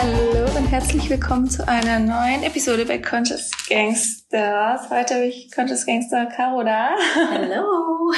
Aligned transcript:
Hallo 0.00 0.44
und 0.56 0.70
herzlich 0.70 1.10
willkommen 1.10 1.50
zu 1.50 1.66
einer 1.66 1.98
neuen 1.98 2.44
Episode 2.44 2.84
bei 2.86 2.98
Conscious 2.98 3.50
Gangsters. 3.68 4.88
Heute 4.90 5.14
habe 5.14 5.24
ich 5.24 5.50
Conscious 5.50 5.86
Gangster 5.86 6.26
Caro 6.26 6.62
da. 6.62 6.90
Hallo. 7.32 8.12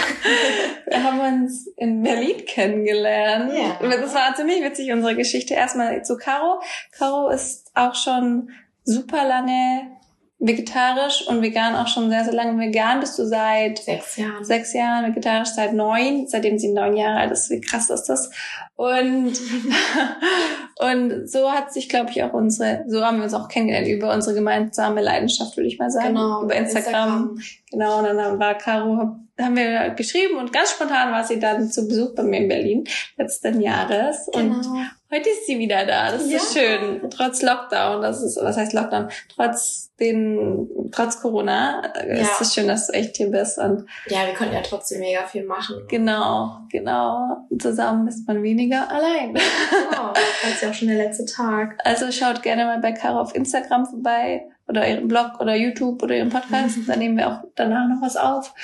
Wir 0.86 1.02
haben 1.02 1.20
uns 1.20 1.68
in 1.78 2.02
Berlin 2.02 2.44
kennengelernt. 2.44 3.54
Ja. 3.54 3.78
Das 3.80 4.14
war 4.14 4.34
ziemlich 4.34 4.62
witzig, 4.62 4.92
unsere 4.92 5.16
Geschichte. 5.16 5.54
Erstmal 5.54 6.04
zu 6.04 6.18
Caro. 6.18 6.60
Caro 6.92 7.30
ist 7.30 7.70
auch 7.74 7.94
schon 7.94 8.50
super 8.84 9.26
lange 9.26 9.99
vegetarisch 10.40 11.26
und 11.28 11.42
vegan 11.42 11.76
auch 11.76 11.86
schon 11.86 12.08
sehr, 12.08 12.24
sehr 12.24 12.32
lange. 12.32 12.58
Vegan 12.58 13.00
bist 13.00 13.18
du 13.18 13.26
seit 13.26 13.78
Sechs 13.78 14.16
Jahren. 14.16 14.42
sechs 14.44 14.72
Jahren, 14.72 15.06
vegetarisch 15.06 15.50
seit 15.50 15.74
neun, 15.74 16.26
seitdem 16.26 16.58
sie 16.58 16.72
neun 16.72 16.96
Jahre 16.96 17.18
alt 17.20 17.30
ist. 17.30 17.50
Wie 17.50 17.60
krass 17.60 17.90
ist 17.90 18.04
das? 18.04 18.30
Und, 18.74 19.32
und 20.80 21.30
so 21.30 21.52
hat 21.52 21.72
sich, 21.72 21.88
glaube 21.90 22.10
ich, 22.10 22.22
auch 22.22 22.32
unsere, 22.32 22.84
so 22.88 23.04
haben 23.04 23.18
wir 23.18 23.24
uns 23.24 23.34
auch 23.34 23.48
kennengelernt, 23.48 23.86
über 23.88 24.12
unsere 24.14 24.34
gemeinsame 24.34 25.02
Leidenschaft, 25.02 25.56
würde 25.56 25.68
ich 25.68 25.78
mal 25.78 25.90
sagen. 25.90 26.14
Genau. 26.14 26.42
Über 26.44 26.54
Instagram. 26.54 27.38
Genau, 27.70 27.98
und 27.98 28.04
dann 28.04 28.38
war 28.40 28.54
Caro, 28.54 29.16
haben 29.38 29.56
wir 29.56 29.90
geschrieben 29.90 30.38
und 30.38 30.52
ganz 30.52 30.70
spontan 30.70 31.12
war 31.12 31.24
sie 31.24 31.38
dann 31.38 31.70
zu 31.70 31.86
Besuch 31.86 32.14
bei 32.14 32.22
mir 32.22 32.38
in 32.40 32.48
Berlin 32.48 32.84
letzten 33.16 33.60
Jahres. 33.60 34.26
Und 34.28 34.62
Genau. 34.62 34.78
Heute 35.12 35.28
ist 35.30 35.46
sie 35.46 35.58
wieder 35.58 35.84
da. 35.86 36.10
Das 36.12 36.30
Ja. 36.30 36.36
ist 36.36 36.56
schön. 36.56 37.10
Trotz 37.10 37.42
Lockdown, 37.42 38.02
das 38.02 38.22
ist, 38.22 38.38
was 38.42 38.56
heißt 38.56 38.72
Lockdown? 38.72 39.08
Trotz 39.34 39.90
den, 40.00 40.68
trotz 40.92 41.20
Corona, 41.20 41.82
äh, 41.94 42.16
Ja. 42.16 42.22
ist 42.22 42.40
es 42.40 42.54
schön, 42.54 42.66
dass 42.68 42.86
du 42.86 42.92
echt 42.94 43.16
hier 43.16 43.30
bist. 43.30 43.58
Und 43.58 43.86
Ja, 44.06 44.26
wir 44.26 44.34
konnten 44.34 44.54
ja 44.54 44.62
trotzdem 44.62 45.00
mega 45.00 45.26
viel 45.26 45.44
machen. 45.44 45.76
genau, 45.88 46.58
genau. 46.70 47.46
Zusammen 47.58 48.08
ist 48.08 48.26
man 48.26 48.42
weniger 48.42 48.90
allein. 48.90 49.34
Genau. 49.34 50.12
Das 50.42 50.52
ist 50.52 50.62
ja 50.62 50.70
auch 50.70 50.74
schon 50.74 50.88
der 50.88 50.96
letzte 50.96 51.26
Tag. 51.26 51.78
Also 51.84 52.10
schaut 52.10 52.42
gerne 52.42 52.64
mal 52.64 52.78
bei 52.80 52.92
Caro 52.92 53.20
auf 53.20 53.34
Instagram 53.34 53.84
vorbei 53.86 54.46
oder 54.68 54.88
ihrem 54.88 55.08
Blog 55.08 55.40
oder 55.40 55.54
YouTube 55.54 56.02
oder 56.02 56.16
ihrem 56.16 56.30
Podcast. 56.30 56.78
Da 56.86 56.96
nehmen 56.96 57.16
wir 57.18 57.28
auch 57.28 57.44
danach 57.56 57.88
noch 57.88 58.00
was 58.00 58.16
auf. 58.16 58.54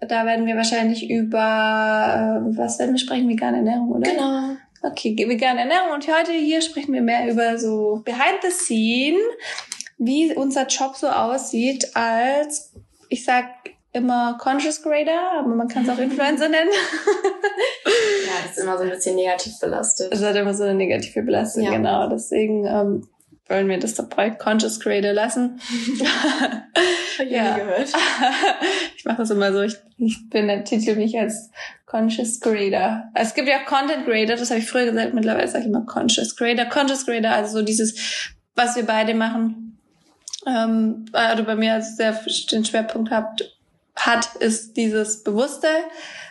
Da 0.00 0.26
werden 0.26 0.44
wir 0.46 0.56
wahrscheinlich 0.56 1.08
über, 1.08 1.38
äh, 1.38 2.58
was 2.58 2.78
werden 2.78 2.92
wir 2.92 2.98
sprechen? 2.98 3.28
Vegane 3.28 3.58
Ernährung, 3.58 3.90
oder? 3.92 4.10
Genau. 4.10 4.56
Okay, 4.86 5.16
vegane 5.16 5.60
Ernährung. 5.60 5.92
Und 5.94 6.06
heute 6.08 6.32
hier 6.32 6.60
sprechen 6.60 6.92
wir 6.92 7.00
mehr 7.00 7.30
über 7.30 7.56
so 7.58 8.02
behind 8.04 8.40
the 8.42 8.50
scene, 8.50 9.18
wie 9.96 10.34
unser 10.34 10.66
Job 10.66 10.94
so 10.94 11.08
aussieht 11.08 11.96
als, 11.96 12.74
ich 13.08 13.24
sag 13.24 13.46
immer 13.92 14.36
Conscious 14.38 14.82
Creator, 14.82 15.38
aber 15.38 15.54
man 15.54 15.68
kann 15.68 15.84
es 15.84 15.88
auch 15.88 15.98
Influencer 15.98 16.48
nennen. 16.48 16.70
Ja, 18.26 18.32
das 18.42 18.56
ist 18.58 18.62
immer 18.62 18.76
so 18.76 18.82
ein 18.82 18.90
bisschen 18.90 19.14
negativ 19.16 19.58
belastet. 19.60 20.12
Es 20.12 20.22
hat 20.22 20.34
immer 20.36 20.52
so 20.52 20.64
eine 20.64 20.74
negative 20.74 21.22
Belastung, 21.22 21.62
Ja. 21.62 21.70
genau. 21.70 22.08
Deswegen 22.08 22.66
ähm, 22.66 23.08
wollen 23.48 23.68
wir 23.68 23.78
das 23.78 23.94
dabei 23.94 24.30
Conscious 24.30 24.80
Creator 24.80 25.12
lassen. 25.12 25.60
Ich 27.18 27.30
Ja. 27.30 27.56
gehört. 27.56 27.88
ich 28.96 29.04
mache 29.04 29.18
das 29.18 29.30
immer 29.30 29.52
so, 29.52 29.62
ich, 29.62 29.76
ich 29.98 30.28
bin 30.30 30.48
der 30.48 30.64
Titel 30.64 30.96
mich 30.96 31.18
als 31.18 31.50
Conscious 31.86 32.40
Creator. 32.40 33.04
Es 33.14 33.34
gibt 33.34 33.48
ja 33.48 33.58
auch 33.58 33.66
Content 33.66 34.04
Creator, 34.04 34.36
das 34.36 34.50
habe 34.50 34.60
ich 34.60 34.68
früher 34.68 34.86
gesagt, 34.86 35.14
mittlerweile 35.14 35.46
sage 35.46 35.64
ich 35.64 35.68
immer 35.68 35.86
Conscious 35.86 36.34
Creator. 36.34 36.64
Conscious 36.66 37.04
Creator, 37.04 37.30
also 37.30 37.58
so 37.58 37.64
dieses, 37.64 38.32
was 38.54 38.74
wir 38.76 38.84
beide 38.84 39.14
machen, 39.14 39.78
ähm, 40.46 41.06
also 41.12 41.44
bei 41.44 41.54
mir 41.54 41.80
sehr 41.82 42.18
den 42.50 42.64
Schwerpunkt 42.64 43.10
habt, 43.10 43.56
hat, 43.96 44.36
ist 44.36 44.76
dieses 44.76 45.22
bewusste, 45.22 45.68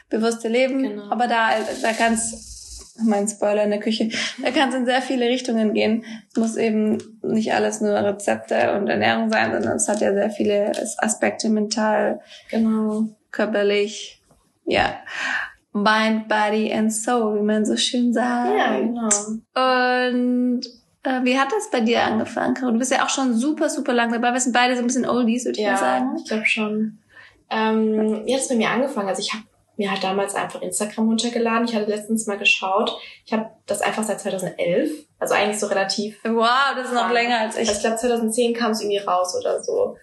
bewusste 0.09 0.47
Leben. 0.49 0.83
Genau. 0.83 1.09
Aber 1.09 1.27
da, 1.27 1.51
da 1.81 1.93
kann's 1.93 2.52
mein 3.01 3.27
Spoiler 3.27 3.63
in 3.63 3.71
der 3.71 3.79
Küche. 3.79 4.09
Da 4.43 4.51
kann 4.51 4.69
es 4.69 4.75
in 4.75 4.85
sehr 4.85 5.01
viele 5.01 5.25
Richtungen 5.27 5.73
gehen. 5.73 6.03
Es 6.29 6.37
muss 6.37 6.55
eben 6.57 6.97
nicht 7.23 7.53
alles 7.53 7.81
nur 7.81 7.93
Rezepte 7.95 8.73
und 8.77 8.87
Ernährung 8.87 9.31
sein, 9.31 9.51
sondern 9.51 9.77
es 9.77 9.87
hat 9.87 10.01
ja 10.01 10.13
sehr 10.13 10.29
viele 10.29 10.71
Aspekte, 10.99 11.49
mental, 11.49 12.21
Genau. 12.51 13.05
körperlich, 13.31 14.21
ja. 14.65 14.93
Mind, 15.73 16.27
Body 16.27 16.71
and 16.71 16.93
Soul, 16.93 17.39
wie 17.39 17.43
man 17.43 17.65
so 17.65 17.75
schön 17.75 18.13
sagt. 18.13 18.51
Ja, 18.55 18.77
genau. 18.77 19.09
Und 19.55 20.61
äh, 21.01 21.23
wie 21.23 21.37
hat 21.39 21.47
das 21.51 21.71
bei 21.71 21.79
dir 21.81 22.03
angefangen, 22.03 22.53
Caro? 22.53 22.71
Du 22.71 22.77
bist 22.77 22.91
ja 22.91 23.03
auch 23.03 23.09
schon 23.09 23.33
super, 23.33 23.69
super 23.69 23.91
lang 23.93 24.11
dabei. 24.11 24.31
Wir 24.33 24.39
sind 24.39 24.53
beide 24.53 24.75
so 24.75 24.81
ein 24.81 24.87
bisschen 24.87 25.07
Oldies, 25.09 25.45
würde 25.45 25.59
ich 25.59 25.65
mal 25.65 25.71
Ja, 25.71 25.77
sagen. 25.77 26.15
ich 26.17 26.25
glaube 26.29 26.45
schon. 26.45 26.99
Ähm, 27.49 28.21
wie 28.25 28.33
hat 28.35 28.41
es 28.41 28.49
bei 28.49 28.55
mir 28.55 28.69
angefangen? 28.69 29.09
Also 29.09 29.21
ich 29.21 29.33
habe 29.33 29.43
mir 29.77 29.91
halt 29.91 30.03
damals 30.03 30.35
einfach 30.35 30.61
Instagram 30.61 31.07
runtergeladen. 31.07 31.67
Ich 31.67 31.75
hatte 31.75 31.89
letztens 31.89 32.27
mal 32.27 32.37
geschaut. 32.37 32.97
Ich 33.25 33.33
habe 33.33 33.49
das 33.65 33.81
einfach 33.81 34.03
seit 34.03 34.21
2011. 34.21 34.91
Also 35.19 35.33
eigentlich 35.33 35.59
so 35.59 35.67
relativ. 35.67 36.19
Wow, 36.23 36.75
das 36.75 36.87
ist 36.87 36.93
noch 36.93 37.11
länger 37.11 37.39
als 37.39 37.55
ich. 37.55 37.69
Also 37.69 37.73
ich 37.73 37.79
glaube 37.81 37.97
2010 37.97 38.53
kam 38.53 38.71
es 38.71 38.81
irgendwie 38.81 38.99
raus 38.99 39.35
oder 39.39 39.63
so. 39.63 39.97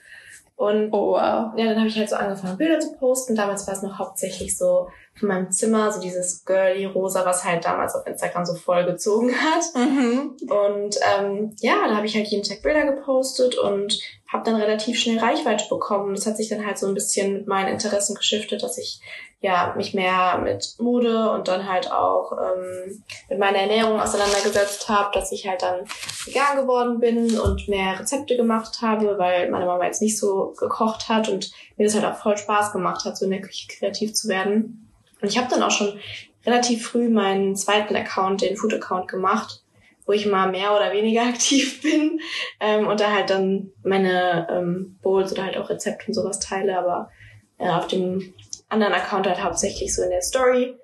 Und 0.56 0.92
Oh, 0.92 1.12
wow. 1.12 1.52
ja, 1.56 1.64
dann 1.64 1.78
habe 1.78 1.88
ich 1.88 1.96
halt 1.96 2.10
so 2.10 2.16
angefangen, 2.16 2.58
Bilder 2.58 2.80
zu 2.80 2.92
posten. 2.98 3.34
Damals 3.34 3.66
war 3.66 3.72
es 3.72 3.82
noch 3.82 3.98
hauptsächlich 3.98 4.58
so 4.58 4.88
von 5.18 5.28
meinem 5.28 5.50
Zimmer, 5.50 5.90
so 5.90 6.02
dieses 6.02 6.44
girly 6.44 6.84
rosa, 6.84 7.24
was 7.24 7.44
halt 7.44 7.64
damals 7.64 7.94
auf 7.94 8.06
Instagram 8.06 8.44
so 8.44 8.54
voll 8.54 8.84
gezogen 8.84 9.32
hat. 9.34 9.62
Mhm. 9.74 10.36
Und 10.50 10.96
ähm, 11.16 11.56
ja, 11.60 11.76
dann 11.86 11.96
habe 11.96 12.04
ich 12.04 12.14
halt 12.14 12.26
jeden 12.26 12.42
Tag 12.42 12.60
Bilder 12.62 12.92
gepostet 12.92 13.56
und 13.56 14.00
habe 14.30 14.44
dann 14.44 14.60
relativ 14.60 14.98
schnell 14.98 15.18
Reichweite 15.18 15.64
bekommen. 15.70 16.14
Das 16.14 16.26
hat 16.26 16.36
sich 16.36 16.50
dann 16.50 16.66
halt 16.66 16.76
so 16.78 16.86
ein 16.86 16.94
bisschen 16.94 17.32
mit 17.32 17.46
meinen 17.46 17.68
Interessen 17.68 18.14
geschiftet, 18.14 18.62
dass 18.62 18.76
ich 18.76 19.00
ja 19.40 19.72
mich 19.76 19.94
mehr 19.94 20.38
mit 20.38 20.74
Mode 20.78 21.30
und 21.30 21.48
dann 21.48 21.66
halt 21.66 21.90
auch 21.90 22.32
ähm, 22.32 23.02
mit 23.28 23.38
meiner 23.38 23.58
Ernährung 23.58 23.98
auseinandergesetzt 23.98 24.88
habe, 24.88 25.10
dass 25.14 25.32
ich 25.32 25.48
halt 25.48 25.62
dann 25.62 25.86
vegan 26.26 26.58
geworden 26.58 27.00
bin 27.00 27.38
und 27.38 27.66
mehr 27.66 27.98
Rezepte 27.98 28.36
gemacht 28.36 28.82
habe, 28.82 29.18
weil 29.18 29.50
meine 29.50 29.64
Mama 29.64 29.86
jetzt 29.86 30.02
nicht 30.02 30.18
so 30.18 30.54
gekocht 30.58 31.08
hat 31.08 31.30
und 31.30 31.50
mir 31.78 31.86
das 31.86 31.94
halt 31.94 32.04
auch 32.04 32.18
voll 32.18 32.36
Spaß 32.36 32.72
gemacht 32.72 33.04
hat, 33.06 33.16
so 33.16 33.24
in 33.24 33.30
der 33.30 33.40
Küche 33.40 33.66
kreativ 33.68 34.12
zu 34.12 34.28
werden. 34.28 34.90
Und 35.22 35.28
ich 35.28 35.38
habe 35.38 35.48
dann 35.48 35.62
auch 35.62 35.70
schon 35.70 35.98
relativ 36.44 36.86
früh 36.86 37.08
meinen 37.08 37.56
zweiten 37.56 37.96
Account, 37.96 38.42
den 38.42 38.56
Food-Account 38.56 39.08
gemacht, 39.08 39.62
wo 40.04 40.12
ich 40.12 40.26
mal 40.26 40.50
mehr 40.50 40.76
oder 40.76 40.92
weniger 40.92 41.22
aktiv 41.28 41.80
bin 41.80 42.20
ähm, 42.60 42.86
und 42.86 43.00
da 43.00 43.10
halt 43.10 43.30
dann 43.30 43.70
meine 43.82 44.48
ähm, 44.50 44.98
Bowls 45.00 45.32
oder 45.32 45.44
halt 45.44 45.56
auch 45.56 45.70
Rezepte 45.70 46.08
und 46.08 46.14
sowas 46.14 46.40
teile, 46.40 46.78
aber 46.78 47.10
äh, 47.56 47.70
auf 47.70 47.86
dem 47.86 48.34
anderen 48.70 48.94
Account 48.94 49.26
halt 49.26 49.42
hauptsächlich 49.42 49.94
so 49.94 50.02
in 50.02 50.10
der 50.10 50.22
Story 50.22 50.76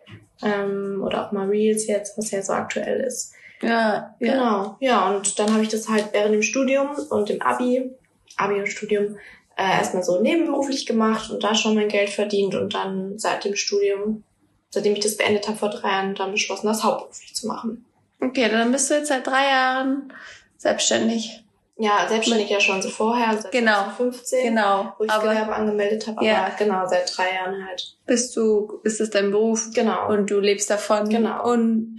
ähm, 0.43 1.03
oder 1.05 1.27
auch 1.27 1.33
mal 1.33 1.49
Reels 1.49 1.87
jetzt, 1.87 2.19
was 2.19 2.31
ja 2.31 2.43
so 2.43 2.53
aktuell 2.53 3.01
ist. 3.01 3.33
Ja, 3.63 4.15
ja. 4.21 4.33
Genau, 4.33 4.77
ja, 4.81 5.09
und 5.09 5.39
dann 5.39 5.53
habe 5.53 5.63
ich 5.63 5.71
das 5.71 5.89
halt 5.89 6.09
während 6.13 6.35
dem 6.35 6.43
Studium 6.43 6.91
und 7.11 7.29
dem 7.29 7.41
Abi, 7.41 7.91
Abi 8.37 8.61
und 8.61 8.67
Studium, 8.67 9.17
äh, 9.57 9.79
erstmal 9.79 10.03
so 10.03 10.21
nebenberuflich 10.21 10.85
gemacht 10.85 11.31
und 11.31 11.43
da 11.43 11.55
schon 11.55 11.75
mein 11.75 11.89
Geld 11.89 12.11
verdient 12.11 12.55
und 12.55 12.75
dann 12.75 13.19
seit 13.19 13.45
dem 13.45 13.57
Studium, 13.57 14.23
seitdem 14.69 14.93
ich 14.93 15.01
das 15.01 15.17
beendet 15.17 15.49
habe 15.49 15.57
vor 15.57 15.71
drei 15.71 15.89
Jahren, 15.89 16.15
dann 16.15 16.33
beschlossen, 16.33 16.67
das 16.67 16.85
hauptberuflich 16.85 17.35
zu 17.35 17.47
machen. 17.47 17.87
Okay, 18.21 18.51
dann 18.51 18.73
bist 18.73 18.91
du 18.91 18.95
jetzt 18.95 19.09
seit 19.09 19.27
drei 19.27 19.49
Jahren 19.49 20.13
selbstständig. 20.59 21.46
Ja, 21.79 22.07
selbstständig 22.09 22.49
ja 22.49 22.59
schon 22.59 22.81
so 22.81 22.89
vorher, 22.89 23.37
seit 23.37 23.53
Genau. 23.53 23.85
2015, 23.97 24.49
Genau. 24.49 24.95
wo 24.99 25.05
ich 25.05 25.11
Aber 25.11 25.29
Gewerbe 25.31 25.53
angemeldet 25.55 26.07
habe, 26.07 26.19
aber 26.19 26.27
Ja. 26.27 26.49
genau, 26.59 26.87
seit 26.89 27.15
drei 27.17 27.35
Jahren 27.35 27.67
halt. 27.67 27.97
bist 28.07 28.35
du, 28.37 28.81
ist 28.83 29.01
es 29.01 29.11
dein 29.11 29.31
Beruf 29.31 29.69
Genau. 29.75 30.09
und 30.09 30.31
du 30.31 30.41
lebst 30.41 30.71
davon. 30.71 31.09
Genau. 31.09 31.51
Und 31.51 31.99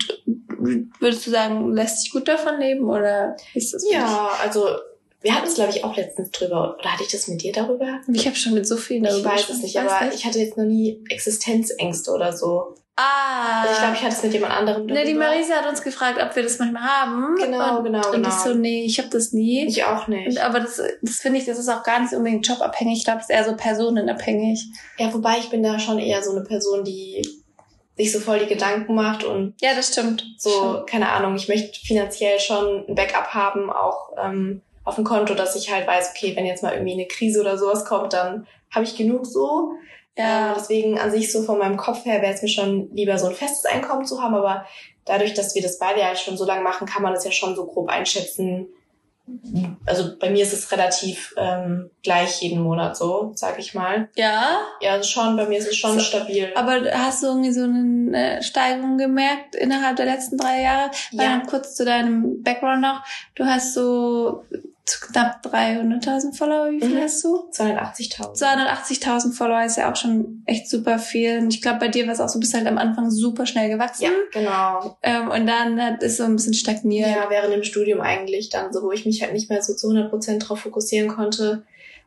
würdest 0.99 1.27
du 1.27 1.31
sagen, 1.31 1.71
lässt 1.73 2.01
sich 2.01 2.11
gut 2.11 2.27
davon 2.27 2.59
leben 2.59 2.89
oder 2.89 3.35
ist 3.53 3.73
das 3.73 3.85
ja, 3.91 4.29
also 4.41 4.67
wir 5.21 5.33
hatten 5.35 5.47
es, 5.47 5.55
glaube 5.55 5.71
ich, 5.71 5.83
auch 5.83 5.95
letztens 5.95 6.31
drüber. 6.31 6.75
Oder 6.79 6.93
hatte 6.93 7.03
ich 7.03 7.11
das 7.11 7.27
mit 7.27 7.41
dir 7.43 7.51
darüber? 7.51 7.99
Ich 8.11 8.25
habe 8.25 8.35
schon 8.35 8.53
mit 8.53 8.67
so 8.67 8.77
vielen 8.77 9.03
darüber 9.03 9.33
Ich 9.35 9.41
weiß 9.41 9.49
es 9.49 9.61
nicht, 9.61 9.77
aber 9.77 10.13
ich 10.13 10.25
hatte 10.25 10.39
jetzt 10.39 10.57
noch 10.57 10.65
nie 10.65 11.03
Existenzängste 11.09 12.11
oder 12.11 12.33
so. 12.35 12.75
Ah. 12.99 13.61
Also 13.61 13.73
ich 13.73 13.79
glaube, 13.79 13.93
ich 13.95 14.01
hatte 14.01 14.15
es 14.15 14.23
mit 14.23 14.33
jemand 14.33 14.53
anderem 14.53 14.85
Ne, 14.87 15.05
die. 15.05 15.13
Marisa 15.13 15.55
hat 15.55 15.67
uns 15.69 15.83
gefragt, 15.83 16.19
ob 16.21 16.35
wir 16.35 16.41
das 16.41 16.57
manchmal 16.57 16.81
haben. 16.81 17.35
Genau, 17.35 17.77
und, 17.77 17.83
genau, 17.83 18.05
Und 18.07 18.11
genau. 18.11 18.27
ich 18.27 18.33
so, 18.33 18.55
nee, 18.55 18.85
ich 18.85 18.97
habe 18.97 19.09
das 19.09 19.33
nie. 19.33 19.67
Ich 19.67 19.83
auch 19.83 20.07
nicht. 20.07 20.27
Und, 20.29 20.39
aber 20.39 20.59
das, 20.61 20.81
das 21.03 21.17
finde 21.17 21.37
ich, 21.39 21.45
das 21.45 21.59
ist 21.59 21.69
auch 21.69 21.83
gar 21.83 21.99
nicht 22.01 22.13
unbedingt 22.13 22.47
jobabhängig. 22.47 22.97
Ich 22.97 23.03
glaube, 23.05 23.19
es 23.19 23.25
ist 23.25 23.35
eher 23.35 23.43
so 23.45 23.55
personenabhängig. 23.55 24.65
Ja, 24.97 25.13
wobei 25.13 25.37
ich 25.37 25.49
bin 25.51 25.61
da 25.61 25.77
schon 25.77 25.99
eher 25.99 26.23
so 26.23 26.31
eine 26.31 26.41
Person, 26.41 26.83
die 26.83 27.21
sich 27.97 28.11
so 28.11 28.19
voll 28.19 28.39
die 28.39 28.47
Gedanken 28.47 28.95
macht 28.95 29.23
und 29.23 29.53
Ja, 29.61 29.75
das 29.75 29.89
stimmt. 29.89 30.23
so, 30.37 30.83
keine 30.87 31.09
Ahnung, 31.09 31.35
ich 31.35 31.47
möchte 31.47 31.79
finanziell 31.79 32.39
schon 32.39 32.85
ein 32.87 32.95
Backup 32.95 33.33
haben, 33.33 33.69
auch 33.71 34.09
ähm, 34.23 34.61
auf 34.83 34.95
dem 34.95 35.03
Konto, 35.03 35.33
dass 35.33 35.55
ich 35.55 35.71
halt 35.71 35.85
weiß, 35.87 36.13
okay, 36.15 36.35
wenn 36.35 36.45
jetzt 36.45 36.63
mal 36.63 36.73
irgendwie 36.73 36.93
eine 36.93 37.07
Krise 37.07 37.41
oder 37.41 37.57
sowas 37.57 37.85
kommt, 37.85 38.13
dann 38.13 38.47
habe 38.73 38.85
ich 38.85 38.95
genug 38.95 39.25
so. 39.25 39.73
Ja. 40.17 40.53
Deswegen 40.57 40.99
an 40.99 41.11
sich 41.11 41.31
so 41.31 41.43
von 41.43 41.59
meinem 41.59 41.77
Kopf 41.77 42.05
her 42.05 42.21
wäre 42.21 42.33
es 42.33 42.41
mir 42.41 42.47
schon 42.49 42.89
lieber 42.93 43.17
so 43.17 43.27
ein 43.27 43.35
festes 43.35 43.65
Einkommen 43.65 44.05
zu 44.05 44.21
haben, 44.21 44.35
aber 44.35 44.65
dadurch, 45.05 45.33
dass 45.33 45.55
wir 45.55 45.61
das 45.61 45.77
beide 45.79 45.99
ja 46.01 46.15
schon 46.15 46.37
so 46.37 46.45
lange 46.45 46.61
machen, 46.63 46.87
kann 46.87 47.03
man 47.03 47.13
das 47.13 47.23
ja 47.23 47.31
schon 47.31 47.55
so 47.55 47.65
grob 47.65 47.89
einschätzen, 47.89 48.67
also 49.85 50.17
bei 50.17 50.29
mir 50.29 50.43
ist 50.43 50.53
es 50.53 50.71
relativ 50.71 51.33
ähm, 51.37 51.89
gleich 52.01 52.41
jeden 52.41 52.61
Monat 52.61 52.95
so, 52.95 53.33
sag 53.35 53.59
ich 53.59 53.73
mal. 53.73 54.09
Ja? 54.15 54.59
Ja, 54.79 55.03
schon, 55.03 55.35
bei 55.35 55.45
mir 55.45 55.57
ist 55.57 55.67
es 55.67 55.75
schon 55.75 55.95
So, 55.95 55.99
stabil. 55.99 56.49
Aber 56.55 56.79
hast 56.93 57.23
du 57.23 57.27
irgendwie 57.27 57.51
so 57.51 57.63
eine 57.63 58.41
Steigerung 58.41 58.97
gemerkt 58.97 59.55
innerhalb 59.55 59.97
der 59.97 60.05
letzten 60.05 60.37
drei 60.37 60.61
Jahre? 60.61 60.91
Weil 61.11 61.25
Ja. 61.25 61.31
dann 61.31 61.45
kurz 61.45 61.75
zu 61.75 61.83
deinem 61.83 62.41
Background 62.41 62.81
noch. 62.81 63.03
Du 63.35 63.43
hast 63.45 63.73
so 63.73 64.45
knapp 65.01 65.45
300.000 65.45 66.33
Follower. 66.37 66.71
Wie 66.71 66.79
viel 66.79 66.95
Mhm. 66.97 67.01
hast 67.03 67.23
du? 67.23 67.49
280.000. 67.51 68.35
280.000 68.37 69.33
Follower 69.33 69.63
ist 69.65 69.77
ja 69.77 69.91
auch 69.91 69.95
schon 69.95 70.43
echt 70.45 70.69
super 70.69 70.97
viel. 70.99 71.39
Und 71.39 71.53
ich 71.53 71.61
glaube, 71.61 71.79
bei 71.79 71.87
dir 71.89 72.05
war 72.07 72.13
es 72.13 72.19
auch 72.21 72.29
so, 72.29 72.35
du 72.35 72.39
bist 72.41 72.53
halt 72.53 72.67
am 72.67 72.77
Anfang 72.77 73.11
super 73.11 73.45
schnell 73.45 73.69
gewachsen. 73.69 74.03
Ja, 74.05 74.11
genau. 74.31 74.97
Ähm, 75.03 75.29
und 75.29 75.45
dann 75.47 75.81
hat 75.81 76.03
es 76.03 76.17
so 76.17 76.23
ein 76.23 76.35
bisschen 76.35 76.53
stagniert. 76.53 77.09
Ja, 77.09 77.29
während 77.29 77.53
dem 77.53 77.63
Studium 77.63 78.01
eigentlich 78.01 78.49
dann 78.49 78.71
so, 78.71 78.81
wo 78.83 78.91
ich 78.91 79.05
mich 79.05 79.21
halt 79.21 79.33
nicht 79.33 79.49
mehr 79.49 79.61
so 79.61 79.73
zu 79.75 79.87
100% 79.89 80.39
drauf 80.39 80.59
fokussieren 80.61 81.09
konnte. 81.09 81.63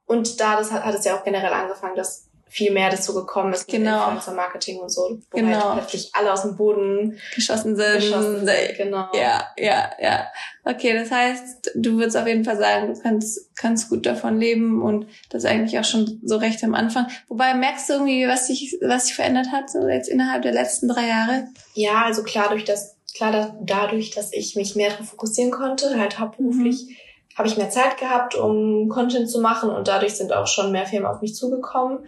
Und 0.07 0.41
da 0.41 0.57
das 0.57 0.73
hat, 0.73 0.85
hat 0.85 0.95
es 0.95 1.05
ja 1.05 1.17
auch 1.17 1.25
generell 1.25 1.53
angefangen, 1.53 1.95
dass 1.97 2.30
viel 2.51 2.73
mehr 2.73 2.91
dazu 2.91 3.15
gekommen 3.15 3.53
ist 3.53 3.69
mit 3.69 3.77
Genau. 3.77 4.05
Influencer-Marketing 4.11 4.79
und 4.81 4.89
so, 4.91 5.19
wo 5.31 5.37
Genau. 5.39 5.63
halt 5.75 5.79
plötzlich 5.79 6.11
alle 6.15 6.33
aus 6.33 6.43
dem 6.43 6.57
Boden 6.57 7.17
Geschossen 7.35 7.77
sind. 7.77 7.95
geschossen 7.95 8.45
sind. 8.45 8.77
Genau. 8.77 9.07
Ja, 9.15 9.47
ja, 9.57 9.91
ja. 10.01 10.27
Okay, 10.65 10.93
das 10.95 11.11
heißt, 11.11 11.73
du 11.77 11.97
würdest 11.97 12.17
auf 12.17 12.27
jeden 12.27 12.45
Fall 12.45 12.59
sagen, 12.59 12.93
du 12.93 13.01
kannst, 13.01 13.55
kannst 13.57 13.89
gut 13.89 14.05
davon 14.05 14.39
leben 14.39 14.83
und 14.83 15.07
das 15.31 15.45
eigentlich 15.45 15.79
auch 15.79 15.85
schon 15.85 16.21
so 16.25 16.37
recht 16.37 16.63
am 16.65 16.75
Anfang. 16.75 17.07
Wobei 17.29 17.55
merkst 17.55 17.89
du 17.89 17.93
irgendwie, 17.95 18.27
was 18.29 18.49
sich, 18.49 18.77
was 18.83 19.07
sich 19.07 19.15
verändert 19.15 19.47
hat, 19.53 19.71
so 19.71 19.87
jetzt 19.89 20.09
innerhalb 20.09 20.43
der 20.43 20.53
letzten 20.53 20.89
drei 20.89 21.07
Jahre? 21.07 21.47
Ja, 21.75 22.05
also 22.05 22.23
klar, 22.25 22.49
durch 22.51 22.65
das, 22.65 22.97
klar, 23.17 23.33
da, 23.33 23.57
dadurch, 23.63 24.11
dass 24.11 24.33
ich 24.33 24.57
mich 24.57 24.75
mehr 24.77 24.91
darauf 24.91 25.09
fokussieren 25.09 25.51
konnte, 25.53 25.99
halt 25.99 26.19
hauptberuflich, 26.19 26.87
Mhm. 26.89 27.37
habe 27.39 27.49
ich 27.49 27.57
mehr 27.57 27.71
Zeit 27.71 27.97
gehabt, 27.97 28.35
um 28.35 28.89
Content 28.89 29.31
zu 29.31 29.41
machen 29.41 29.71
und 29.71 29.89
dadurch 29.89 30.15
sind 30.15 30.33
auch 30.33 30.47
schon 30.49 30.73
mehr 30.73 30.85
Firmen 30.85 31.07
auf 31.09 31.23
mich 31.23 31.35
zugekommen. 31.35 32.01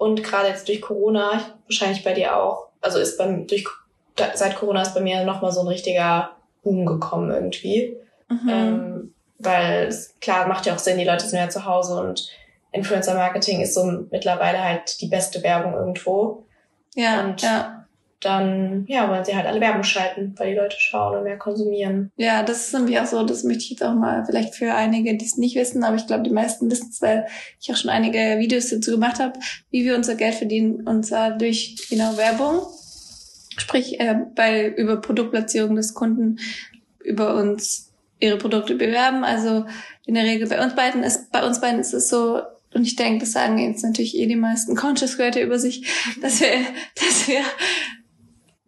Und 0.00 0.24
gerade 0.24 0.48
jetzt 0.48 0.66
durch 0.66 0.80
Corona, 0.80 1.42
wahrscheinlich 1.66 2.02
bei 2.02 2.14
dir 2.14 2.34
auch, 2.34 2.68
also 2.80 2.98
ist 2.98 3.18
beim, 3.18 3.46
durch, 3.46 3.66
seit 4.32 4.56
Corona 4.56 4.80
ist 4.80 4.94
bei 4.94 5.00
mir 5.02 5.24
nochmal 5.24 5.52
so 5.52 5.60
ein 5.60 5.66
richtiger 5.68 6.30
Boom 6.62 6.86
gekommen 6.86 7.30
irgendwie. 7.30 7.98
Mhm. 8.30 8.48
Ähm, 8.48 9.14
weil 9.38 9.88
es, 9.88 10.14
klar, 10.22 10.46
macht 10.48 10.64
ja 10.64 10.72
auch 10.74 10.78
Sinn, 10.78 10.96
die 10.96 11.04
Leute 11.04 11.26
sind 11.26 11.38
ja 11.38 11.50
zu 11.50 11.66
Hause 11.66 12.00
und 12.00 12.30
Influencer 12.72 13.12
Marketing 13.12 13.60
ist 13.60 13.74
so 13.74 13.84
mittlerweile 14.10 14.64
halt 14.64 14.98
die 15.02 15.08
beste 15.08 15.42
Werbung 15.42 15.74
irgendwo. 15.74 16.44
ja, 16.94 17.20
und- 17.22 17.42
ja. 17.42 17.84
Dann, 18.20 18.84
ja, 18.86 19.08
wollen 19.08 19.24
sie 19.24 19.34
halt 19.34 19.46
alle 19.46 19.60
Werbung 19.60 19.82
schalten, 19.82 20.34
weil 20.36 20.50
die 20.50 20.58
Leute 20.58 20.76
schauen 20.78 21.16
und 21.16 21.24
mehr 21.24 21.38
konsumieren. 21.38 22.12
Ja, 22.16 22.42
das 22.42 22.66
ist 22.66 22.74
nämlich 22.74 23.00
auch 23.00 23.06
so, 23.06 23.24
das 23.24 23.44
möchte 23.44 23.64
ich 23.64 23.70
jetzt 23.70 23.82
auch 23.82 23.94
mal 23.94 24.24
vielleicht 24.26 24.54
für 24.54 24.74
einige, 24.74 25.16
die 25.16 25.24
es 25.24 25.38
nicht 25.38 25.56
wissen, 25.56 25.84
aber 25.84 25.96
ich 25.96 26.06
glaube, 26.06 26.24
die 26.24 26.30
meisten 26.30 26.70
wissen 26.70 26.90
es, 26.90 27.00
weil 27.00 27.26
ich 27.60 27.72
auch 27.72 27.76
schon 27.76 27.90
einige 27.90 28.38
Videos 28.38 28.68
dazu 28.68 28.90
gemacht 28.90 29.20
habe, 29.20 29.38
wie 29.70 29.84
wir 29.84 29.96
unser 29.96 30.16
Geld 30.16 30.34
verdienen, 30.34 30.86
und 30.86 31.04
zwar 31.04 31.30
durch 31.30 31.76
genau 31.88 32.16
Werbung. 32.18 32.60
Sprich, 33.56 34.00
äh, 34.00 34.16
bei 34.34 34.68
über 34.68 35.00
Produktplatzierung 35.00 35.76
des 35.76 35.94
Kunden 35.94 36.38
über 37.02 37.34
uns 37.34 37.90
ihre 38.20 38.36
Produkte 38.36 38.74
bewerben. 38.74 39.24
Also 39.24 39.64
in 40.06 40.14
der 40.14 40.24
Regel 40.24 40.48
bei 40.48 40.62
uns 40.62 40.74
beiden 40.74 41.02
ist, 41.02 41.32
bei 41.32 41.44
uns 41.44 41.60
beiden 41.60 41.80
ist 41.80 41.94
es 41.94 42.08
so, 42.08 42.40
und 42.72 42.86
ich 42.86 42.96
denke, 42.96 43.20
das 43.20 43.32
sagen 43.32 43.58
jetzt 43.58 43.82
natürlich 43.82 44.16
eh 44.16 44.26
die 44.26 44.36
meisten 44.36 44.76
Conscious 44.76 45.16
Creator 45.16 45.42
über 45.42 45.58
sich, 45.58 45.86
dass 46.22 46.40
wir, 46.40 46.52
dass 46.94 47.28
wir 47.28 47.40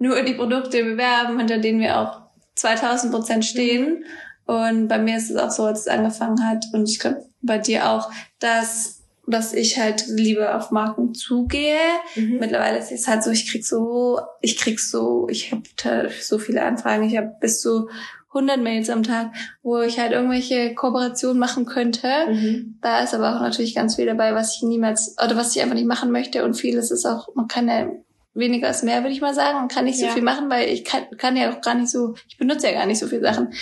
nur 0.03 0.21
die 0.23 0.35
Produkte 0.35 0.83
bewerben, 0.83 1.39
hinter 1.39 1.59
denen 1.59 1.81
wir 1.81 1.99
auch 1.99 2.23
2000 2.57 3.13
Prozent 3.13 3.45
stehen. 3.45 4.05
Und 4.47 4.89
bei 4.89 4.99
mir 4.99 5.17
ist 5.17 5.31
es 5.31 5.37
auch 5.37 5.51
so, 5.51 5.65
als 5.65 5.83
es 5.83 5.89
angefangen 5.89 6.45
hat, 6.45 6.67
und 6.73 6.89
ich 6.89 6.99
glaube 6.99 7.25
bei 7.41 7.59
dir 7.59 7.89
auch, 7.89 8.11
dass, 8.41 9.03
dass 9.27 9.53
ich 9.53 9.79
halt 9.79 10.07
lieber 10.09 10.57
auf 10.57 10.73
Marken 10.73 11.15
zugehe. 11.15 11.79
Mhm. 12.17 12.39
Mittlerweile 12.41 12.79
ist 12.79 12.91
es 12.91 13.07
halt 13.07 13.23
so, 13.23 13.31
ich 13.31 13.49
krieg 13.49 13.65
so, 13.65 14.21
ich 14.41 14.59
krieg 14.59 14.81
so, 14.81 15.29
ich 15.31 15.53
habe 15.53 16.11
so 16.21 16.39
viele 16.39 16.65
Anfragen, 16.65 17.05
ich 17.05 17.17
habe 17.17 17.33
bis 17.41 17.61
zu 17.61 17.89
100 18.29 18.61
Mails 18.61 18.91
am 18.91 19.05
Tag, 19.05 19.33
wo 19.63 19.81
ich 19.81 20.01
halt 20.01 20.13
irgendwelche 20.13 20.75
Kooperationen 20.75 21.39
machen 21.39 21.65
könnte. 21.65 22.09
Mhm. 22.29 22.79
Da 22.81 23.03
ist 23.03 23.15
aber 23.15 23.37
auch 23.37 23.41
natürlich 23.41 23.75
ganz 23.75 23.97
viel 23.97 24.07
dabei, 24.07 24.35
was 24.35 24.57
ich 24.57 24.63
niemals, 24.63 25.17
oder 25.25 25.37
was 25.37 25.55
ich 25.55 25.63
einfach 25.63 25.77
nicht 25.77 25.87
machen 25.87 26.11
möchte. 26.11 26.45
Und 26.45 26.55
vieles 26.55 26.91
ist 26.91 27.05
auch, 27.05 27.35
man 27.35 27.47
kann 27.47 27.69
ja 27.69 27.89
weniger 28.35 28.69
als 28.69 28.83
mehr, 28.83 29.03
würde 29.03 29.13
ich 29.13 29.21
mal 29.21 29.35
sagen. 29.35 29.59
Man 29.59 29.69
kann 29.69 29.85
nicht 29.85 29.99
so 29.99 30.07
Ja. 30.07 30.13
viel 30.13 30.23
machen, 30.23 30.49
weil 30.51 30.69
ich 30.69 30.85
kann, 30.85 31.05
kann 31.19 31.37
ja 31.37 31.51
auch 31.53 31.61
gar 31.61 31.75
nicht 31.75 31.91
so, 31.91 32.15
ich 32.29 32.39
benutze 32.39 32.67
ja 32.69 32.73
gar 32.73 32.87
nicht 32.87 32.99
so 32.99 33.07
viele 33.07 33.23
Sachen. 33.23 33.53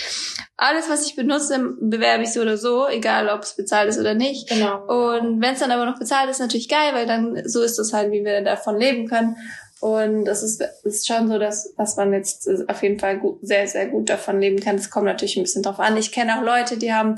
Alles, 0.57 0.89
was 0.89 1.05
ich 1.05 1.15
benutze, 1.15 1.59
bewerbe 1.81 2.23
ich 2.23 2.31
so 2.31 2.41
oder 2.41 2.57
so, 2.57 2.87
egal 2.87 3.29
ob 3.29 3.41
es 3.41 3.55
bezahlt 3.55 3.89
ist 3.89 3.99
oder 3.99 4.13
nicht. 4.13 4.47
Genau. 4.49 4.83
Und 4.85 5.41
wenn 5.41 5.53
es 5.53 5.59
dann 5.59 5.71
aber 5.71 5.85
noch 5.85 5.99
bezahlt 5.99 6.29
ist, 6.29 6.39
natürlich 6.39 6.69
geil, 6.69 6.93
weil 6.93 7.05
dann 7.05 7.41
so 7.47 7.61
ist 7.61 7.77
das 7.79 7.91
halt, 7.93 8.11
wie 8.11 8.23
wir 8.23 8.41
davon 8.41 8.77
leben 8.79 9.07
können. 9.07 9.35
Und 9.81 10.25
das 10.25 10.43
ist, 10.43 10.63
ist 10.83 11.07
schon 11.07 11.27
so, 11.27 11.39
dass, 11.39 11.73
dass 11.75 11.97
man 11.97 12.13
jetzt 12.13 12.47
auf 12.67 12.83
jeden 12.83 12.99
Fall 12.99 13.17
gut, 13.17 13.39
sehr, 13.41 13.67
sehr 13.67 13.87
gut 13.87 14.09
davon 14.09 14.39
leben 14.39 14.59
kann. 14.59 14.75
Es 14.75 14.91
kommt 14.91 15.05
natürlich 15.07 15.37
ein 15.37 15.43
bisschen 15.43 15.63
drauf 15.63 15.79
an. 15.79 15.97
Ich 15.97 16.11
kenne 16.11 16.37
auch 16.37 16.43
Leute, 16.43 16.77
die 16.77 16.93
haben 16.93 17.15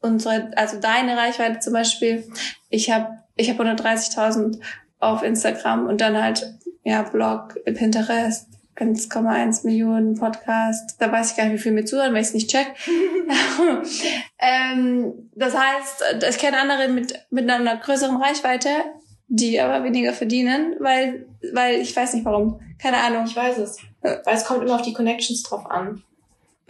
unsere, 0.00 0.50
also 0.56 0.80
deine 0.80 1.16
Reichweite 1.16 1.60
zum 1.60 1.72
Beispiel. 1.72 2.24
Ich 2.70 2.90
habe 2.90 3.06
ich 3.36 3.48
hab 3.48 3.60
130.000 3.60 4.58
auf 4.98 5.22
Instagram 5.22 5.86
und 5.86 6.00
dann 6.00 6.20
halt, 6.20 6.44
ja, 6.84 7.02
Blog, 7.02 7.54
Pinterest, 7.64 8.48
1,1 8.76 9.64
Millionen 9.66 10.18
Podcast. 10.18 10.96
Da 10.98 11.12
weiß 11.12 11.32
ich 11.32 11.36
gar 11.36 11.44
nicht, 11.44 11.54
wie 11.54 11.58
viel 11.58 11.72
mir 11.72 11.84
zuhören, 11.84 12.12
weil 12.14 12.22
ich 12.22 12.28
es 12.28 12.34
nicht 12.34 12.50
check. 12.50 12.68
ähm, 14.38 15.30
das 15.34 15.54
heißt, 15.56 16.04
ich 16.28 16.38
kenne 16.38 16.58
andere 16.58 16.88
mit, 16.88 17.14
mit 17.30 17.48
einer 17.48 17.76
größeren 17.76 18.16
Reichweite, 18.16 18.68
die 19.28 19.60
aber 19.60 19.84
weniger 19.84 20.12
verdienen, 20.12 20.76
weil, 20.80 21.26
weil 21.52 21.80
ich 21.80 21.94
weiß 21.94 22.14
nicht 22.14 22.24
warum. 22.24 22.60
Keine 22.80 22.98
Ahnung. 22.98 23.24
Ich 23.26 23.36
weiß 23.36 23.58
es. 23.58 23.78
Weil 24.00 24.20
es 24.26 24.44
kommt 24.44 24.62
immer 24.62 24.74
auf 24.74 24.82
die 24.82 24.92
Connections 24.92 25.42
drauf 25.42 25.70
an. 25.70 26.02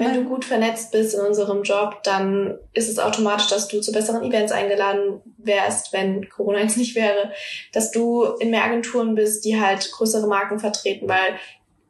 Wenn 0.04 0.14
du 0.14 0.28
gut 0.28 0.44
vernetzt 0.44 0.90
bist 0.90 1.14
in 1.14 1.20
unserem 1.20 1.62
Job, 1.62 2.02
dann 2.02 2.58
ist 2.72 2.88
es 2.88 2.98
automatisch, 2.98 3.46
dass 3.46 3.68
du 3.68 3.80
zu 3.80 3.92
besseren 3.92 4.24
Events 4.24 4.50
eingeladen 4.50 5.20
wärst, 5.38 5.92
wenn 5.92 6.28
Corona 6.28 6.60
jetzt 6.60 6.76
nicht 6.76 6.94
wäre, 6.94 7.32
dass 7.72 7.90
du 7.92 8.24
in 8.40 8.50
mehr 8.50 8.64
Agenturen 8.64 9.14
bist, 9.14 9.44
die 9.44 9.60
halt 9.60 9.90
größere 9.92 10.26
Marken 10.26 10.58
vertreten, 10.58 11.08
weil 11.08 11.36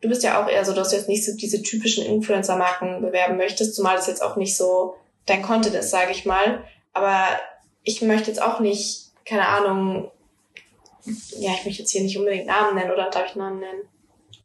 du 0.03 0.09
bist 0.09 0.23
ja 0.23 0.43
auch 0.43 0.49
eher 0.49 0.65
so, 0.65 0.75
dass 0.75 0.91
du 0.91 0.97
jetzt 0.97 1.09
nicht 1.09 1.25
so 1.25 1.35
diese 1.35 1.63
typischen 1.63 2.05
Influencer-Marken 2.05 3.01
bewerben 3.01 3.37
möchtest, 3.39 3.75
zumal 3.75 3.97
das 3.97 4.09
jetzt 4.09 4.23
auch 4.23 4.37
nicht 4.37 4.57
so 4.57 4.97
dein 5.27 5.43
Content 5.43 5.75
ist, 5.75 5.91
sage 5.91 6.11
ich 6.11 6.27
mal. 6.27 6.65
Aber 6.93 7.25
ich 7.85 8.03
möchte 8.03 8.29
jetzt 8.29 8.43
auch 8.43 8.61
nicht, 8.61 9.13
keine 9.25 9.47
Ahnung, 9.47 10.11
ja, 11.39 11.53
ich 11.53 11.65
möchte 11.65 11.83
jetzt 11.83 11.91
hier 11.91 12.03
nicht 12.03 12.19
unbedingt 12.19 12.47
Namen 12.47 12.75
nennen 12.75 12.91
oder 12.91 13.11
darf 13.11 13.27
ich 13.27 13.37
Namen 13.37 13.61
nennen? 13.61 13.89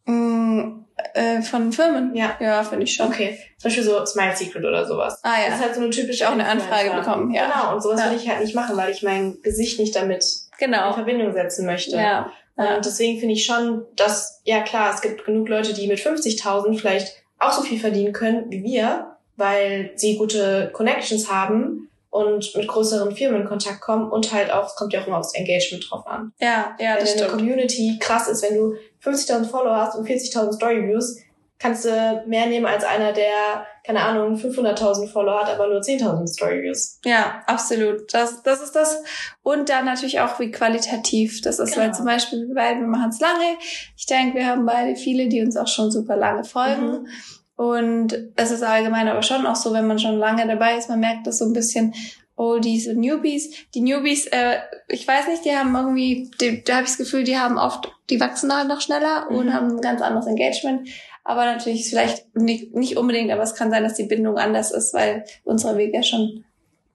Mm, 0.06 0.87
äh, 1.14 1.42
von 1.42 1.72
Firmen? 1.72 2.16
Ja. 2.16 2.36
Ja, 2.40 2.64
finde 2.64 2.84
ich 2.86 2.94
schon. 2.96 3.08
Okay, 3.08 3.38
zum 3.58 3.70
Beispiel 3.70 3.84
so 3.84 4.06
Smile 4.06 4.36
Secret 4.36 4.64
oder 4.66 4.86
sowas. 4.86 5.20
Ah 5.24 5.36
Das 5.46 5.56
ist 5.56 5.60
ja. 5.60 5.66
halt 5.66 5.76
so 5.76 5.82
eine 5.82 5.90
typische 5.90 6.28
auch 6.28 6.34
eine 6.34 6.46
Anfrage 6.48 6.92
bekommen, 6.92 7.34
ja. 7.34 7.46
Genau, 7.46 7.76
und 7.76 7.82
sowas 7.84 8.00
Ja. 8.02 8.10
will 8.12 8.18
ich 8.18 8.28
halt 8.30 8.42
nicht 8.42 8.56
machen, 8.56 8.76
weil 8.78 8.92
ich 8.92 9.04
mein 9.04 9.38
Gesicht 9.44 9.80
nicht 9.80 9.96
damit 9.96 10.24
in 10.24 10.72
Genau. 10.72 10.94
Verbindung 10.94 11.34
setzen 11.34 11.66
möchte. 11.66 11.96
Ja. 11.98 12.32
ja. 12.58 12.76
Und 12.76 12.86
deswegen 12.86 13.20
finde 13.20 13.34
ich 13.36 13.46
schon, 13.46 13.86
dass, 13.96 14.42
ja 14.44 14.62
klar, 14.62 14.92
es 14.94 15.02
gibt 15.02 15.24
genug 15.26 15.48
Leute, 15.50 15.74
die 15.74 15.88
mit 15.88 16.00
50.000 16.00 16.78
vielleicht 16.80 17.14
auch 17.40 17.52
so 17.52 17.62
viel 17.62 17.80
verdienen 17.80 18.14
können 18.14 18.46
wie 18.50 18.64
wir, 18.64 19.16
weil 19.36 19.92
sie 19.96 20.18
gute 20.18 20.72
Connections 20.74 21.32
haben 21.32 21.90
und 22.10 22.56
mit 22.56 22.68
größeren 22.68 23.16
Firmen 23.16 23.42
in 23.42 23.48
Kontakt 23.48 23.80
kommen 23.82 24.10
und 24.10 24.34
halt 24.34 24.52
auch, 24.52 24.66
es 24.66 24.76
kommt 24.76 24.92
ja 24.94 25.02
auch 25.02 25.08
immer 25.08 25.20
aufs 25.20 25.36
Engagement 25.36 25.86
drauf 25.88 26.08
an. 26.08 26.32
Ja, 26.40 26.76
ja, 26.80 26.96
wenn 26.96 27.00
das 27.02 27.14
deine 27.16 27.28
stimmt. 27.28 27.32
Community 27.34 27.98
krass 28.00 28.28
ist, 28.28 28.42
wenn 28.42 28.56
du 28.56 28.74
50.000 29.04 29.46
Follower 29.46 29.78
hast 29.78 29.96
und 29.96 30.08
40.000 30.08 30.54
Storyviews, 30.54 31.18
kannst 31.60 31.86
du 31.86 32.24
mehr 32.28 32.46
nehmen 32.46 32.66
als 32.66 32.84
einer, 32.84 33.14
der, 33.14 33.66
keine 33.84 34.02
Ahnung, 34.02 34.36
500.000 34.36 35.12
Follower 35.12 35.42
hat, 35.42 35.54
aber 35.54 35.68
nur 35.68 35.82
10.000 35.82 36.28
Storyviews. 36.28 37.00
Ja, 37.04 37.42
absolut. 37.48 38.14
Das, 38.14 38.44
das 38.44 38.62
ist 38.62 38.76
das. 38.76 39.04
Und 39.42 39.70
dann 39.70 39.86
natürlich 39.86 40.20
auch, 40.20 40.40
wie 40.40 40.52
qualitativ 40.52 41.42
das 41.42 41.60
ist. 41.60 41.74
Genau. 41.74 41.86
Weil 41.86 41.94
zum 41.94 42.06
Beispiel, 42.06 42.48
wir 42.48 42.56
beide, 42.56 42.80
wir 42.80 42.88
machen 42.88 43.10
es 43.10 43.20
lange. 43.20 43.58
Ich 43.96 44.06
denke, 44.06 44.38
wir 44.38 44.48
haben 44.48 44.66
beide 44.66 44.96
viele, 44.96 45.28
die 45.30 45.42
uns 45.42 45.58
auch 45.58 45.68
schon 45.68 45.90
super 45.90 46.16
lange 46.16 46.44
folgen. 46.44 46.92
Mhm. 46.92 47.08
Und 47.56 48.16
es 48.36 48.52
ist 48.52 48.62
allgemein 48.62 49.08
aber 49.08 49.24
schon 49.24 49.48
auch 49.48 49.56
so, 49.56 49.74
wenn 49.74 49.88
man 49.88 49.98
schon 49.98 50.20
lange 50.20 50.46
dabei 50.46 50.78
ist, 50.78 50.90
man 50.90 51.00
merkt 51.00 51.26
das 51.26 51.40
so 51.40 51.46
ein 51.46 51.54
bisschen, 51.54 51.94
Oldies 52.38 52.88
und 52.88 53.00
Newbies. 53.00 53.54
Die 53.74 53.82
Newbies, 53.82 54.28
äh, 54.28 54.60
ich 54.88 55.06
weiß 55.08 55.28
nicht, 55.28 55.44
die 55.44 55.52
haben 55.52 55.76
irgendwie, 55.76 56.32
die, 56.40 56.64
da 56.64 56.76
habe 56.76 56.84
ich 56.84 56.90
das 56.92 56.98
Gefühl, 56.98 57.24
die 57.26 57.38
haben 57.38 57.58
oft, 57.58 57.92
die 58.10 58.20
wachsen 58.20 58.56
halt 58.56 58.68
noch 58.70 58.80
schneller 58.80 59.28
und 59.30 59.48
Mhm. 59.48 59.54
haben 59.54 59.72
ein 59.72 59.82
ganz 59.82 60.02
anderes 60.02 60.28
Engagement. 60.28 60.88
Aber 61.24 61.44
natürlich 61.46 61.82
ist 61.82 61.90
vielleicht 61.90 62.34
nicht, 62.38 62.74
nicht 62.74 62.96
unbedingt, 62.96 63.32
aber 63.32 63.44
es 63.44 63.56
kann 63.56 63.70
sein, 63.72 63.84
dass 63.84 63.96
die 63.96 64.04
Bindung 64.06 64.38
anders 64.38 64.72
ist, 64.72 64.94
weil 64.94 65.26
unser 65.44 65.76
Weg 65.78 65.94
ja 65.94 66.02
schon 66.04 66.46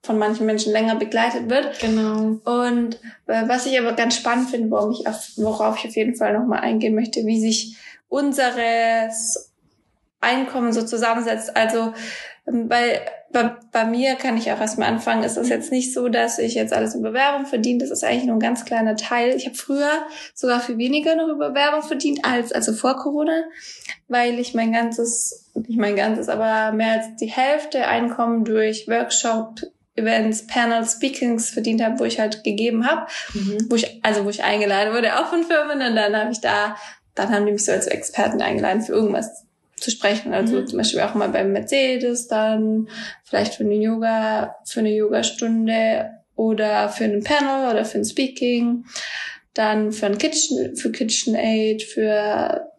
von 0.05 0.19
manchen 0.19 0.47
Menschen 0.47 0.73
länger 0.73 0.97
begleitet 0.97 1.51
wird. 1.51 1.79
Genau. 1.81 2.39
Und 2.45 2.99
äh, 3.27 3.47
was 3.47 3.67
ich 3.67 3.79
aber 3.79 3.93
ganz 3.93 4.17
spannend 4.17 4.51
finde, 4.51 4.71
worauf 4.71 4.99
ich 4.99 5.07
auf, 5.07 5.29
worauf 5.37 5.79
ich 5.79 5.91
auf 5.91 5.97
jeden 5.97 6.17
Fall 6.17 6.33
nochmal 6.33 6.61
eingehen 6.61 6.95
möchte, 6.95 7.27
wie 7.27 7.41
sich 7.41 7.77
unseres 8.09 9.53
Einkommen 10.21 10.73
so 10.73 10.83
zusammensetzt. 10.83 11.57
Also 11.57 11.93
weil 12.45 13.01
bei, 13.33 13.57
bei 13.71 13.85
mir 13.85 14.17
kann 14.17 14.37
ich 14.37 14.51
auch 14.53 14.61
erstmal 14.61 14.89
anfangen, 14.89 15.23
ist 15.23 15.37
das 15.37 15.49
jetzt 15.49 15.71
nicht 15.71 15.95
so, 15.95 16.09
dass 16.09 16.39
ich 16.39 16.55
jetzt 16.55 16.73
alles 16.73 16.95
über 16.95 17.13
Werbung 17.13 17.47
verdiene. 17.47 17.79
Das 17.79 17.91
ist 17.91 18.05
eigentlich 18.05 18.25
nur 18.25 18.37
ein 18.37 18.41
ganz 18.41 18.65
kleiner 18.65 18.97
Teil. 18.97 19.35
Ich 19.37 19.47
habe 19.47 19.57
früher 19.57 20.03
sogar 20.35 20.61
viel 20.61 20.77
weniger 20.77 21.15
noch 21.15 21.29
über 21.29 21.55
Werbung 21.55 21.83
verdient 21.83 22.25
als 22.25 22.53
also 22.53 22.73
vor 22.73 22.97
Corona, 22.97 23.45
weil 24.09 24.39
ich 24.39 24.55
mein 24.55 24.73
ganzes, 24.73 25.51
nicht 25.55 25.79
mein 25.79 25.97
ganzes, 25.97 26.29
aber 26.29 26.73
mehr 26.73 26.93
als 26.93 27.17
die 27.21 27.31
Hälfte 27.31 27.87
Einkommen 27.87 28.45
durch 28.45 28.89
Workshop, 28.89 29.61
Events, 29.95 30.47
Panels, 30.47 30.95
Speakings 30.95 31.51
verdient 31.51 31.83
habe, 31.83 32.01
wo 32.01 32.05
ich 32.05 32.19
halt 32.19 32.45
gegeben 32.45 32.87
habe, 32.87 33.07
mhm. 33.35 33.67
wo 33.71 33.77
ich 33.77 34.01
also 34.03 34.25
wo 34.25 34.31
ich 34.31 34.43
eingeladen 34.43 34.95
wurde, 34.95 35.19
auch 35.19 35.27
von 35.27 35.45
Firmen 35.45 35.81
und 35.87 35.97
dann 35.97 36.17
habe 36.17 36.33
ich 36.33 36.41
da, 36.41 36.77
dann 37.15 37.31
haben 37.31 37.47
die 37.47 37.53
mich 37.53 37.65
so 37.65 37.73
als 37.73 37.87
Experten 37.87 38.43
eingeladen 38.43 38.83
für 38.83 38.93
irgendwas 38.93 39.47
zu 39.83 39.91
sprechen. 39.91 40.33
Also 40.33 40.61
mhm. 40.61 40.67
zum 40.67 40.79
Beispiel 40.79 41.01
auch 41.01 41.15
mal 41.15 41.29
beim 41.29 41.53
Mercedes 41.53 42.29
dann, 42.29 42.89
vielleicht 43.25 43.55
für 43.55 43.65
eine 43.65 43.75
Yoga, 43.75 44.57
für 44.65 44.81
eine 44.81 44.95
Yogastunde 44.95 46.11
oder 46.37 46.89
für 46.89 47.05
ein 47.05 47.23
Panel 47.23 47.71
oder 47.71 47.85
für 47.85 47.99
ein 47.99 48.05
Speaking, 48.05 48.85
dann 49.55 49.93
für 49.93 50.07
ein 50.07 50.19
Kitchen, 50.19 50.77
für 50.77 50.91
KitchenAid, 50.91 51.83
für 51.83 52.73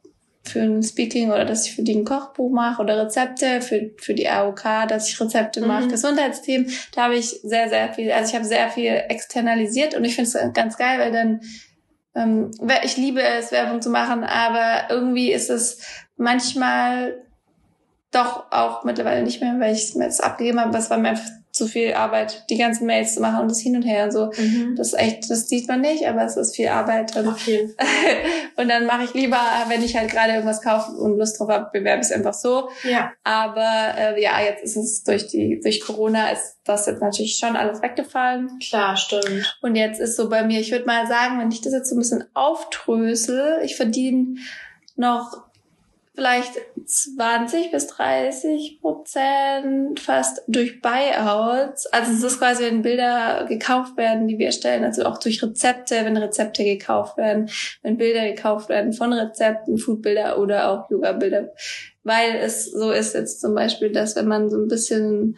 für 0.46 0.60
ein 0.60 0.84
Speaking 0.84 1.32
oder 1.32 1.46
dass 1.46 1.66
ich 1.66 1.74
für 1.74 1.84
die 1.84 1.96
ein 1.96 2.04
Kochbuch 2.04 2.52
mache 2.52 2.82
oder 2.82 3.02
Rezepte 3.02 3.62
für, 3.62 3.92
für 3.98 4.14
die 4.14 4.28
AOK, 4.28 4.90
dass 4.90 5.08
ich 5.08 5.20
Rezepte 5.20 5.62
mhm. 5.62 5.68
mache, 5.68 5.88
Gesundheitsthemen. 5.88 6.70
Da 6.94 7.04
habe 7.04 7.16
ich 7.16 7.30
sehr, 7.30 7.70
sehr 7.70 7.94
viel, 7.94 8.12
also 8.12 8.30
ich 8.30 8.36
habe 8.36 8.46
sehr 8.46 8.70
viel 8.70 8.92
externalisiert 9.08 9.96
und 9.96 10.04
ich 10.04 10.16
finde 10.16 10.30
es 10.30 10.54
ganz 10.54 10.78
geil, 10.78 11.00
weil 11.00 11.14
dann 11.14 11.40
ähm, 12.16 12.52
ich 12.84 12.98
liebe 12.98 13.22
es, 13.22 13.52
Werbung 13.52 13.82
zu 13.82 13.90
machen, 13.90 14.24
aber 14.24 14.90
irgendwie 14.90 15.32
ist 15.32 15.50
es 15.50 15.82
manchmal 16.18 17.16
doch 18.12 18.52
auch 18.52 18.84
mittlerweile 18.84 19.24
nicht 19.24 19.42
mehr, 19.42 19.60
weil 19.60 19.74
ich 19.74 19.84
es 19.84 19.96
mir 19.96 20.06
jetzt 20.06 20.24
abgegeben 20.24 20.60
habe. 20.60 20.72
Das 20.72 20.90
war 20.90 20.98
mir 20.98 21.10
einfach 21.10 21.30
zu 21.54 21.68
viel 21.68 21.94
Arbeit, 21.94 22.46
die 22.50 22.58
ganzen 22.58 22.88
Mails 22.88 23.14
zu 23.14 23.22
machen 23.22 23.42
und 23.42 23.52
das 23.52 23.60
hin 23.60 23.76
und 23.76 23.84
her 23.84 24.06
und 24.06 24.12
so. 24.12 24.32
Mhm. 24.36 24.76
Das 24.76 24.88
ist 24.88 25.00
echt, 25.00 25.30
das 25.30 25.48
sieht 25.48 25.68
man 25.68 25.82
nicht, 25.82 26.08
aber 26.08 26.26
es 26.26 26.36
ist 26.36 26.56
viel 26.56 26.68
Arbeit. 26.68 27.16
Und, 27.16 27.28
okay. 27.28 27.70
und 28.58 28.68
dann 28.70 28.88
mache 28.88 29.04
ich 29.04 29.14
lieber, 29.14 29.40
wenn 29.68 29.84
ich 29.84 29.96
halt 29.96 30.10
gerade 30.10 30.34
irgendwas 30.34 30.64
kaufe 30.64 30.94
und 30.94 31.20
Lust 31.20 31.40
drauf 31.40 31.50
habe, 31.50 31.70
bewerbe 31.72 32.02
ich 32.02 32.08
es 32.08 32.12
einfach 32.12 32.34
so. 32.34 32.70
Ja. 32.84 33.14
Aber 33.24 33.94
äh, 33.96 34.20
ja, 34.20 34.42
jetzt 34.42 34.64
ist 34.64 34.78
es 34.78 35.04
durch 35.04 35.28
die 35.28 35.60
durch 35.62 35.82
Corona 35.82 36.32
ist 36.32 36.58
das 36.64 36.88
jetzt 36.88 37.02
natürlich 37.02 37.38
schon 37.38 37.56
alles 37.56 37.84
weggefallen. 37.84 38.58
Klar, 38.60 38.98
stimmt. 38.98 39.60
Und 39.62 39.76
jetzt 39.76 40.00
ist 40.00 40.16
so 40.16 40.30
bei 40.30 40.44
mir, 40.44 40.60
ich 40.60 40.72
würde 40.72 40.86
mal 40.86 41.06
sagen, 41.06 41.40
wenn 41.40 41.52
ich 41.52 41.62
das 41.62 41.74
jetzt 41.74 41.88
so 41.88 41.96
ein 41.96 42.00
bisschen 42.00 42.26
auftrösel, 42.34 43.60
ich 43.64 43.76
verdiene 43.76 44.38
noch 44.96 45.53
vielleicht 46.16 46.54
20 46.86 47.72
bis 47.72 47.88
30 47.88 48.80
Prozent 48.82 50.00
fast 50.00 50.44
durch 50.48 50.80
Buyouts. 50.82 51.88
Also 51.88 52.12
es 52.12 52.24
ist 52.24 52.40
quasi, 52.40 52.64
wenn 52.64 52.84
Bilder 52.84 53.46
gekauft 53.48 53.98
werden, 53.98 54.28
die 54.28 54.38
wir 54.38 54.48
erstellen, 54.48 54.84
also 54.84 55.06
auch 55.06 55.18
durch 55.18 55.42
Rezepte, 55.42 55.96
wenn 56.04 56.16
Rezepte 56.16 56.64
gekauft 56.64 57.18
werden, 57.18 57.50
wenn 57.82 57.98
Bilder 57.98 58.28
gekauft 58.30 58.70
werden 58.70 58.94
von 58.94 59.12
Rezepten, 59.12 59.78
Foodbilder 59.78 60.38
oder 60.38 60.70
auch 60.70 60.90
Yoga-Bilder. 60.90 61.50
Weil 62.04 62.36
es 62.36 62.66
so 62.66 62.92
ist 62.92 63.16
jetzt 63.16 63.42
zum 63.42 63.56
Beispiel, 63.56 63.92
dass 63.92 64.16
wenn 64.16 64.28
man 64.28 64.50
so 64.50 64.58
ein 64.58 64.68
bisschen, 64.68 65.38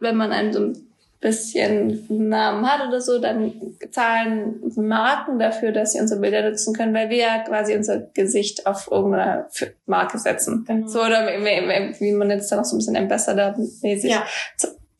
wenn 0.00 0.16
man 0.16 0.32
einem 0.32 0.52
so 0.52 0.60
ein 0.60 0.89
bisschen 1.20 2.06
Namen 2.08 2.66
hat 2.66 2.88
oder 2.88 3.00
so, 3.00 3.18
dann 3.18 3.52
zahlen 3.90 4.60
Marken 4.76 5.38
dafür, 5.38 5.70
dass 5.70 5.92
sie 5.92 6.00
unsere 6.00 6.20
Bilder 6.20 6.48
nutzen 6.48 6.74
können, 6.74 6.94
weil 6.94 7.10
wir 7.10 7.18
ja 7.18 7.38
quasi 7.40 7.76
unser 7.76 7.98
Gesicht 7.98 8.66
auf 8.66 8.90
irgendeine 8.90 9.46
Marke 9.84 10.18
setzen. 10.18 10.64
Genau. 10.66 10.86
So 10.86 11.00
oder 11.00 11.26
wie 11.28 12.12
man 12.12 12.30
jetzt 12.30 12.50
da 12.50 12.56
noch 12.56 12.64
so 12.64 12.74
ein 12.74 12.78
bisschen 12.78 12.96
Ambassador-mäßig. 12.96 14.10
Ja. 14.10 14.24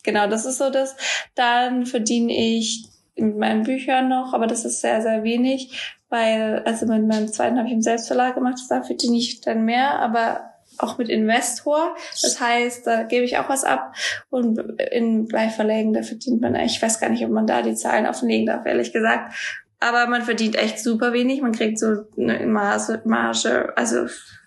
Genau, 0.03 0.29
das 0.29 0.45
ist 0.45 0.59
so 0.59 0.71
das. 0.71 0.95
Dann 1.35 1.87
verdiene 1.87 2.33
ich 2.33 2.87
mit 3.17 3.39
meinen 3.39 3.63
Büchern 3.63 4.09
noch, 4.09 4.35
aber 4.35 4.47
das 4.47 4.65
ist 4.65 4.81
sehr, 4.81 5.03
sehr 5.03 5.25
wenig, 5.25 5.97
weil, 6.11 6.63
also 6.65 6.87
mit 6.87 7.07
meinem 7.07 7.29
zweiten 7.29 7.57
habe 7.59 7.69
ich 7.69 7.75
im 7.75 7.83
Selbstverlag 7.83 8.35
gemacht, 8.35 8.59
da 8.69 8.83
verdiene 8.83 9.17
ich 9.17 9.41
dann 9.41 9.65
mehr, 9.65 9.99
aber 10.01 10.50
auch 10.83 10.99
mit 10.99 11.09
Investor. 11.09 11.95
Das 12.23 12.41
heißt, 12.41 12.87
da 12.87 13.03
gebe 13.03 13.25
ich 13.25 13.39
auch 13.39 13.49
was 13.49 13.65
ab. 13.65 13.95
Und 14.31 14.59
in 14.93 15.27
Bleifverlägen, 15.27 15.93
da 15.93 16.03
verdient 16.03 16.41
man, 16.41 16.55
ich 16.57 16.81
weiß 16.81 17.01
gar 17.01 17.11
nicht, 17.11 17.25
ob 17.25 17.31
man 17.31 17.47
da 17.47 17.63
die 17.63 17.75
Zahlen 17.75 18.07
offenlegen 18.07 18.47
darf, 18.47 18.67
ehrlich 18.67 18.93
gesagt. 18.93 19.35
Aber 19.81 20.07
man 20.07 20.23
verdient 20.23 20.57
echt 20.57 20.79
super 20.79 21.13
wenig. 21.13 21.41
Man 21.41 21.53
kriegt 21.53 21.79
so 21.79 22.05
eine 22.19 22.47
Marge, 22.47 23.01
Marge 23.05 23.73
also 23.77 24.07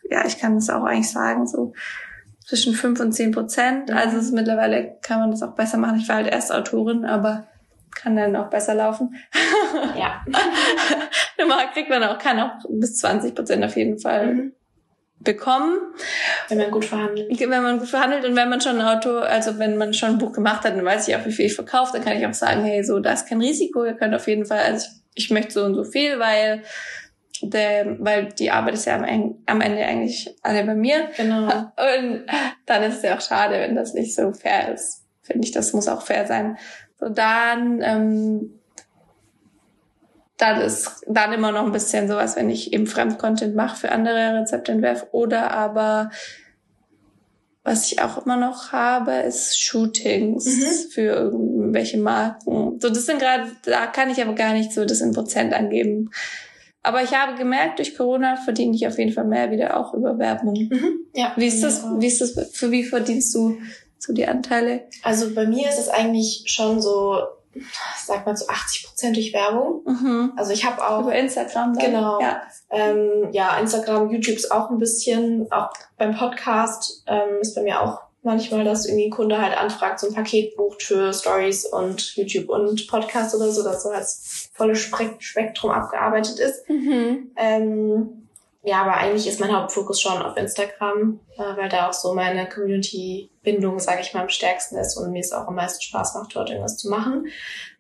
ja, 0.10 0.26
ich 0.26 0.38
kann 0.38 0.56
das 0.56 0.70
auch 0.70 0.84
eigentlich 0.84 1.12
sagen, 1.12 1.48
so 1.48 1.74
zwischen 2.46 2.74
fünf 2.74 3.00
und 3.00 3.14
zehn 3.14 3.32
Prozent. 3.32 3.90
Mhm. 3.90 3.98
Also 3.98 4.18
es 4.18 4.26
ist, 4.26 4.34
mittlerweile 4.34 4.98
kann 5.02 5.20
man 5.20 5.32
das 5.32 5.42
auch 5.42 5.56
besser 5.56 5.78
machen. 5.78 5.98
Ich 6.00 6.08
war 6.08 6.18
halt 6.18 6.28
erst 6.28 6.52
Autorin, 6.52 7.06
aber 7.06 7.48
kann 7.96 8.16
dann 8.16 8.36
auch 8.36 8.50
besser 8.50 8.76
laufen. 8.76 9.16
Ja. 9.98 10.26
Normal 11.38 11.66
kriegt 11.74 11.90
man 11.90 12.04
auch, 12.04 12.18
kann 12.18 12.40
auch 12.40 12.52
bis 12.70 12.98
20 12.98 13.36
Prozent 13.36 13.64
auf 13.64 13.76
jeden 13.76 14.00
Fall. 14.00 14.34
Mhm 14.34 14.54
bekommen. 15.24 15.78
Wenn 16.50 16.58
man 16.58 16.72
gut 16.72 16.86
verhandelt. 16.86 17.40
Wenn 17.40 17.50
man 17.50 17.80
gut 17.80 17.88
verhandelt 17.88 18.26
und 18.26 18.36
wenn 18.36 18.50
man 18.50 18.62
schon 18.62 18.80
ein 18.80 18.88
Auto, 18.88 19.20
also 19.20 19.60
wenn 19.60 19.78
man 19.78 19.94
schon 19.94 20.10
ein 20.10 20.18
Buch 20.18 20.34
gemacht 20.34 20.64
hat, 20.64 20.76
dann 20.76 20.86
weiß 20.86 21.08
ich 21.08 21.16
auch, 21.16 21.26
wie 21.26 21.32
viel 21.32 21.46
ich 21.46 21.56
verkaufe, 21.56 21.94
dann 21.94 22.04
kann 22.04 22.18
ich 22.18 22.26
auch 22.26 22.34
sagen, 22.34 22.64
hey, 22.64 22.84
so, 22.84 23.00
da 23.00 23.14
ist 23.14 23.28
kein 23.28 23.42
Risiko, 23.42 23.86
ihr 23.86 23.94
könnt 23.94 24.16
auf 24.16 24.28
jeden 24.28 24.46
Fall, 24.46 24.60
also 24.60 24.88
ich, 25.16 25.26
ich 25.26 25.32
möchte 25.32 25.52
so 25.52 25.64
und 25.64 25.76
so 25.76 25.84
viel, 25.84 26.20
weil 26.20 26.64
der, 27.42 27.98
weil 28.00 28.28
die 28.28 28.52
Arbeit 28.52 28.76
ist 28.76 28.86
ja 28.86 28.96
am, 28.96 29.36
am 29.46 29.62
Ende 29.62 29.86
eigentlich 29.86 30.34
alle 30.42 30.64
bei 30.64 30.76
mir. 30.76 31.10
Genau. 31.18 31.46
Und 31.46 32.26
dann 32.66 32.84
ist 32.84 32.98
es 32.98 33.04
ja 33.04 33.18
auch 33.18 33.22
schade, 33.22 33.56
wenn 33.56 33.76
das 33.76 33.94
nicht 33.94 34.16
so 34.16 34.32
fair 34.32 34.74
ist. 34.74 35.04
Finde 35.22 35.46
ich, 35.46 35.52
das 35.52 35.74
muss 35.74 35.88
auch 35.88 36.02
fair 36.02 36.26
sein. 36.28 36.58
So 37.00 37.10
dann 37.10 37.82
ähm, 37.82 38.60
dann 40.38 40.62
ist 40.62 41.04
dann 41.08 41.32
immer 41.34 41.52
noch 41.52 41.66
ein 41.66 41.72
bisschen 41.72 42.08
sowas, 42.08 42.36
wenn 42.36 42.50
ich 42.50 42.74
eben 42.74 42.88
Fremdcontent 42.88 43.56
mache 43.56 43.78
für 43.78 43.92
andere 43.92 44.40
Rezeptentwerfe 44.40 45.08
oder 45.12 45.52
aber 45.52 46.10
was 47.64 47.90
ich 47.92 48.02
auch 48.02 48.26
immer 48.26 48.36
noch 48.36 48.74
habe, 48.74 49.12
ist 49.12 49.60
Shootings 49.62 50.46
mhm. 50.46 50.92
für 50.92 51.02
irgendwelche 51.02 51.98
Marken. 51.98 52.78
So, 52.82 52.90
das 52.90 53.06
sind 53.06 53.20
gerade, 53.20 53.52
da 53.64 53.88
kann 53.88 54.10
ich 54.10 54.22
aber 54.22 54.34
gar 54.34 54.54
nicht 54.54 54.74
so 54.74 54.84
das 54.84 55.00
in 55.00 55.14
Prozent 55.14 55.54
angeben. 55.54 56.10
Aber 56.82 57.02
ich 57.02 57.14
habe 57.14 57.38
gemerkt, 57.38 57.80
durch 57.80 57.96
Corona 57.96 58.36
verdiene 58.36 58.76
ich 58.76 58.86
auf 58.86 58.98
jeden 58.98 59.14
Fall 59.14 59.24
mehr 59.24 59.50
wieder 59.52 59.80
auch 59.80 59.94
über 59.94 60.20
Werbung. 60.20 60.68
Mhm. 60.70 61.06
Ja. 61.14 61.32
Wie 61.38 61.48
ist 61.48 61.64
das, 61.64 61.86
wie 62.00 62.08
ist 62.08 62.20
das, 62.20 62.52
für 62.52 62.72
wie 62.72 62.84
verdienst 62.84 63.34
du 63.34 63.58
so 63.98 64.12
die 64.12 64.28
Anteile? 64.28 64.82
Also 65.02 65.34
bei 65.34 65.48
mir 65.48 65.70
ist 65.70 65.80
es 65.80 65.88
eigentlich 65.88 66.44
schon 66.48 66.82
so 66.82 67.22
sag 68.06 68.26
mal 68.26 68.36
so 68.36 68.48
80 68.48 68.86
Prozent 68.86 69.16
durch 69.16 69.34
Werbung. 69.34 69.84
Mhm. 69.86 70.34
Also 70.36 70.52
ich 70.52 70.66
habe 70.66 70.86
auch 70.86 71.02
über 71.02 71.16
Instagram. 71.16 71.78
Dann. 71.78 71.86
Genau. 71.86 72.20
Ja. 72.22 72.42
Ähm, 72.70 73.30
ja, 73.32 73.58
Instagram, 73.58 74.10
YouTube 74.12 74.36
ist 74.36 74.52
auch 74.52 74.70
ein 74.70 74.78
bisschen. 74.78 75.52
Auch 75.52 75.70
beim 75.98 76.16
Podcast 76.16 77.04
ähm, 77.08 77.40
ist 77.42 77.56
bei 77.56 77.64
mir 77.64 77.82
auch 77.82 78.02
manchmal, 78.24 78.64
dass 78.64 78.86
irgendwie 78.86 79.06
ein 79.08 79.12
Kunde 79.12 79.42
halt 79.42 79.58
anfragt, 79.58 80.00
so 80.00 80.08
ein 80.08 80.14
Paket 80.14 80.56
bucht 80.56 80.82
für 80.82 81.14
Stories 81.14 81.66
und 81.66 82.16
YouTube 82.16 82.50
und 82.50 82.88
Podcast 82.88 83.36
oder 83.36 83.52
so, 83.52 83.64
dass 83.64 83.84
so 83.84 83.90
als 83.90 84.50
volles 84.54 84.90
Spektrum 85.20 85.72
abgearbeitet 85.72 86.40
ist. 86.40 86.68
Mhm. 86.70 87.32
Ähm, 87.36 88.23
ja, 88.66 88.82
aber 88.82 88.96
eigentlich 88.96 89.28
ist 89.28 89.42
mein 89.42 89.52
Hauptfokus 89.52 90.00
schon 90.00 90.22
auf 90.22 90.38
Instagram, 90.38 91.20
äh, 91.38 91.58
weil 91.58 91.68
da 91.68 91.90
auch 91.90 91.94
so 91.94 92.14
meine 92.14 92.48
Community-Bindung, 92.48 93.80
sage 93.80 94.02
ich 94.02 94.14
mal, 94.14 94.22
am 94.22 94.30
stärksten 94.30 94.78
ist 94.78 94.96
und 94.96 95.12
mir 95.12 95.20
es 95.20 95.34
auch 95.34 95.48
am 95.48 95.56
meisten 95.56 95.82
Spaß 95.82 96.16
macht, 96.16 96.34
dort 96.34 96.50
irgendwas 96.50 96.78
zu 96.78 96.90
machen. 96.90 97.28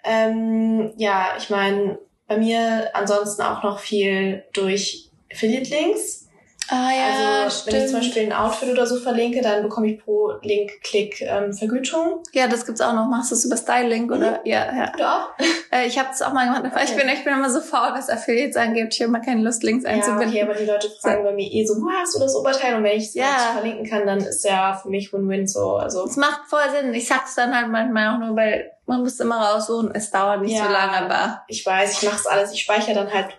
Ähm, 0.03 0.91
ja, 0.97 1.35
ich 1.37 1.49
meine, 1.49 1.99
bei 2.27 2.37
mir 2.37 2.89
ansonsten 2.93 3.43
auch 3.43 3.63
noch 3.63 3.79
viel 3.79 4.43
durch 4.51 5.09
Affiliate-Links. 5.31 6.27
Ah 6.69 6.91
ja, 6.91 7.43
also 7.43 7.61
stimmt. 7.61 7.75
wenn 7.75 7.83
ich 7.83 7.91
zum 7.91 7.99
Beispiel 7.99 8.23
ein 8.23 8.33
Outfit 8.33 8.69
oder 8.69 8.85
so 8.85 8.97
verlinke, 8.97 9.41
dann 9.41 9.63
bekomme 9.63 9.91
ich 9.91 10.03
pro 10.03 10.31
Link-Klick 10.41 11.21
ähm, 11.21 11.53
Vergütung. 11.53 12.23
Ja, 12.31 12.47
das 12.47 12.65
gibt's 12.65 12.81
auch 12.81 12.93
noch. 12.93 13.07
Machst 13.07 13.31
du 13.31 13.35
es 13.35 13.45
über 13.45 13.57
Style-Link 13.57 14.11
oder? 14.11 14.31
Mhm. 14.31 14.45
Ja, 14.45 14.75
ja. 14.75 14.91
Du 14.97 15.03
auch? 15.03 15.29
Äh, 15.73 15.87
ich 15.87 15.97
habe 15.97 16.09
es 16.11 16.21
auch 16.21 16.33
mal 16.33 16.45
gemacht. 16.45 16.71
Okay. 16.71 16.83
Ich 16.85 16.95
bin, 16.95 17.09
ich 17.09 17.23
bin 17.23 17.33
immer 17.33 17.49
so 17.49 17.59
faul, 17.59 17.93
was 17.93 18.07
Affiliates 18.07 18.55
angeht. 18.57 18.93
Ich 18.93 19.01
habe 19.01 19.09
immer 19.09 19.21
keine 19.21 19.41
Lust, 19.41 19.63
Links 19.63 19.85
einzubinden. 19.85 20.31
Ja, 20.31 20.43
okay, 20.43 20.51
aber 20.51 20.53
die 20.53 20.65
Leute 20.65 20.87
fragen 21.01 21.23
so. 21.23 21.29
bei 21.29 21.33
mir 21.33 21.51
eh 21.51 21.65
so, 21.65 21.73
wo 21.81 21.89
hast 21.89 22.13
du 22.13 22.19
das 22.19 22.35
Oberteil? 22.35 22.75
Und 22.75 22.83
wenn 22.83 22.95
ich 22.95 23.05
es 23.05 23.15
ja. 23.15 23.53
Verlinken 23.53 23.89
kann, 23.89 24.05
dann 24.05 24.19
ist 24.19 24.45
ja 24.45 24.75
für 24.75 24.89
mich 24.89 25.11
Win-Win 25.11 25.47
so. 25.47 25.77
Also 25.77 26.05
es 26.05 26.15
macht 26.15 26.41
voll 26.47 26.61
Sinn. 26.69 26.93
Ich 26.93 27.07
sag's 27.07 27.33
dann 27.33 27.55
halt 27.55 27.69
manchmal 27.69 28.13
auch 28.13 28.19
nur, 28.19 28.35
weil 28.35 28.71
man 28.85 28.99
muss 29.01 29.19
immer 29.19 29.37
raussuchen. 29.37 29.95
Es 29.95 30.11
dauert 30.11 30.43
nicht 30.43 30.55
ja, 30.55 30.65
so 30.65 30.71
lange, 30.71 30.95
aber 30.95 31.43
ich 31.47 31.65
weiß, 31.65 32.03
ich 32.03 32.07
mach's 32.07 32.27
alles. 32.27 32.51
Ich 32.51 32.61
speichere 32.61 32.93
dann 32.93 33.11
halt 33.11 33.29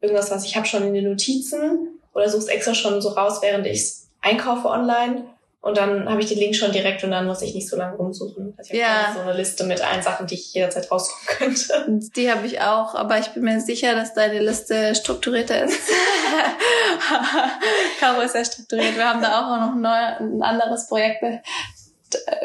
irgendwas, 0.00 0.30
was 0.30 0.44
ich 0.44 0.54
habe 0.54 0.66
schon 0.66 0.84
in 0.84 0.94
den 0.94 1.08
Notizen 1.08 1.99
oder 2.14 2.28
such's 2.28 2.46
extra 2.46 2.74
schon 2.74 3.00
so 3.00 3.10
raus, 3.10 3.38
während 3.42 3.66
ich's 3.66 4.08
einkaufe 4.22 4.68
online. 4.68 5.24
Und 5.62 5.76
dann 5.76 6.08
habe 6.08 6.20
ich 6.22 6.26
den 6.28 6.38
Link 6.38 6.56
schon 6.56 6.72
direkt 6.72 7.04
und 7.04 7.10
dann 7.10 7.26
muss 7.26 7.42
ich 7.42 7.54
nicht 7.54 7.68
so 7.68 7.76
lange 7.76 7.94
rumsuchen. 7.96 8.54
Also 8.56 8.72
ich 8.72 8.82
habe 8.82 9.02
Ja. 9.08 9.12
so 9.14 9.20
eine 9.20 9.34
Liste 9.34 9.64
mit 9.64 9.82
allen 9.86 10.02
Sachen, 10.02 10.26
die 10.26 10.34
ich 10.34 10.54
jederzeit 10.54 10.90
raussuchen 10.90 11.26
könnte. 11.26 12.00
Die 12.16 12.30
habe 12.32 12.46
ich 12.46 12.62
auch, 12.62 12.94
aber 12.94 13.18
ich 13.18 13.28
bin 13.28 13.42
mir 13.42 13.60
sicher, 13.60 13.94
dass 13.94 14.14
deine 14.14 14.40
Liste 14.40 14.94
strukturierter 14.94 15.64
ist. 15.64 15.78
Caro 18.00 18.22
ist 18.22 18.32
sehr 18.32 18.44
strukturiert. 18.46 18.96
Wir 18.96 19.06
haben 19.08 19.20
da 19.20 19.38
auch 19.40 19.60
noch 19.60 19.72
ein, 19.74 19.80
neu, 19.82 19.90
ein 19.90 20.42
anderes 20.42 20.88
Projekt 20.88 21.22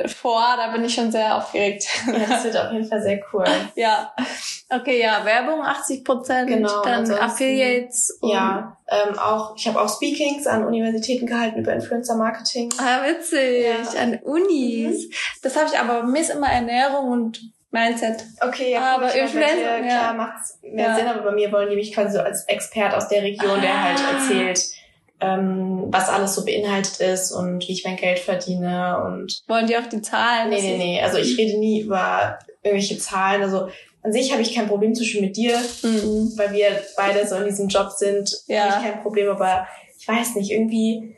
vor. 0.07 0.43
Da 0.57 0.71
bin 0.71 0.83
ich 0.85 0.93
schon 0.93 1.11
sehr 1.11 1.35
aufgeregt. 1.35 1.87
Das 2.27 2.43
wird 2.43 2.57
auf 2.57 2.71
jeden 2.71 2.87
Fall 2.87 3.01
sehr 3.01 3.19
cool. 3.33 3.45
ja. 3.75 4.13
Okay, 4.69 4.99
ja, 5.01 5.23
Werbung 5.25 5.63
80 5.63 6.03
Prozent, 6.03 6.47
Genau, 6.49 6.81
dann 6.83 7.09
Affiliates. 7.11 8.17
und- 8.21 8.29
Ja, 8.31 8.77
ähm, 8.87 9.17
auch 9.19 9.55
ich 9.55 9.67
habe 9.67 9.79
auch 9.81 9.89
Speakings 9.89 10.47
an 10.47 10.65
Universitäten 10.65 11.25
gehalten 11.27 11.59
über 11.59 11.73
Influencer 11.73 12.15
Marketing. 12.15 12.73
Ah, 12.79 13.03
witzig. 13.05 13.65
Ja. 13.65 14.01
An 14.01 14.19
Unis. 14.23 15.09
Das 15.43 15.55
habe 15.55 15.67
ich 15.71 15.77
aber, 15.79 16.03
mir 16.03 16.19
ist 16.21 16.31
immer 16.31 16.47
Ernährung 16.51 17.09
und 17.11 17.41
Mindset. 17.71 18.23
Okay, 18.41 18.71
ja, 18.71 18.95
Aber 18.95 19.05
cool, 19.07 19.11
ich 19.25 19.33
meine, 19.33 19.45
bei 19.45 19.51
Influencer, 19.51 19.77
ja. 19.79 19.99
klar 19.99 20.13
macht's 20.13 20.59
mehr 20.63 20.87
Ja. 20.89 20.95
Sinn, 20.95 21.07
aber 21.07 21.21
bei 21.23 21.31
mir 21.31 21.51
wollen 21.51 21.69
die 21.69 21.75
mich 21.75 21.93
quasi 21.93 22.13
so 22.13 22.21
als 22.21 22.43
Expert 22.47 22.93
aus 22.95 23.09
der 23.09 23.21
Region, 23.21 23.59
der 23.61 23.83
halt 23.83 23.99
Ah. 23.99 24.13
erzählt, 24.17 24.61
ähm, 25.21 25.85
was 25.89 26.09
alles 26.09 26.35
so 26.35 26.43
beinhaltet 26.45 26.99
ist 26.99 27.31
und 27.31 27.67
wie 27.67 27.71
ich 27.71 27.85
mein 27.85 27.95
Geld 27.95 28.19
verdiene 28.19 29.01
und 29.05 29.41
Wollen 29.47 29.67
die 29.67 29.77
auch 29.77 29.87
die 29.87 30.01
Zahlen? 30.01 30.49
nee, 30.49 30.61
nee, 30.61 30.77
nee. 30.77 31.01
Also 31.01 31.17
ich 31.17 31.37
rede 31.37 31.57
nie 31.57 31.81
über 31.81 32.37
irgendwelche 32.63 32.97
Zahlen. 32.97 33.41
Also 33.43 33.69
an 34.03 34.11
sich 34.13 34.31
habe 34.31 34.41
ich 34.41 34.53
kein 34.53 34.67
Problem 34.67 34.93
zwischen 34.93 35.21
mit 35.21 35.37
dir, 35.37 35.57
Mhm. 35.83 36.33
weil 36.37 36.51
wir 36.53 36.67
beide 36.97 37.25
so 37.27 37.35
in 37.35 37.45
diesem 37.45 37.67
Job 37.69 37.91
sind, 37.91 38.29
Ja. 38.47 38.65
habe 38.69 38.83
ich 38.85 38.91
kein 38.91 39.01
Problem, 39.01 39.29
aber 39.29 39.67
ich 39.97 40.07
weiß 40.07 40.35
nicht, 40.35 40.51
irgendwie 40.51 41.15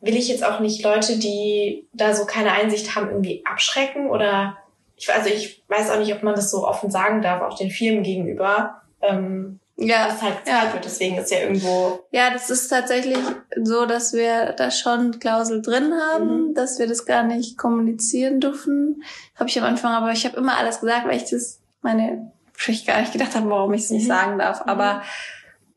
will 0.00 0.16
ich 0.16 0.28
jetzt 0.28 0.44
auch 0.44 0.60
nicht 0.60 0.84
Leute, 0.84 1.18
die 1.18 1.88
da 1.92 2.14
so 2.14 2.24
keine 2.26 2.52
Einsicht 2.52 2.94
haben, 2.94 3.08
irgendwie 3.08 3.42
abschrecken 3.44 4.08
oder 4.10 4.56
ich, 4.96 5.12
also 5.12 5.28
ich 5.30 5.62
weiß 5.68 5.90
auch 5.90 5.98
nicht, 5.98 6.12
ob 6.14 6.22
man 6.22 6.34
das 6.34 6.50
so 6.50 6.66
offen 6.66 6.90
sagen 6.90 7.22
darf, 7.22 7.42
auch 7.42 7.56
den 7.56 7.70
Firmen 7.70 8.02
gegenüber, 8.04 8.82
ähm, 9.02 9.58
Ja. 9.80 10.08
was 10.10 10.20
halt 10.22 10.44
gezahlt 10.44 10.72
wird. 10.74 10.84
Deswegen 10.84 11.18
ist 11.18 11.30
ja 11.30 11.38
irgendwo, 11.38 12.00
Ja, 12.10 12.30
das 12.32 12.50
ist 12.50 12.68
tatsächlich 12.68 13.18
so, 13.62 13.86
dass 13.86 14.12
wir 14.12 14.52
da 14.56 14.70
schon 14.70 15.18
Klausel 15.20 15.62
drin 15.62 15.92
haben, 15.94 16.48
Mhm. 16.48 16.54
dass 16.54 16.78
wir 16.78 16.86
das 16.88 17.06
gar 17.06 17.22
nicht 17.22 17.56
kommunizieren 17.56 18.40
dürfen. 18.40 19.02
Habe 19.36 19.48
ich 19.48 19.58
am 19.58 19.64
Anfang, 19.64 19.92
aber 19.92 20.10
ich 20.12 20.24
habe 20.24 20.36
immer 20.36 20.56
alles 20.58 20.80
gesagt, 20.80 21.06
weil 21.06 21.16
ich 21.16 21.30
das 21.30 21.60
meine, 21.80 22.32
ich 22.66 22.86
gar 22.86 23.00
nicht 23.00 23.12
gedacht 23.12 23.36
habe, 23.36 23.48
warum 23.50 23.72
ich 23.72 23.82
es 23.84 23.90
nicht 23.90 24.04
Mhm. 24.04 24.08
sagen 24.08 24.38
darf. 24.40 24.62
Aber 24.66 25.02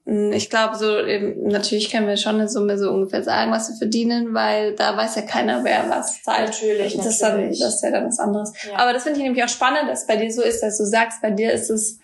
mh, 0.05 0.35
ich 0.35 0.49
glaube, 0.49 0.75
so 0.77 0.97
eben, 0.99 1.47
natürlich 1.49 1.91
können 1.91 2.07
wir 2.07 2.17
schon 2.17 2.35
eine 2.35 2.49
Summe 2.49 2.79
so 2.79 2.89
ungefähr 2.89 3.21
sagen, 3.21 3.51
was 3.51 3.69
wir 3.69 3.75
verdienen, 3.77 4.33
weil 4.33 4.73
da 4.75 4.97
weiß 4.97 5.15
ja 5.15 5.21
keiner, 5.21 5.63
wer 5.63 5.85
was 5.89 6.23
zahlt. 6.23 6.47
Natürlich, 6.49 6.97
das 6.97 7.05
ist 7.05 7.21
dann, 7.21 7.33
natürlich. 7.37 7.59
das 7.59 7.75
ist 7.75 7.83
ja 7.83 7.91
dann 7.91 8.07
was 8.07 8.17
anderes. 8.17 8.51
Ja. 8.67 8.79
Aber 8.79 8.93
das 8.93 9.03
finde 9.03 9.19
ich 9.19 9.23
nämlich 9.25 9.43
auch 9.43 9.47
spannend, 9.47 9.87
dass 9.91 10.01
es 10.01 10.07
bei 10.07 10.15
dir 10.15 10.33
so 10.33 10.41
ist, 10.41 10.63
dass 10.63 10.79
du 10.79 10.85
sagst, 10.85 11.21
bei 11.21 11.29
dir 11.29 11.51
ist 11.53 11.69
es 11.69 11.99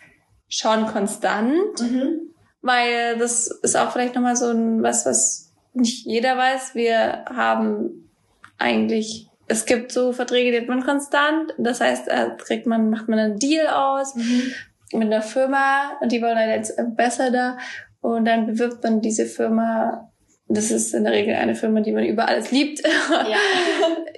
schon 0.50 0.86
konstant. 0.88 1.80
mhm. 1.82 2.22
Weil 2.62 3.18
das 3.18 3.48
ist 3.48 3.78
auch 3.78 3.92
vielleicht 3.92 4.16
nochmal 4.16 4.36
so 4.36 4.50
ein, 4.50 4.82
was, 4.84 5.06
was 5.06 5.54
nicht 5.74 6.06
jeder 6.06 6.38
weiß. 6.38 6.74
Wir 6.76 7.24
haben 7.30 8.10
eigentlich, 8.58 9.28
es 9.48 9.66
gibt 9.66 9.92
so 9.92 10.12
Verträge, 10.12 10.52
die 10.52 10.58
hat 10.60 10.68
man 10.68 10.84
konstant. 10.84 11.54
Das 11.58 11.80
heißt, 11.82 12.08
da 12.08 12.32
kriegt 12.32 12.66
man, 12.66 12.90
macht 12.90 13.08
man 13.08 13.20
einen 13.20 13.40
Deal 13.40 13.68
aus 13.68 14.16
Mhm. 14.16 14.52
mit 14.94 15.04
einer 15.04 15.22
Firma 15.22 15.98
und 16.02 16.12
die 16.12 16.22
wollen 16.22 16.38
halt 16.38 16.50
jetzt 16.50 16.74
besser 16.98 17.32
da. 17.32 17.58
Und 18.02 18.26
dann 18.26 18.48
bewirbt 18.48 18.84
man 18.84 19.02
diese 19.02 19.26
Firma. 19.26 20.12
Das 20.50 20.72
ist 20.72 20.94
in 20.94 21.04
der 21.04 21.14
Regel 21.14 21.36
eine 21.36 21.56
Firma, 21.56 21.82
die 21.82 21.92
man 21.92 22.06
über 22.06 22.28
alles 22.28 22.52
liebt. 22.52 22.82
ja. 23.10 23.38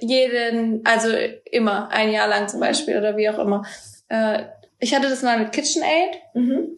Jeden, 0.00 0.80
also 0.84 1.08
immer, 1.50 1.90
ein 1.90 2.10
Jahr 2.10 2.28
lang 2.28 2.48
zum 2.48 2.60
Beispiel 2.60 2.96
oder 2.96 3.16
wie 3.16 3.28
auch 3.28 3.38
immer. 3.38 3.64
Äh, 4.08 4.44
ich 4.80 4.94
hatte 4.94 5.08
das 5.08 5.22
mal 5.22 5.38
mit 5.38 5.52
KitchenAid. 5.52 6.18
Mhm. 6.34 6.68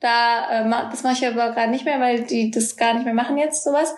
Da, 0.00 0.60
äh, 0.66 0.70
das 0.90 1.02
mache 1.02 1.14
ich 1.14 1.26
aber 1.26 1.52
gerade 1.52 1.70
nicht 1.70 1.84
mehr, 1.84 1.98
weil 2.00 2.22
die 2.24 2.50
das 2.50 2.76
gar 2.76 2.94
nicht 2.94 3.04
mehr 3.04 3.14
machen 3.14 3.38
jetzt, 3.38 3.64
sowas. 3.64 3.94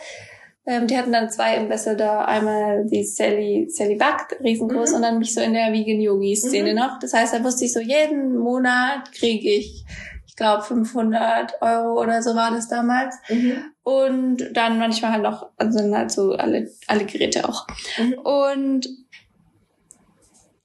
Ähm, 0.68 0.86
die 0.86 0.96
hatten 0.96 1.12
dann 1.12 1.30
zwei 1.30 1.58
Ambassador, 1.58 2.26
einmal 2.26 2.84
die 2.86 3.04
Sally, 3.04 3.68
Sally 3.70 3.94
Backt, 3.96 4.40
riesengroß, 4.42 4.90
Mhm. 4.90 4.96
und 4.96 5.02
dann 5.02 5.18
mich 5.18 5.32
so 5.34 5.40
in 5.40 5.52
der 5.52 5.72
Vegan 5.72 6.00
Yogi 6.00 6.34
Szene 6.36 6.70
Mhm. 6.72 6.78
noch. 6.78 6.98
Das 7.00 7.12
heißt, 7.12 7.34
da 7.34 7.42
wusste 7.44 7.64
ich 7.64 7.72
so, 7.72 7.80
jeden 7.80 8.36
Monat 8.36 9.12
kriege 9.12 9.48
ich, 9.48 9.84
ich 10.26 10.34
glaube, 10.36 10.62
500 10.64 11.62
Euro 11.62 12.00
oder 12.00 12.20
so 12.20 12.34
war 12.34 12.50
das 12.50 12.68
damals. 12.68 13.14
Mhm. 13.28 13.64
Und 13.84 14.56
dann 14.56 14.78
manchmal 14.78 15.12
halt 15.12 15.22
noch, 15.22 15.50
also 15.56 15.78
dann 15.78 15.96
halt 15.96 16.10
so 16.10 16.32
alle, 16.32 16.68
alle 16.88 17.04
Geräte 17.04 17.48
auch. 17.48 17.66
Mhm. 17.98 18.14
Und 18.14 18.88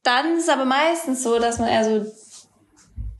dann 0.04 0.38
ist 0.38 0.44
es 0.44 0.50
aber 0.50 0.66
meistens 0.66 1.24
so, 1.24 1.40
dass 1.40 1.60
man 1.60 1.70
eher 1.70 1.84
so 1.84 2.12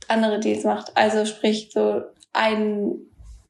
andere 0.08 0.40
Deals 0.40 0.64
macht. 0.64 0.96
Also 0.96 1.24
sprich 1.24 1.70
so 1.72 2.02
ein, 2.32 2.96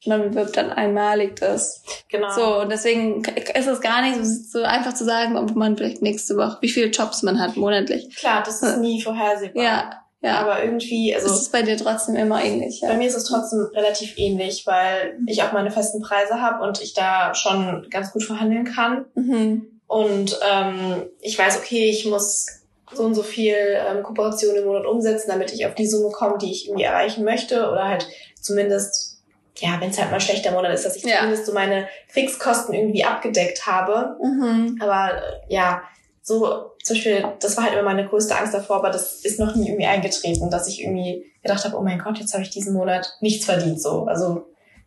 man 0.06 0.30
bewirbt 0.30 0.56
dann 0.56 0.70
einmalig 0.70 1.36
das. 1.36 1.82
Genau. 2.08 2.30
So, 2.30 2.60
und 2.60 2.70
deswegen 2.70 3.24
ist 3.24 3.66
es 3.66 3.80
gar 3.80 4.02
nicht 4.02 4.24
so, 4.24 4.62
einfach 4.62 4.94
zu 4.94 5.04
sagen, 5.04 5.36
ob 5.36 5.54
man 5.54 5.76
vielleicht 5.76 6.02
nächste 6.02 6.36
Woche, 6.36 6.58
wie 6.60 6.68
viele 6.68 6.88
Jobs 6.88 7.22
man 7.22 7.40
hat 7.40 7.56
monatlich. 7.56 8.14
Klar, 8.16 8.42
das 8.44 8.62
ist 8.62 8.78
nie 8.78 9.00
vorhersehbar. 9.02 9.62
Ja, 9.62 9.90
ja. 10.20 10.38
Aber 10.38 10.62
irgendwie, 10.62 11.14
also 11.14 11.26
es 11.28 11.40
ist 11.42 11.52
bei 11.52 11.62
dir 11.62 11.76
trotzdem 11.76 12.16
immer 12.16 12.42
ähnlich. 12.44 12.80
Bei 12.80 12.88
Ja. 12.92 12.94
mir 12.94 13.08
ist 13.08 13.16
es 13.16 13.24
trotzdem 13.24 13.66
relativ 13.74 14.18
ähnlich, 14.18 14.66
weil 14.66 15.18
ich 15.26 15.42
auch 15.42 15.52
meine 15.52 15.70
festen 15.70 16.00
Preise 16.02 16.40
habe 16.40 16.62
und 16.64 16.80
ich 16.80 16.94
da 16.94 17.34
schon 17.34 17.86
ganz 17.90 18.12
gut 18.12 18.24
verhandeln 18.24 18.64
kann. 18.64 19.06
Mhm. 19.14 19.80
Und 19.86 20.38
ähm, 20.48 21.02
ich 21.20 21.38
weiß, 21.38 21.58
okay, 21.58 21.90
ich 21.90 22.06
muss 22.06 22.61
so 22.94 23.04
und 23.04 23.14
so 23.14 23.22
viel 23.22 23.54
ähm, 23.56 24.02
Kooperation 24.02 24.56
im 24.56 24.64
Monat 24.64 24.86
umsetzen, 24.86 25.30
damit 25.30 25.52
ich 25.52 25.66
auf 25.66 25.74
die 25.74 25.86
Summe 25.86 26.10
komme, 26.10 26.38
die 26.38 26.50
ich 26.50 26.66
irgendwie 26.66 26.84
erreichen 26.84 27.24
möchte. 27.24 27.68
Oder 27.70 27.88
halt 27.88 28.06
zumindest, 28.40 29.22
ja, 29.58 29.80
wenn 29.80 29.90
es 29.90 29.98
halt 29.98 30.10
mal 30.10 30.16
ein 30.16 30.20
schlechter 30.20 30.52
Monat 30.52 30.72
ist, 30.74 30.84
dass 30.84 30.96
ich 30.96 31.04
Ja. 31.04 31.18
zumindest 31.18 31.46
so 31.46 31.52
meine 31.52 31.88
Fixkosten 32.08 32.74
irgendwie 32.74 33.04
abgedeckt 33.04 33.66
habe. 33.66 34.16
Mhm. 34.22 34.78
Aber 34.82 35.16
äh, 35.16 35.22
ja, 35.48 35.82
so 36.22 36.70
zum 36.82 36.94
Beispiel, 36.96 37.24
das 37.40 37.56
war 37.56 37.64
halt 37.64 37.74
immer 37.74 37.82
meine 37.82 38.06
größte 38.08 38.36
Angst 38.36 38.54
davor, 38.54 38.76
aber 38.76 38.90
das 38.90 39.24
ist 39.24 39.40
noch 39.40 39.54
nie 39.54 39.68
irgendwie 39.68 39.86
eingetreten, 39.86 40.50
dass 40.50 40.68
ich 40.68 40.82
irgendwie 40.82 41.26
gedacht 41.42 41.64
habe, 41.64 41.76
oh 41.76 41.82
mein 41.82 41.98
Gott, 41.98 42.18
jetzt 42.18 42.32
habe 42.32 42.42
ich 42.42 42.50
diesen 42.50 42.74
Monat 42.74 43.16
nichts 43.20 43.44
verdient. 43.44 43.80
So, 43.82 44.04
also 44.04 44.46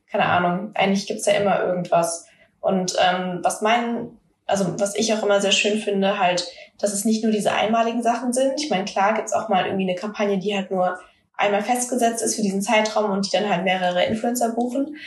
keine 0.10 0.26
Ahnung. 0.26 0.72
Eigentlich 0.76 1.08
gibt's 1.08 1.26
ja 1.26 1.34
immer 1.34 1.62
irgendwas. 1.64 2.26
Und 2.62 2.96
ähm, 3.00 3.40
was 3.44 3.62
mein, 3.62 4.18
also 4.46 4.80
was 4.80 4.96
ich 4.96 5.14
auch 5.14 5.24
immer 5.24 5.42
sehr 5.42 5.52
schön 5.52 5.80
finde, 5.80 6.20
halt, 6.20 6.48
dass 6.80 6.94
es 6.94 7.06
nicht 7.06 7.24
nur 7.24 7.32
diese 7.32 7.52
einmaligen 7.52 8.04
Sachen 8.04 8.34
sind. 8.34 8.62
Ich 8.62 8.70
meine, 8.70 8.86
klar 8.86 9.14
gibt's 9.14 9.34
auch 9.34 9.50
mal 9.50 9.66
irgendwie 9.66 9.90
eine 9.90 9.96
Kampagne, 9.96 10.38
die 10.38 10.56
halt 10.56 10.72
nur 10.72 11.00
einmal 11.38 11.64
festgesetzt 11.64 12.22
ist 12.22 12.36
für 12.36 12.42
diesen 12.42 12.62
Zeitraum 12.62 13.12
und 13.12 13.26
die 13.26 13.36
dann 13.36 13.50
halt 13.50 13.64
mehrere 13.64 14.06
Influencer 14.06 14.50
buchen. 14.54 14.98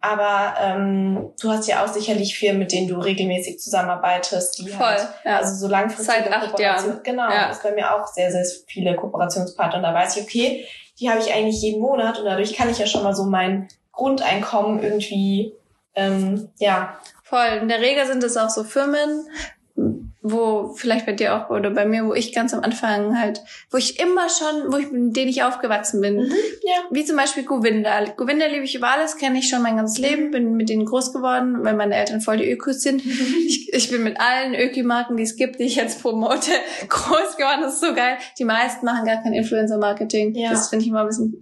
Aber 0.00 0.54
ähm, 0.60 1.32
du 1.40 1.50
hast 1.50 1.66
ja 1.66 1.84
auch 1.84 1.88
sicherlich 1.88 2.38
Firmen, 2.38 2.60
mit 2.60 2.72
denen 2.72 2.86
du 2.86 2.96
regelmäßig 2.96 3.58
zusammenarbeitest, 3.58 4.58
die 4.58 4.68
Voll, 4.68 4.86
halt 4.86 5.08
ja. 5.24 5.38
also 5.38 5.54
so 5.54 5.68
langfristige 5.68 6.24
Seit 6.24 6.32
acht 6.32 6.58
Jahren. 6.58 7.00
Genau, 7.02 7.28
Ja. 7.28 7.48
das 7.48 7.62
bei 7.62 7.72
mir 7.72 7.92
auch 7.94 8.06
sehr, 8.06 8.30
sehr 8.30 8.44
viele 8.66 8.94
Kooperationspartner. 8.94 9.78
Und 9.78 9.82
da 9.82 9.94
weiß 9.94 10.16
ich, 10.16 10.22
okay, 10.22 10.66
die 11.00 11.10
habe 11.10 11.20
ich 11.20 11.32
eigentlich 11.32 11.60
jeden 11.60 11.80
Monat 11.80 12.18
und 12.18 12.24
dadurch 12.24 12.54
kann 12.54 12.70
ich 12.70 12.78
ja 12.78 12.86
schon 12.86 13.02
mal 13.02 13.14
so 13.14 13.24
mein 13.24 13.68
Grundeinkommen 13.92 14.82
irgendwie, 14.82 15.54
ähm, 15.94 16.50
ja, 16.58 16.98
Voll. 17.28 17.58
In 17.60 17.68
der 17.68 17.80
Regel 17.80 18.06
sind 18.06 18.22
es 18.22 18.36
auch 18.36 18.50
so 18.50 18.62
Firmen, 18.62 19.26
wo 20.22 20.74
vielleicht 20.74 21.06
bei 21.06 21.12
dir 21.12 21.34
auch 21.34 21.50
oder 21.50 21.70
bei 21.70 21.84
mir, 21.84 22.06
wo 22.06 22.14
ich 22.14 22.32
ganz 22.32 22.54
am 22.54 22.60
Anfang 22.60 23.18
halt, 23.18 23.42
wo 23.70 23.78
ich 23.78 23.98
immer 23.98 24.28
schon, 24.28 24.72
wo 24.72 24.76
ich 24.76 24.92
mit 24.92 25.16
denen 25.16 25.28
ich 25.28 25.42
aufgewachsen 25.42 26.00
bin. 26.00 26.20
ja. 26.20 26.74
Wie 26.90 27.04
zum 27.04 27.16
Beispiel 27.16 27.42
Govinda. 27.42 28.04
Govinda 28.16 28.46
liebe 28.46 28.62
ich 28.62 28.76
über 28.76 28.90
alles, 28.90 29.16
kenne 29.16 29.40
ich 29.40 29.48
schon 29.48 29.60
mein 29.60 29.76
ganzes 29.76 29.98
Leben, 29.98 30.30
bin 30.30 30.54
mit 30.54 30.68
denen 30.68 30.84
groß 30.84 31.12
geworden, 31.12 31.64
weil 31.64 31.74
meine 31.74 31.96
Eltern 31.96 32.20
voll 32.20 32.36
die 32.36 32.48
Ökos 32.48 32.80
sind. 32.80 33.02
Ich, 33.04 33.72
ich 33.72 33.90
bin 33.90 34.04
mit 34.04 34.20
allen 34.20 34.54
Öki-Marken, 34.54 35.16
die 35.16 35.24
es 35.24 35.34
gibt, 35.34 35.58
die 35.58 35.64
ich 35.64 35.74
jetzt 35.74 36.02
promote, 36.02 36.52
groß 36.88 37.36
geworden. 37.36 37.62
Das 37.62 37.74
ist 37.74 37.80
so 37.80 37.92
geil. 37.92 38.18
Die 38.38 38.44
meisten 38.44 38.86
machen 38.86 39.04
gar 39.04 39.20
kein 39.20 39.32
Influencer-Marketing. 39.32 40.34
Ja. 40.36 40.50
Das 40.50 40.68
finde 40.68 40.84
ich 40.84 40.90
immer 40.90 41.00
ein 41.00 41.08
bisschen... 41.08 41.40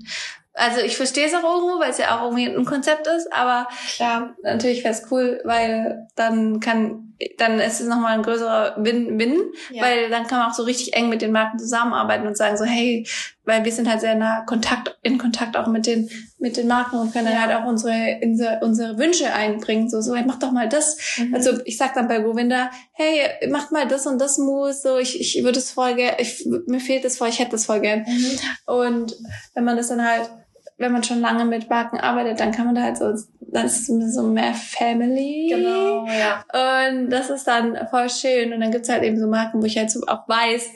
Also 0.57 0.81
ich 0.81 0.97
verstehe 0.97 1.27
es 1.27 1.35
auch 1.35 1.43
irgendwo, 1.43 1.81
weil 1.81 1.91
es 1.91 1.99
ja 1.99 2.17
auch 2.17 2.23
irgendwie 2.31 2.47
ein 2.47 2.65
Konzept 2.65 3.09
ist, 3.09 3.33
aber 3.33 3.67
Klar. 3.97 4.37
natürlich 4.43 4.85
wäre 4.85 4.95
es 4.95 5.03
cool, 5.11 5.41
weil 5.45 6.07
dann 6.15 6.61
kann, 6.61 7.15
dann 7.39 7.59
ist 7.59 7.81
es 7.81 7.89
nochmal 7.89 8.13
ein 8.15 8.23
größerer 8.23 8.77
Win-Win, 8.79 9.37
Ja. 9.71 9.83
weil 9.83 10.11
dann 10.11 10.29
kann 10.29 10.39
man 10.39 10.51
auch 10.51 10.55
so 10.55 10.63
richtig 10.63 10.95
eng 10.95 11.09
mit 11.09 11.23
den 11.23 11.33
Marken 11.33 11.59
zusammenarbeiten 11.59 12.25
und 12.29 12.37
sagen 12.37 12.57
so, 12.57 12.65
hey, 12.65 13.05
weil 13.45 13.65
wir 13.65 13.73
sind 13.73 13.91
halt 13.91 14.01
sehr 14.01 14.15
nah 14.15 14.43
Kontakt, 14.47 14.97
in 15.03 15.19
Kontakt 15.19 15.57
auch 15.57 15.67
mit 15.67 15.87
den, 15.87 16.09
mit 16.39 16.57
den 16.57 16.69
Marken 16.69 16.99
und 16.99 17.13
können 17.13 17.25
dann 17.27 17.35
Ja. 17.35 17.41
halt 17.49 17.57
auch 17.57 17.67
unsere, 17.67 18.21
unsere, 18.23 18.61
unsere 18.63 18.97
Wünsche 18.97 19.33
einbringen, 19.35 19.91
so, 19.91 20.01
so, 20.03 20.15
hey, 20.15 20.23
mach 20.25 20.39
doch 20.39 20.53
mal 20.53 20.69
das. 20.69 21.17
Mhm. 21.19 21.35
Also 21.35 21.51
ich 21.65 21.77
sag 21.79 21.95
dann 21.95 22.07
bei 22.07 22.21
Govinda, 22.21 22.71
hey, 22.93 23.29
mach 23.51 23.73
mal 23.73 23.89
das 23.89 24.07
und 24.07 24.21
das 24.21 24.39
Mousse, 24.39 24.81
so, 24.83 24.99
ich, 24.99 25.21
ich 25.21 25.43
würde 25.43 25.59
es 25.59 25.73
voll 25.73 25.97
gerne, 25.97 26.19
ich, 26.21 26.47
mir 26.69 26.79
fehlt 26.81 27.05
das 27.05 27.19
voll, 27.19 27.29
ich 27.29 27.41
hätte 27.41 27.51
das 27.53 27.67
voll 27.67 27.81
gern. 27.81 28.05
Mhm. 28.07 28.39
Und 28.67 29.17
wenn 29.55 29.65
man 29.65 29.77
das 29.77 29.89
dann 29.89 30.07
halt 30.09 30.31
wenn 30.77 30.93
man 30.93 31.05
schon 31.05 31.21
lange 31.21 31.45
mit 31.45 31.71
Marken 31.71 31.99
arbeitet, 31.99 32.41
dann 32.41 32.53
kann 32.53 32.67
man 32.67 32.75
da 32.75 32.83
halt 32.83 32.97
so, 32.97 33.13
dann 33.41 33.67
ist 33.67 33.89
es 33.89 34.15
so 34.15 34.23
mehr 34.23 34.55
Family. 34.55 35.49
Genau, 35.51 36.07
ja. 36.07 36.45
Und 36.89 37.11
das 37.11 37.31
ist 37.31 37.45
dann 37.45 37.79
voll 37.89 38.11
schön. 38.11 38.53
Und 38.53 38.61
dann 38.61 38.73
gibt's 38.73 38.89
halt 38.89 39.05
eben 39.05 39.19
so 39.19 39.27
Marken, 39.27 39.63
wo 39.63 39.67
ich 39.67 39.79
halt 39.79 39.91
so 39.91 40.01
auch 40.07 40.29
weiß, 40.29 40.69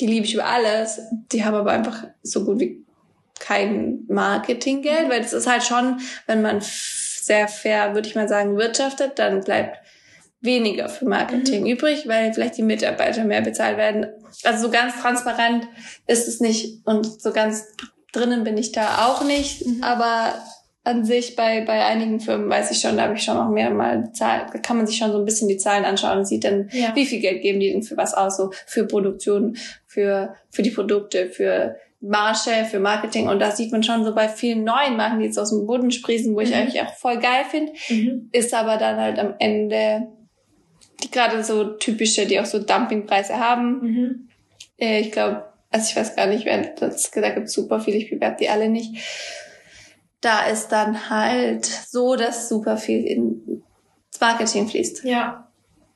die 0.00 0.06
liebe 0.06 0.26
ich 0.26 0.34
über 0.34 0.46
alles. 0.46 1.00
Die 1.30 1.44
haben 1.44 1.54
aber 1.54 1.70
einfach 1.70 2.04
so 2.22 2.44
gut 2.44 2.58
wie 2.58 2.84
kein 3.38 4.04
Marketinggeld, 4.08 5.08
weil 5.08 5.20
das 5.20 5.32
ist 5.32 5.46
halt 5.46 5.62
schon, 5.62 6.00
wenn 6.26 6.42
man 6.42 6.58
sehr 6.60 7.48
fair, 7.48 7.94
würde 7.94 8.08
ich 8.08 8.14
mal 8.14 8.28
sagen, 8.28 8.56
wirtschaftet, 8.56 9.18
dann 9.18 9.42
bleibt 9.42 9.78
weniger 10.40 10.88
für 10.88 11.06
Marketing 11.06 11.62
mhm. 11.62 11.68
übrig, 11.68 12.08
weil 12.08 12.34
vielleicht 12.34 12.56
die 12.56 12.62
Mitarbeiter 12.62 13.24
mehr 13.24 13.42
bezahlt 13.42 13.78
werden. 13.78 14.06
Also 14.42 14.66
so 14.66 14.70
ganz 14.72 15.00
transparent 15.00 15.68
ist 16.08 16.26
es 16.26 16.40
nicht 16.40 16.84
und 16.84 17.20
so 17.20 17.32
ganz 17.32 17.64
drinnen 18.12 18.44
bin 18.44 18.56
ich 18.58 18.72
da 18.72 19.06
auch 19.06 19.24
nicht, 19.24 19.66
mhm. 19.66 19.82
aber 19.82 20.34
an 20.84 21.04
sich 21.04 21.36
bei, 21.36 21.60
bei 21.60 21.84
einigen 21.84 22.18
Firmen 22.18 22.50
weiß 22.50 22.72
ich 22.72 22.80
schon, 22.80 22.96
da 22.96 23.04
habe 23.04 23.14
ich 23.14 23.22
schon 23.22 23.36
auch 23.36 23.48
mehr 23.48 23.70
mal 23.70 24.12
Zahlen, 24.12 24.48
da 24.52 24.58
kann 24.58 24.76
man 24.76 24.86
sich 24.86 24.96
schon 24.96 25.12
so 25.12 25.18
ein 25.18 25.24
bisschen 25.24 25.48
die 25.48 25.56
Zahlen 25.56 25.84
anschauen 25.84 26.18
und 26.18 26.24
sieht 26.26 26.44
dann, 26.44 26.68
ja. 26.72 26.94
wie 26.94 27.06
viel 27.06 27.20
Geld 27.20 27.42
geben 27.42 27.60
die 27.60 27.72
denn 27.72 27.84
für 27.84 27.96
was 27.96 28.14
aus, 28.14 28.36
so 28.36 28.50
für 28.66 28.86
Produktion, 28.86 29.56
für, 29.86 30.34
für 30.50 30.62
die 30.62 30.70
Produkte, 30.70 31.26
für 31.26 31.76
Marge, 32.00 32.66
für 32.68 32.80
Marketing. 32.80 33.28
Und 33.28 33.38
da 33.38 33.52
sieht 33.52 33.70
man 33.70 33.84
schon 33.84 34.04
so 34.04 34.12
bei 34.12 34.28
vielen 34.28 34.64
neuen 34.64 34.96
Marken, 34.96 35.20
die 35.20 35.26
jetzt 35.26 35.38
aus 35.38 35.50
dem 35.50 35.66
Boden 35.66 35.92
sprießen, 35.92 36.34
wo 36.34 36.40
ich 36.40 36.50
mhm. 36.50 36.56
eigentlich 36.56 36.82
auch 36.82 36.92
voll 36.94 37.18
geil 37.18 37.44
finde, 37.48 37.72
mhm. 37.88 38.28
ist 38.32 38.52
aber 38.52 38.76
dann 38.76 38.98
halt 38.98 39.20
am 39.20 39.34
Ende 39.38 40.08
die 41.02 41.10
gerade 41.10 41.42
so 41.42 41.64
typische, 41.64 42.26
die 42.26 42.40
auch 42.40 42.44
so 42.44 42.58
Dumpingpreise 42.58 43.38
haben. 43.38 43.80
Mhm. 43.80 44.28
Äh, 44.78 45.00
ich 45.00 45.12
glaube, 45.12 45.51
also 45.72 45.86
ich 45.88 45.96
weiß 45.96 46.16
gar 46.16 46.26
nicht, 46.26 46.44
wer 46.44 46.58
das, 46.74 47.10
da 47.10 47.30
gibt 47.30 47.48
super 47.48 47.80
viele, 47.80 47.96
ich 47.96 48.10
bewerbe 48.10 48.36
die 48.38 48.48
alle 48.48 48.68
nicht. 48.68 49.02
Da 50.20 50.46
ist 50.46 50.68
dann 50.68 51.10
halt 51.10 51.64
so, 51.64 52.14
dass 52.14 52.48
super 52.48 52.76
viel 52.76 53.04
ins 53.04 54.20
Marketing 54.20 54.68
fließt. 54.68 55.04
Ja. 55.04 55.48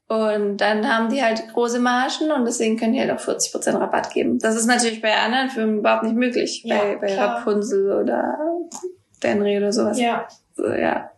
Und 0.08 0.58
dann 0.58 0.88
haben 0.88 1.08
die 1.08 1.22
halt 1.22 1.52
große 1.52 1.80
Margen 1.80 2.30
und 2.30 2.44
deswegen 2.44 2.76
können 2.76 2.92
die 2.92 3.00
halt 3.00 3.10
auch 3.10 3.20
40% 3.20 3.78
Rabatt 3.78 4.12
geben. 4.12 4.38
Das 4.38 4.56
ist 4.56 4.66
natürlich 4.66 5.02
bei 5.02 5.14
anderen 5.16 5.50
Firmen 5.50 5.78
überhaupt 5.78 6.04
nicht 6.04 6.14
möglich. 6.14 6.62
Ja, 6.64 6.78
bei, 6.78 6.96
bei 6.96 7.18
Rapunzel 7.18 7.92
oder 7.92 8.36
Denry 9.22 9.56
oder 9.56 9.72
sowas. 9.72 9.98
Ja. 9.98 10.28
So, 10.54 10.68
ja. 10.68 11.10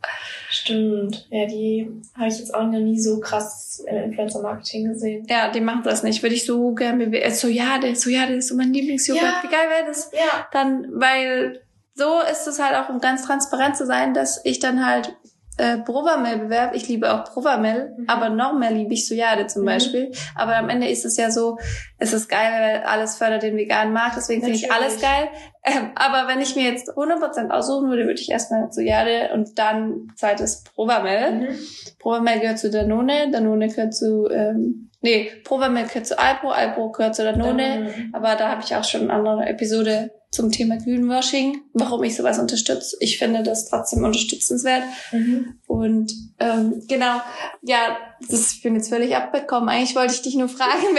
Stimmt. 0.50 1.26
Ja, 1.30 1.46
die 1.46 1.90
habe 2.16 2.28
ich 2.28 2.38
jetzt 2.38 2.54
auch 2.54 2.64
noch 2.64 2.78
nie 2.78 2.98
so 2.98 3.20
krass 3.20 3.84
im 3.86 3.96
Influencer-Marketing 3.96 4.92
gesehen. 4.92 5.26
Ja, 5.28 5.50
die 5.50 5.60
machen 5.60 5.82
das 5.84 6.02
nicht. 6.02 6.22
Würde 6.22 6.34
ich 6.34 6.46
so 6.46 6.74
gerne 6.74 7.06
bewerten. 7.06 7.34
So, 7.34 7.48
ja, 7.48 7.78
der, 7.78 7.94
so, 7.94 8.08
ja, 8.08 8.26
der 8.26 8.36
ist 8.36 8.48
so 8.48 8.56
mein 8.56 8.72
Lieblingsjoghurt. 8.72 9.22
Ja. 9.22 9.42
Wie 9.42 9.48
geil 9.48 9.68
wäre 9.68 9.86
das? 9.86 10.10
Ja. 10.12 10.46
Dann, 10.52 10.86
weil 10.92 11.60
so 11.94 12.20
ist 12.30 12.46
es 12.46 12.58
halt 12.58 12.76
auch, 12.76 12.88
um 12.88 13.00
ganz 13.00 13.24
transparent 13.24 13.76
zu 13.76 13.84
sein, 13.84 14.14
dass 14.14 14.40
ich 14.44 14.58
dann 14.58 14.86
halt 14.86 15.16
äh, 15.58 15.78
Provamel 15.78 16.38
bewerbe. 16.38 16.76
Ich 16.76 16.88
liebe 16.88 17.12
auch 17.12 17.24
Provamel, 17.24 17.94
mhm. 17.96 18.04
aber 18.08 18.30
noch 18.30 18.56
mehr 18.56 18.70
liebe 18.70 18.94
ich 18.94 19.06
Sojade 19.06 19.46
zum 19.46 19.62
mhm. 19.62 19.66
Beispiel. 19.66 20.12
Aber 20.34 20.56
am 20.56 20.68
Ende 20.68 20.88
ist 20.88 21.04
es 21.04 21.16
ja 21.16 21.30
so, 21.30 21.58
es 21.98 22.12
ist 22.12 22.28
geil, 22.28 22.52
weil 22.52 22.82
alles 22.84 23.16
fördert 23.16 23.42
den 23.42 23.56
veganen 23.56 23.92
Markt, 23.92 24.16
deswegen 24.16 24.42
finde 24.42 24.56
ich 24.56 24.72
alles 24.72 25.00
geil. 25.00 25.28
Ähm, 25.64 25.90
aber 25.96 26.28
wenn 26.28 26.40
ich 26.40 26.56
mir 26.56 26.70
jetzt 26.70 26.90
100% 26.90 27.50
aussuchen 27.50 27.90
würde, 27.90 28.04
würde 28.06 28.20
ich 28.20 28.30
erstmal 28.30 28.72
Sojade 28.72 29.30
und 29.34 29.58
dann 29.58 30.08
zweites 30.16 30.62
Provamel. 30.62 31.32
Mhm. 31.32 31.58
Provamel 31.98 32.40
gehört 32.40 32.58
zu 32.58 32.70
Danone, 32.70 33.30
Danone 33.30 33.68
gehört 33.68 33.94
zu 33.94 34.28
ähm, 34.30 34.88
Nee, 35.00 35.30
Provamel 35.44 35.84
gehört 35.86 36.06
zu 36.06 36.18
Alpro, 36.18 36.50
Alpro 36.50 36.90
gehört 36.90 37.14
zu 37.14 37.22
Danone, 37.22 38.10
aber 38.12 38.34
da 38.34 38.48
habe 38.48 38.62
ich 38.64 38.74
auch 38.74 38.82
schon 38.82 39.02
eine 39.02 39.12
andere 39.12 39.46
Episode 39.46 40.10
zum 40.30 40.52
Thema 40.52 40.76
Greenwashing, 40.76 41.62
warum 41.72 42.02
ich 42.04 42.16
sowas 42.16 42.38
unterstütze. 42.38 42.96
Ich 43.00 43.18
finde 43.18 43.42
das 43.42 43.68
trotzdem 43.68 44.04
unterstützenswert. 44.04 44.82
Mhm. 45.10 45.58
Und 45.66 46.12
ähm, 46.38 46.82
genau, 46.86 47.20
ja, 47.62 47.96
das, 48.28 48.52
ich 48.52 48.62
bin 48.62 48.74
jetzt 48.74 48.90
völlig 48.90 49.16
abbekommen. 49.16 49.68
Eigentlich 49.68 49.96
wollte 49.96 50.12
ich 50.12 50.22
dich 50.22 50.34
nur 50.34 50.48
fragen, 50.48 50.84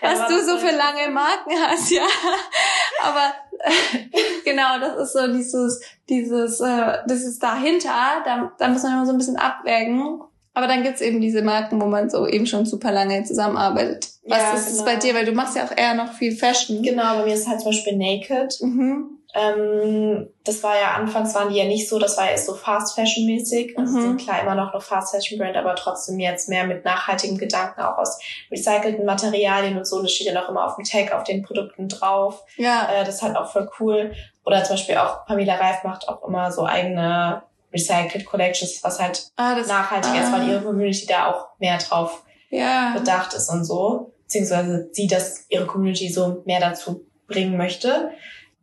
wer, 0.00 0.10
was 0.10 0.28
du 0.28 0.44
so 0.44 0.58
für 0.58 0.74
lange 0.74 1.10
Marken 1.12 1.52
hast, 1.66 1.90
ja. 1.90 2.06
Aber 3.02 3.34
genau, 4.44 4.78
das 4.80 4.96
ist 4.96 5.12
so 5.12 5.26
dieses, 5.32 5.80
dieses, 6.08 6.60
äh, 6.60 6.98
das 7.06 7.22
ist 7.22 7.42
dahinter, 7.42 8.22
da, 8.24 8.52
da 8.58 8.68
muss 8.68 8.82
man 8.82 8.92
immer 8.92 9.06
so 9.06 9.12
ein 9.12 9.18
bisschen 9.18 9.36
abwägen 9.36 10.20
aber 10.52 10.66
dann 10.66 10.82
gibt's 10.82 11.00
eben 11.00 11.20
diese 11.20 11.42
Marken, 11.42 11.80
wo 11.80 11.86
man 11.86 12.10
so 12.10 12.26
eben 12.26 12.46
schon 12.46 12.66
super 12.66 12.90
lange 12.90 13.22
zusammenarbeitet. 13.24 14.08
Was 14.26 14.38
ja, 14.38 14.52
ist 14.54 14.66
genau. 14.66 14.78
es 14.78 14.84
bei 14.84 14.96
dir? 14.96 15.14
Weil 15.14 15.24
du 15.24 15.32
machst 15.32 15.56
ja 15.56 15.64
auch 15.64 15.76
eher 15.76 15.94
noch 15.94 16.12
viel 16.12 16.32
Fashion. 16.32 16.82
Genau, 16.82 17.18
bei 17.18 17.24
mir 17.24 17.34
ist 17.34 17.48
halt 17.48 17.60
zum 17.60 17.70
Beispiel 17.70 17.96
Naked. 17.96 18.60
Mhm. 18.60 19.20
Ähm, 19.32 20.28
das 20.42 20.60
war 20.64 20.74
ja, 20.74 20.94
anfangs 20.94 21.36
waren 21.36 21.50
die 21.50 21.56
ja 21.56 21.64
nicht 21.64 21.88
so, 21.88 22.00
das 22.00 22.18
war 22.18 22.28
ja 22.28 22.36
so 22.36 22.54
Fast 22.54 22.96
Fashion 22.96 23.26
mäßig. 23.26 23.78
Also 23.78 23.96
mhm. 23.96 24.02
sind 24.02 24.20
klar 24.20 24.42
immer 24.42 24.56
noch 24.56 24.72
eine 24.72 24.80
Fast 24.80 25.14
Fashion 25.14 25.38
Brand, 25.38 25.56
aber 25.56 25.76
trotzdem 25.76 26.18
jetzt 26.18 26.48
mehr 26.48 26.64
mit 26.64 26.84
nachhaltigen 26.84 27.38
Gedanken, 27.38 27.80
auch 27.80 27.98
aus 27.98 28.18
recycelten 28.50 29.04
Materialien 29.04 29.78
und 29.78 29.86
so. 29.86 30.02
Das 30.02 30.12
steht 30.12 30.26
ja 30.26 30.34
noch 30.34 30.48
immer 30.48 30.66
auf 30.66 30.74
dem 30.74 30.84
Tag, 30.84 31.12
auf 31.12 31.22
den 31.22 31.42
Produkten 31.42 31.88
drauf. 31.88 32.44
Ja. 32.56 32.88
Äh, 32.92 33.04
das 33.04 33.16
ist 33.16 33.22
halt 33.22 33.36
auch 33.36 33.52
voll 33.52 33.70
cool. 33.78 34.12
Oder 34.44 34.64
zum 34.64 34.74
Beispiel 34.74 34.96
auch 34.96 35.26
Pamela 35.26 35.54
Reif 35.54 35.84
macht 35.84 36.08
auch 36.08 36.26
immer 36.26 36.50
so 36.50 36.64
eigene 36.64 37.42
Recycled 37.72 38.24
Collections, 38.26 38.82
was 38.82 38.98
halt 38.98 39.30
ah, 39.36 39.54
nachhaltig 39.54 40.12
ah. 40.12 40.22
ist, 40.22 40.32
weil 40.32 40.48
ihre 40.48 40.62
Community 40.62 41.06
da 41.06 41.26
auch 41.26 41.48
mehr 41.58 41.78
drauf 41.78 42.24
ja. 42.50 42.92
bedacht 42.96 43.34
ist 43.34 43.48
und 43.48 43.64
so. 43.64 44.12
Beziehungsweise 44.24 44.88
sie, 44.92 45.06
dass 45.06 45.46
ihre 45.48 45.66
Community 45.66 46.08
so 46.08 46.42
mehr 46.46 46.60
dazu 46.60 47.04
bringen 47.26 47.56
möchte. 47.56 48.10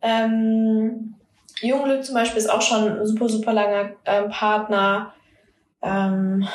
Ähm, 0.02 1.14
Junglück 1.60 2.04
zum 2.04 2.14
Beispiel 2.14 2.38
ist 2.38 2.50
auch 2.50 2.62
schon 2.62 3.00
ein 3.00 3.06
super, 3.06 3.28
super 3.28 3.52
langer 3.52 3.92
ähm, 4.04 4.30
Partner. 4.30 5.12
Ähm, 5.82 6.46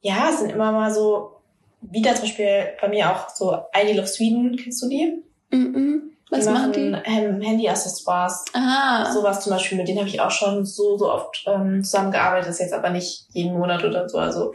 ja, 0.00 0.28
es 0.30 0.40
sind 0.40 0.50
immer 0.50 0.72
mal 0.72 0.92
so, 0.92 1.40
wieder 1.80 2.14
zum 2.14 2.24
Beispiel 2.24 2.68
bei 2.80 2.88
mir 2.88 3.10
auch 3.10 3.28
so 3.28 3.56
Ideal 3.74 4.00
of 4.00 4.08
Sweden, 4.08 4.56
kennst 4.56 4.82
du 4.82 4.88
die? 4.88 5.22
Mm, 5.50 5.56
-mm. 5.56 6.00
Was 6.30 6.44
die 6.44 6.50
machen 6.50 6.72
die? 6.72 6.96
Ähm, 7.04 7.40
Handy-Accessoires. 7.40 8.44
Ah. 8.52 9.10
Sowas 9.12 9.40
zum 9.42 9.52
Beispiel, 9.52 9.78
mit 9.78 9.86
denen 9.86 9.98
habe 9.98 10.08
ich 10.08 10.20
auch 10.20 10.30
schon 10.30 10.64
so, 10.64 10.98
so 10.98 11.10
oft 11.10 11.44
ähm, 11.46 11.84
zusammengearbeitet. 11.84 12.48
Das 12.48 12.56
ist 12.56 12.62
jetzt 12.62 12.74
aber 12.74 12.90
nicht 12.90 13.26
jeden 13.30 13.56
Monat 13.56 13.84
oder 13.84 14.08
so. 14.08 14.18
Also 14.18 14.52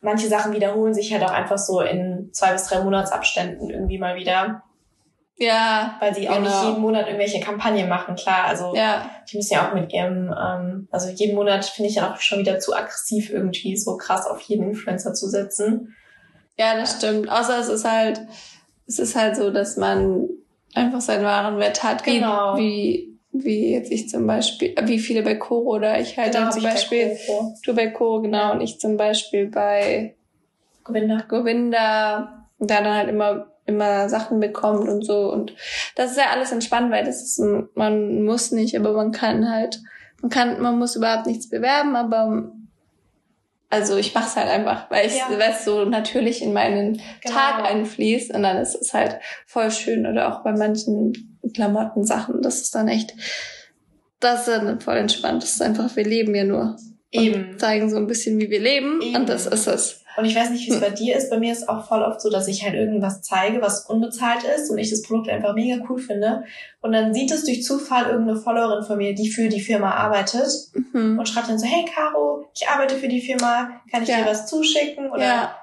manche 0.00 0.28
Sachen 0.28 0.52
wiederholen 0.52 0.94
sich 0.94 1.12
halt 1.12 1.22
auch 1.22 1.32
einfach 1.32 1.58
so 1.58 1.80
in 1.80 2.30
zwei 2.32 2.52
bis 2.52 2.64
drei 2.64 2.82
Monatsabständen 2.82 3.68
irgendwie 3.68 3.98
mal 3.98 4.16
wieder. 4.16 4.62
Ja. 5.36 5.96
Weil 6.00 6.14
sie 6.14 6.28
auch 6.28 6.36
genau. 6.36 6.48
nicht 6.48 6.64
jeden 6.64 6.80
Monat 6.80 7.06
irgendwelche 7.06 7.40
Kampagnen 7.40 7.88
machen, 7.88 8.14
klar. 8.14 8.44
Also 8.44 8.74
ja. 8.74 9.10
die 9.30 9.36
müssen 9.36 9.54
ja 9.54 9.68
auch 9.68 9.74
mit 9.74 9.92
ihrem, 9.92 10.34
ähm, 10.38 10.88
also 10.90 11.10
jeden 11.10 11.34
Monat 11.34 11.66
finde 11.66 11.90
ich 11.90 11.96
ja 11.96 12.12
auch 12.12 12.20
schon 12.20 12.38
wieder 12.38 12.58
zu 12.58 12.74
aggressiv 12.74 13.30
irgendwie 13.30 13.76
so 13.76 13.96
krass 13.98 14.26
auf 14.26 14.40
jeden 14.42 14.70
Influencer 14.70 15.12
zu 15.12 15.28
setzen. 15.28 15.94
Ja, 16.58 16.76
das 16.76 16.96
stimmt. 16.96 17.30
Außer 17.30 17.58
es 17.58 17.68
ist 17.68 17.84
halt, 17.84 18.20
es 18.86 18.98
ist 18.98 19.16
halt 19.16 19.36
so, 19.36 19.50
dass 19.50 19.78
man 19.78 20.28
einfach 20.74 21.00
seinen 21.00 21.24
wahren 21.24 21.58
Wert 21.58 21.82
hat, 21.82 22.04
genau. 22.04 22.56
wie, 22.56 23.18
wie 23.32 23.72
jetzt 23.72 23.90
ich 23.90 24.08
zum 24.08 24.26
Beispiel, 24.26 24.74
wie 24.84 24.98
viele 24.98 25.22
bei 25.22 25.34
Coro 25.34 25.76
oder 25.76 26.00
ich 26.00 26.16
halt 26.18 26.32
genau, 26.32 26.44
dann 26.44 26.52
zum 26.52 26.62
Beispiel, 26.62 27.16
bei 27.26 27.54
du 27.64 27.74
bei 27.74 27.88
Coro, 27.88 28.22
genau, 28.22 28.52
und 28.52 28.60
ich 28.60 28.78
zum 28.78 28.96
Beispiel 28.96 29.46
bei 29.46 30.14
Govinda. 30.84 31.24
Govinda, 31.28 32.46
da 32.58 32.80
dann 32.82 32.94
halt 32.94 33.08
immer 33.08 33.46
immer 33.66 34.08
Sachen 34.08 34.40
bekommt 34.40 34.88
und 34.88 35.04
so 35.04 35.32
und 35.32 35.54
das 35.94 36.12
ist 36.12 36.16
ja 36.16 36.30
alles 36.32 36.50
entspannt, 36.50 36.90
weil 36.90 37.04
das 37.04 37.22
ist, 37.22 37.40
man 37.74 38.24
muss 38.24 38.50
nicht, 38.50 38.76
aber 38.76 38.92
man 38.92 39.12
kann 39.12 39.48
halt, 39.48 39.80
man 40.20 40.30
kann, 40.30 40.60
man 40.60 40.78
muss 40.78 40.96
überhaupt 40.96 41.26
nichts 41.26 41.48
bewerben, 41.48 41.94
aber 41.94 42.50
also 43.70 43.96
ich 43.96 44.14
mache 44.14 44.26
es 44.26 44.36
halt 44.36 44.48
einfach, 44.48 44.90
weil 44.90 45.06
ich 45.06 45.16
ja. 45.16 45.28
es 45.30 45.64
so 45.64 45.84
natürlich 45.84 46.42
in 46.42 46.52
meinen 46.52 47.00
genau. 47.22 47.34
Tag 47.34 47.64
einfließt 47.64 48.34
und 48.34 48.42
dann 48.42 48.58
ist 48.58 48.74
es 48.74 48.92
halt 48.92 49.20
voll 49.46 49.70
schön 49.70 50.06
oder 50.06 50.32
auch 50.32 50.42
bei 50.42 50.52
manchen 50.52 51.38
Klamottensachen, 51.54 52.42
das 52.42 52.60
ist 52.60 52.74
dann 52.74 52.88
echt, 52.88 53.14
das 54.18 54.40
ist 54.40 54.48
dann 54.48 54.80
voll 54.80 54.96
entspannt. 54.96 55.44
Das 55.44 55.52
ist 55.52 55.62
einfach, 55.62 55.94
wir 55.94 56.04
leben 56.04 56.34
ja 56.34 56.44
nur. 56.44 56.76
Eben. 57.12 57.50
Und 57.50 57.60
zeigen 57.60 57.90
so 57.90 57.96
ein 57.96 58.06
bisschen, 58.06 58.38
wie 58.40 58.50
wir 58.50 58.60
leben 58.60 59.00
Eben. 59.02 59.16
und 59.16 59.28
das 59.28 59.46
ist 59.46 59.66
es. 59.66 60.04
Und 60.16 60.24
ich 60.24 60.34
weiß 60.34 60.50
nicht, 60.50 60.66
wie 60.66 60.74
es 60.74 60.80
bei 60.80 60.90
dir 60.90 61.16
ist. 61.16 61.30
Bei 61.30 61.38
mir 61.38 61.52
ist 61.52 61.68
auch 61.68 61.86
voll 61.86 62.02
oft 62.02 62.20
so, 62.20 62.30
dass 62.30 62.48
ich 62.48 62.64
halt 62.64 62.74
irgendwas 62.74 63.22
zeige, 63.22 63.62
was 63.62 63.86
unbezahlt 63.86 64.42
ist 64.44 64.70
und 64.70 64.78
ich 64.78 64.90
das 64.90 65.02
Produkt 65.02 65.28
einfach 65.28 65.54
mega 65.54 65.82
cool 65.88 65.98
finde. 65.98 66.44
Und 66.80 66.92
dann 66.92 67.14
sieht 67.14 67.30
es 67.30 67.44
durch 67.44 67.62
Zufall 67.62 68.10
irgendeine 68.10 68.38
Followerin 68.38 68.84
von 68.84 68.98
mir, 68.98 69.14
die 69.14 69.30
für 69.30 69.48
die 69.48 69.60
Firma 69.60 69.92
arbeitet 69.92 70.48
mhm. 70.92 71.18
und 71.18 71.28
schreibt 71.28 71.48
dann 71.48 71.58
so, 71.58 71.66
hey 71.66 71.84
Caro, 71.84 72.44
ich 72.54 72.68
arbeite 72.68 72.96
für 72.96 73.08
die 73.08 73.20
Firma, 73.20 73.80
kann 73.90 74.02
ich 74.02 74.08
ja. 74.08 74.18
dir 74.18 74.26
was 74.26 74.46
zuschicken? 74.46 75.10
Oder 75.10 75.22
ja. 75.22 75.56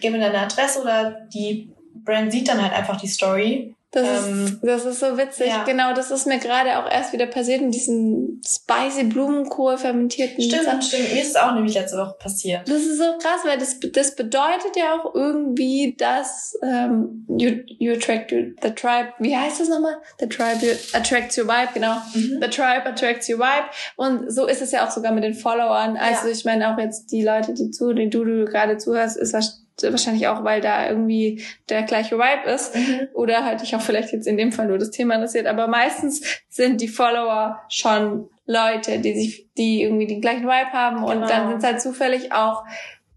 gib 0.00 0.12
mir 0.12 0.20
deine 0.20 0.38
Adresse 0.38 0.80
oder 0.80 1.26
die 1.32 1.70
Brand 1.94 2.32
sieht 2.32 2.48
dann 2.48 2.62
halt 2.62 2.72
einfach 2.72 3.00
die 3.00 3.08
Story 3.08 3.74
Das, 3.90 4.28
ähm, 4.28 4.44
ist, 4.44 4.58
das 4.62 4.84
ist 4.84 5.00
so 5.00 5.16
witzig. 5.16 5.46
Ja. 5.46 5.64
Genau, 5.64 5.94
das 5.94 6.10
ist 6.10 6.26
mir 6.26 6.38
gerade 6.38 6.78
auch 6.78 6.90
erst 6.90 7.14
wieder 7.14 7.26
passiert 7.26 7.62
in 7.62 7.70
diesen 7.70 8.42
spicy 8.46 9.04
Blumenkohl 9.04 9.78
fermentierten. 9.78 10.42
Stimmt, 10.42 10.64
Sachen. 10.64 10.82
stimmt. 10.82 11.10
Mir 11.10 11.22
ist 11.22 11.30
es 11.30 11.36
auch 11.36 11.54
nämlich 11.54 11.74
letzte 11.74 11.96
Woche 11.96 12.14
passiert. 12.18 12.68
Das 12.68 12.82
ist 12.82 12.98
so 12.98 13.16
krass, 13.18 13.40
weil 13.44 13.56
das, 13.58 13.80
das 13.80 14.14
bedeutet 14.14 14.76
ja 14.76 14.94
auch 14.94 15.14
irgendwie, 15.14 15.96
dass 15.96 16.58
ähm, 16.62 17.24
you, 17.28 17.60
you 17.78 17.94
attract 17.94 18.30
the 18.30 18.70
tribe. 18.74 19.14
Wie 19.20 19.34
heißt 19.34 19.60
das 19.60 19.70
nochmal? 19.70 19.96
The 20.20 20.28
tribe 20.28 20.78
attracts 20.92 21.38
your 21.38 21.46
vibe, 21.46 21.70
genau. 21.72 21.94
Mhm. 22.14 22.40
The 22.42 22.48
tribe 22.48 22.84
attracts 22.84 23.26
your 23.30 23.38
vibe. 23.38 23.70
Und 23.96 24.30
so 24.30 24.46
ist 24.46 24.60
es 24.60 24.70
ja 24.70 24.86
auch 24.86 24.90
sogar 24.90 25.12
mit 25.12 25.24
den 25.24 25.34
Followern. 25.34 25.96
Also 25.96 26.26
ja. 26.26 26.32
ich 26.32 26.44
meine 26.44 26.74
auch 26.74 26.78
jetzt 26.78 27.10
die 27.10 27.22
Leute, 27.24 27.54
die 27.54 27.70
zu, 27.70 27.94
die 27.94 28.10
du, 28.10 28.22
du 28.24 28.44
gerade 28.44 28.76
zuhörst, 28.76 29.16
ist 29.16 29.32
wahrscheinlich 29.32 29.67
wahrscheinlich 29.82 30.28
auch, 30.28 30.44
weil 30.44 30.60
da 30.60 30.88
irgendwie 30.88 31.42
der 31.68 31.82
gleiche 31.82 32.18
Vibe 32.18 32.50
ist 32.50 32.74
mhm. 32.74 33.08
oder 33.14 33.44
halt 33.44 33.60
dich 33.60 33.74
auch 33.76 33.80
vielleicht 33.80 34.12
jetzt 34.12 34.26
in 34.26 34.36
dem 34.36 34.52
Fall 34.52 34.66
nur 34.66 34.78
das 34.78 34.90
Thema 34.90 35.14
interessiert, 35.14 35.46
aber 35.46 35.68
meistens 35.68 36.22
sind 36.48 36.80
die 36.80 36.88
Follower 36.88 37.60
schon 37.68 38.28
Leute, 38.46 38.98
die 38.98 39.14
sich, 39.14 39.46
die 39.56 39.82
irgendwie 39.82 40.06
den 40.06 40.20
gleichen 40.20 40.44
Vibe 40.44 40.72
haben 40.72 40.96
genau. 40.96 41.10
und 41.10 41.28
dann 41.28 41.48
sind 41.48 41.58
es 41.58 41.64
halt 41.64 41.80
zufällig 41.80 42.32
auch 42.32 42.64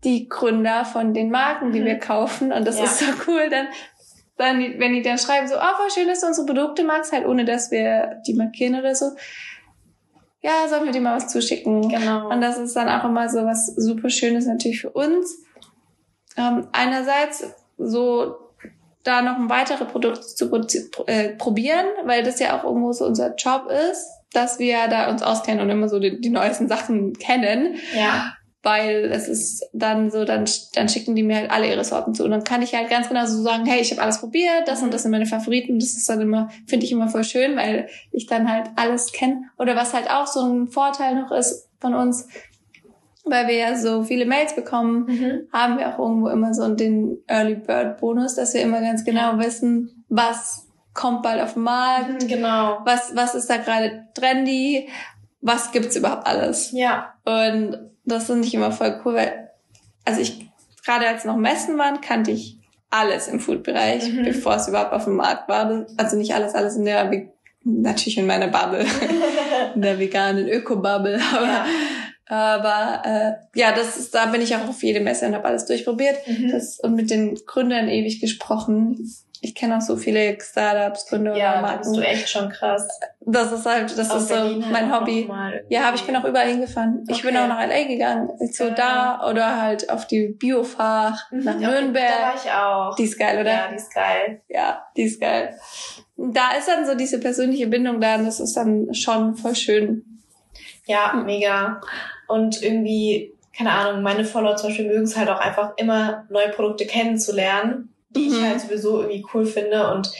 die 0.04 0.28
Gründer 0.28 0.86
von 0.86 1.14
den 1.14 1.30
Marken, 1.30 1.72
die 1.72 1.82
mhm. 1.82 1.86
wir 1.86 2.00
kaufen 2.00 2.52
und 2.52 2.68
das 2.68 2.78
ja. 2.78 2.86
ist 2.86 3.00
so 3.00 3.06
cool, 3.28 3.50
dann 3.50 3.68
dann, 4.38 4.60
wenn 4.60 4.94
die 4.94 5.04
dann 5.04 5.20
schreiben 5.20 5.48
so, 5.48 5.56
oh, 5.56 5.78
voll 5.78 5.92
schön, 5.92 6.08
dass 6.08 6.22
du 6.22 6.28
unsere 6.28 6.48
Produkte 6.48 6.84
magst, 6.84 7.12
halt 7.12 7.28
ohne, 7.28 7.46
dass 7.46 7.70
wir 7.70 8.22
die 8.26 8.34
markieren 8.34 8.74
oder 8.74 8.96
so. 8.96 9.12
Ja, 10.42 10.68
sollen 10.68 10.86
wir 10.86 10.92
dir 10.92 11.02
mal 11.02 11.16
was 11.16 11.28
zuschicken? 11.28 11.88
Genau. 11.90 12.30
Und 12.30 12.42
das 12.42 12.58
ist 12.58 12.76
dann 12.76 12.90
auch 12.90 13.06
immer 13.06 13.30
so 13.30 13.46
was 13.46 13.68
super 13.68 14.10
Schönes 14.10 14.48
natürlich 14.48 14.82
für 14.82 14.90
uns 14.90 15.44
ähm, 16.42 16.68
einerseits 16.72 17.44
so 17.78 18.36
da 19.04 19.22
noch 19.22 19.38
ein 19.38 19.50
weitere 19.50 19.86
Produkte 19.86 20.22
zu 20.22 20.52
äh, 21.08 21.30
probieren, 21.30 21.86
weil 22.06 22.24
das 22.24 22.40
ja 22.40 22.58
auch 22.58 22.64
irgendwo 22.64 22.92
so 22.94 23.06
unser 23.06 23.36
Job 23.36 23.68
ist, 23.92 24.08
dass 24.34 24.60
wir 24.60 24.88
da 24.88 25.10
uns 25.10 25.24
auskennen 25.24 25.62
und 25.62 25.70
immer 25.70 25.90
so 25.90 26.00
die, 26.00 26.22
die 26.22 26.30
neuesten 26.30 26.68
Sachen 26.68 27.14
kennen. 27.14 27.76
Ja. 27.96 28.34
Weil 28.64 29.06
es 29.12 29.28
ist 29.28 29.66
dann 29.74 30.12
so, 30.12 30.24
dann, 30.24 30.46
dann 30.76 30.88
schicken 30.88 31.16
die 31.16 31.24
mir 31.24 31.38
halt 31.38 31.52
alle 31.52 31.68
ihre 31.68 31.84
Sorten 31.84 32.14
zu. 32.14 32.24
Und 32.24 32.30
dann 32.30 32.44
kann 32.44 32.62
ich 32.62 32.76
halt 32.76 32.92
ganz 32.92 33.10
genau 33.10 33.26
so 33.26 33.42
sagen, 33.42 33.66
hey, 33.66 33.82
ich 33.82 33.90
habe 33.90 34.04
alles 34.04 34.20
probiert, 34.20 34.68
das 34.68 34.84
und 34.84 34.94
das 34.94 35.02
sind 35.02 35.10
meine 35.10 35.26
Favoriten. 35.26 35.80
Das 35.80 35.94
ist 35.94 36.08
dann 36.08 36.22
immer, 36.22 36.50
finde 36.68 36.86
ich 36.86 36.92
immer 36.92 37.08
voll 37.08 37.24
schön, 37.24 37.56
weil 37.56 37.90
ich 38.12 38.28
dann 38.28 38.52
halt 38.52 38.68
alles 38.76 39.14
kenne. 39.14 39.46
Oder 39.58 39.76
was 39.76 39.96
halt 39.96 40.12
auch 40.12 40.28
so 40.28 40.46
ein 40.46 40.68
Vorteil 40.68 41.16
noch 41.16 41.32
ist 41.32 41.70
von 41.80 41.96
uns, 41.96 42.28
weil 43.26 43.48
wir 43.48 43.56
ja 43.56 43.76
so 43.76 44.04
viele 44.04 44.26
Mails 44.26 44.56
bekommen, 44.56 45.06
mhm. 45.08 45.48
haben 45.54 45.78
wir 45.78 45.90
auch 45.90 46.00
irgendwo 46.00 46.30
immer 46.30 46.54
so 46.54 46.68
den 46.74 47.18
Early 47.28 47.56
Bird 47.56 48.00
Bonus, 48.00 48.36
dass 48.36 48.54
wir 48.54 48.62
immer 48.62 48.82
ganz 48.82 49.04
genau 49.04 49.38
wissen, 49.38 50.06
was 50.10 50.68
kommt 50.94 51.24
bald 51.24 51.42
auf 51.42 51.54
den 51.54 51.64
Markt, 51.64 52.24
mhm, 52.24 52.28
genau. 52.28 52.80
was, 52.84 53.16
was 53.16 53.36
ist 53.36 53.50
da 53.50 53.58
gerade 53.58 54.08
trendy, 54.14 54.90
was 55.42 55.72
gibt's 55.72 55.96
überhaupt 55.96 56.28
alles. 56.28 56.72
Ja. 56.72 57.14
Und 57.26 57.78
das 58.06 58.26
finde 58.26 58.48
ich 58.48 58.54
immer 58.54 58.72
voll 58.72 59.00
cool, 59.06 59.16
weil, 59.16 59.52
also 60.06 60.22
ich, 60.22 60.50
gerade 60.86 61.08
als 61.08 61.26
noch 61.26 61.38
Messen 61.38 61.78
waren, 61.78 62.02
kannte 62.02 62.32
ich 62.32 62.58
alles 62.90 63.28
im 63.28 63.40
Food-Bereich, 63.40 64.12
mhm. 64.12 64.24
bevor 64.24 64.56
es 64.56 64.68
überhaupt 64.68 64.94
auf 64.94 65.06
dem 65.06 65.16
Markt 65.16 65.48
war. 65.48 65.86
Also 65.98 66.18
nicht 66.18 66.34
alles, 66.34 66.54
alles 66.56 66.76
in 66.76 66.86
der, 66.86 67.10
natürlich 67.64 68.18
in 68.18 68.28
meiner 68.28 68.50
Bubble, 68.50 68.86
in 69.76 69.82
der 69.82 69.98
veganen 69.98 70.48
Öko-Bubble, 70.48 71.20
aber 71.34 71.46
ja. 71.46 71.66
Aber 72.32 73.02
äh, 73.04 73.60
ja, 73.60 73.74
das 73.74 73.98
ist, 73.98 74.16
da 74.16 74.28
bin 74.28 74.40
ich 74.40 74.56
auch 74.56 74.66
auf 74.70 74.82
jede 74.84 75.02
Messe 75.02 75.28
und 75.28 75.36
habe 75.36 75.44
alles 75.50 75.66
durchprobiert 75.66 76.16
mhm. 76.26 76.50
das, 76.50 76.80
und 76.80 76.96
mit 76.96 77.10
den 77.10 77.36
Gründern 77.46 77.90
ewig 77.90 78.22
gesprochen. 78.22 79.06
Ich 79.42 79.54
kenne 79.54 79.76
auch 79.76 79.82
so 79.82 79.98
viele 79.98 80.38
Startups, 80.40 81.08
Gründer 81.08 81.36
ja, 81.36 81.52
oder 81.52 81.62
Marken. 81.62 81.84
Ja, 81.84 81.90
bist 81.90 81.96
du 81.98 82.02
echt 82.02 82.30
schon 82.30 82.50
krass. 82.50 82.88
Das 83.20 83.52
ist 83.52 83.66
halt, 83.66 83.98
das 83.98 84.10
Aus 84.10 84.22
ist 84.22 84.28
Berlin 84.30 84.62
so 84.62 84.70
mein 84.70 84.90
halt 84.90 85.02
Hobby. 85.02 85.30
Ja, 85.68 85.82
habe 85.82 85.98
ich 85.98 86.04
bin 86.04 86.16
auch 86.16 86.24
überall 86.24 86.48
hingefahren. 86.48 87.02
Okay. 87.02 87.12
Ich 87.18 87.22
bin 87.22 87.36
auch 87.36 87.50
nach 87.50 87.68
LA 87.68 87.84
gegangen, 87.84 88.30
so 88.50 88.64
ja. 88.64 88.70
da 88.70 89.30
oder 89.30 89.62
halt 89.62 89.90
auf 89.90 90.08
die 90.08 90.30
Biofach 90.30 91.30
mhm. 91.32 91.44
nach 91.44 91.60
Nürnberg. 91.60 92.14
Da 92.18 92.28
war 92.28 92.36
ich 92.36 92.50
auch. 92.50 92.96
Die 92.96 93.04
ist 93.04 93.20
geil, 93.20 93.42
oder? 93.42 93.52
Ja, 93.52 93.68
die 93.68 93.76
ist 93.76 93.94
geil. 93.94 94.42
Ja, 94.48 94.86
die 94.96 95.04
ist 95.04 95.20
geil. 95.20 95.54
Da 96.16 96.52
ist 96.58 96.70
dann 96.70 96.86
so 96.86 96.96
diese 96.96 97.20
persönliche 97.20 97.68
Bindung 97.68 98.00
da 98.00 98.16
und 98.16 98.26
das 98.26 98.40
ist 98.40 98.56
dann 98.56 98.94
schon 98.94 99.36
voll 99.36 99.56
schön. 99.56 100.06
Ja, 100.86 101.14
mega. 101.14 101.82
Und 102.32 102.62
irgendwie, 102.62 103.34
keine 103.56 103.72
Ahnung, 103.72 104.02
meine 104.02 104.26
Follower 104.26 104.56
zum 104.56 104.70
Beispiel 104.70 104.88
mögen 104.88 105.04
es 105.04 105.18
halt 105.18 105.30
auch 105.30 105.40
einfach 105.40 105.74
immer 105.78 106.26
neue 106.30 106.50
Produkte 106.50 106.86
kennenzulernen, 106.86 107.94
die 108.10 108.30
mhm. 108.30 108.36
ich 108.36 108.42
halt 108.42 108.62
sowieso 108.62 109.02
irgendwie 109.02 109.26
cool 109.34 109.46
finde 109.46 109.92
und 109.94 110.12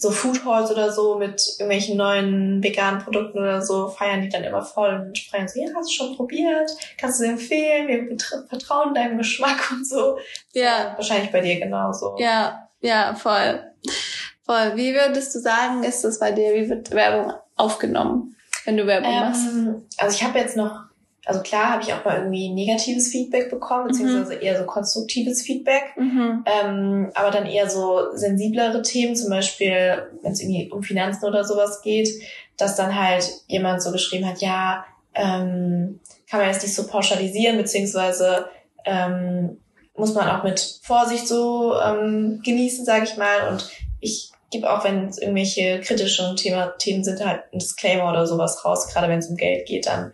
so 0.00 0.10
Food 0.10 0.46
Halls 0.46 0.70
oder 0.70 0.90
so 0.90 1.18
mit 1.18 1.42
irgendwelchen 1.58 1.98
neuen 1.98 2.62
veganen 2.64 3.02
Produkten 3.02 3.38
oder 3.38 3.60
so 3.60 3.88
feiern 3.88 4.22
die 4.22 4.30
dann 4.30 4.44
immer 4.44 4.62
voll 4.62 4.94
und 4.94 5.18
sprechen 5.18 5.46
so, 5.46 5.60
ja, 5.60 5.68
hast 5.76 5.90
du 5.90 5.94
schon 5.94 6.16
probiert? 6.16 6.70
Kannst 6.96 7.20
du 7.20 7.24
sie 7.24 7.30
empfehlen? 7.30 7.86
Wir 7.86 8.16
vertrauen 8.48 8.94
deinem 8.94 9.18
Geschmack 9.18 9.70
und 9.70 9.86
so. 9.86 10.18
Ja. 10.54 10.94
wahrscheinlich 10.96 11.30
bei 11.30 11.42
dir 11.42 11.60
genauso. 11.60 12.16
Ja, 12.18 12.66
ja, 12.80 13.14
voll. 13.14 13.62
Voll. 14.44 14.72
Wie 14.74 14.94
würdest 14.94 15.34
du 15.34 15.38
sagen, 15.38 15.84
ist 15.84 16.02
das 16.02 16.18
bei 16.18 16.32
dir? 16.32 16.54
Wie 16.54 16.70
wird 16.70 16.90
Werbung 16.92 17.34
aufgenommen, 17.56 18.36
wenn 18.64 18.78
du 18.78 18.86
Werbung 18.86 19.12
ähm, 19.12 19.20
machst? 19.20 19.46
Also 19.98 20.16
ich 20.16 20.24
habe 20.24 20.38
jetzt 20.38 20.56
noch 20.56 20.89
also 21.26 21.42
klar 21.42 21.70
habe 21.70 21.82
ich 21.82 21.92
auch 21.92 22.04
mal 22.04 22.18
irgendwie 22.18 22.50
negatives 22.50 23.08
Feedback 23.08 23.50
bekommen, 23.50 23.88
beziehungsweise 23.88 24.36
mhm. 24.36 24.42
eher 24.42 24.58
so 24.58 24.64
konstruktives 24.64 25.42
Feedback, 25.42 25.94
mhm. 25.96 26.44
ähm, 26.46 27.10
aber 27.14 27.30
dann 27.30 27.46
eher 27.46 27.68
so 27.68 28.14
sensiblere 28.14 28.82
Themen, 28.82 29.14
zum 29.14 29.30
Beispiel, 29.30 30.08
wenn 30.22 30.32
es 30.32 30.40
irgendwie 30.40 30.70
um 30.70 30.82
Finanzen 30.82 31.26
oder 31.26 31.44
sowas 31.44 31.82
geht, 31.82 32.08
dass 32.56 32.76
dann 32.76 32.98
halt 32.98 33.28
jemand 33.48 33.82
so 33.82 33.92
geschrieben 33.92 34.26
hat, 34.26 34.40
ja, 34.40 34.84
ähm, 35.14 36.00
kann 36.28 36.40
man 36.40 36.48
jetzt 36.48 36.62
nicht 36.62 36.74
so 36.74 36.86
pauschalisieren, 36.86 37.58
beziehungsweise 37.58 38.46
ähm, 38.84 39.58
muss 39.94 40.14
man 40.14 40.28
auch 40.28 40.42
mit 40.42 40.80
Vorsicht 40.82 41.28
so 41.28 41.74
ähm, 41.74 42.40
genießen, 42.44 42.84
sage 42.84 43.04
ich 43.04 43.16
mal. 43.16 43.48
Und 43.50 43.68
ich 44.00 44.30
gebe 44.50 44.70
auch, 44.70 44.84
wenn 44.84 45.08
es 45.08 45.18
irgendwelche 45.18 45.80
kritischen 45.80 46.36
Thema, 46.36 46.68
Themen 46.78 47.04
sind, 47.04 47.24
halt 47.24 47.42
ein 47.52 47.58
Disclaimer 47.58 48.10
oder 48.10 48.26
sowas 48.26 48.64
raus, 48.64 48.88
gerade 48.88 49.08
wenn 49.08 49.18
es 49.18 49.28
um 49.28 49.36
Geld 49.36 49.66
geht, 49.66 49.86
dann 49.86 50.12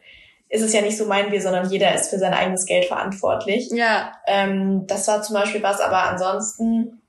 ist 0.48 0.62
es 0.62 0.72
ja 0.72 0.80
nicht 0.80 0.96
so 0.96 1.06
mein 1.06 1.32
Wir, 1.32 1.42
sondern 1.42 1.68
jeder 1.70 1.94
ist 1.94 2.10
für 2.10 2.18
sein 2.18 2.32
eigenes 2.32 2.66
Geld 2.66 2.84
verantwortlich. 2.86 3.68
Ja. 3.72 4.12
Ähm, 4.26 4.86
das 4.86 5.08
war 5.08 5.22
zum 5.22 5.34
Beispiel 5.34 5.62
was, 5.62 5.80
aber 5.80 6.04
ansonsten 6.04 7.00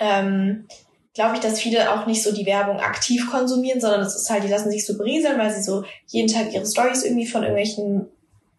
ähm, 0.00 0.66
glaube 1.14 1.34
ich, 1.34 1.40
dass 1.40 1.60
viele 1.60 1.92
auch 1.92 2.06
nicht 2.06 2.22
so 2.22 2.32
die 2.32 2.46
Werbung 2.46 2.78
aktiv 2.78 3.28
konsumieren, 3.30 3.80
sondern 3.80 4.00
es 4.02 4.14
ist 4.14 4.30
halt, 4.30 4.44
die 4.44 4.48
lassen 4.48 4.70
sich 4.70 4.86
so 4.86 4.96
berieseln, 4.96 5.38
weil 5.38 5.50
sie 5.50 5.62
so 5.62 5.84
jeden 6.06 6.32
Tag 6.32 6.52
ihre 6.52 6.66
Stories 6.66 7.02
irgendwie 7.04 7.26
von 7.26 7.42
irgendwelchen 7.42 8.06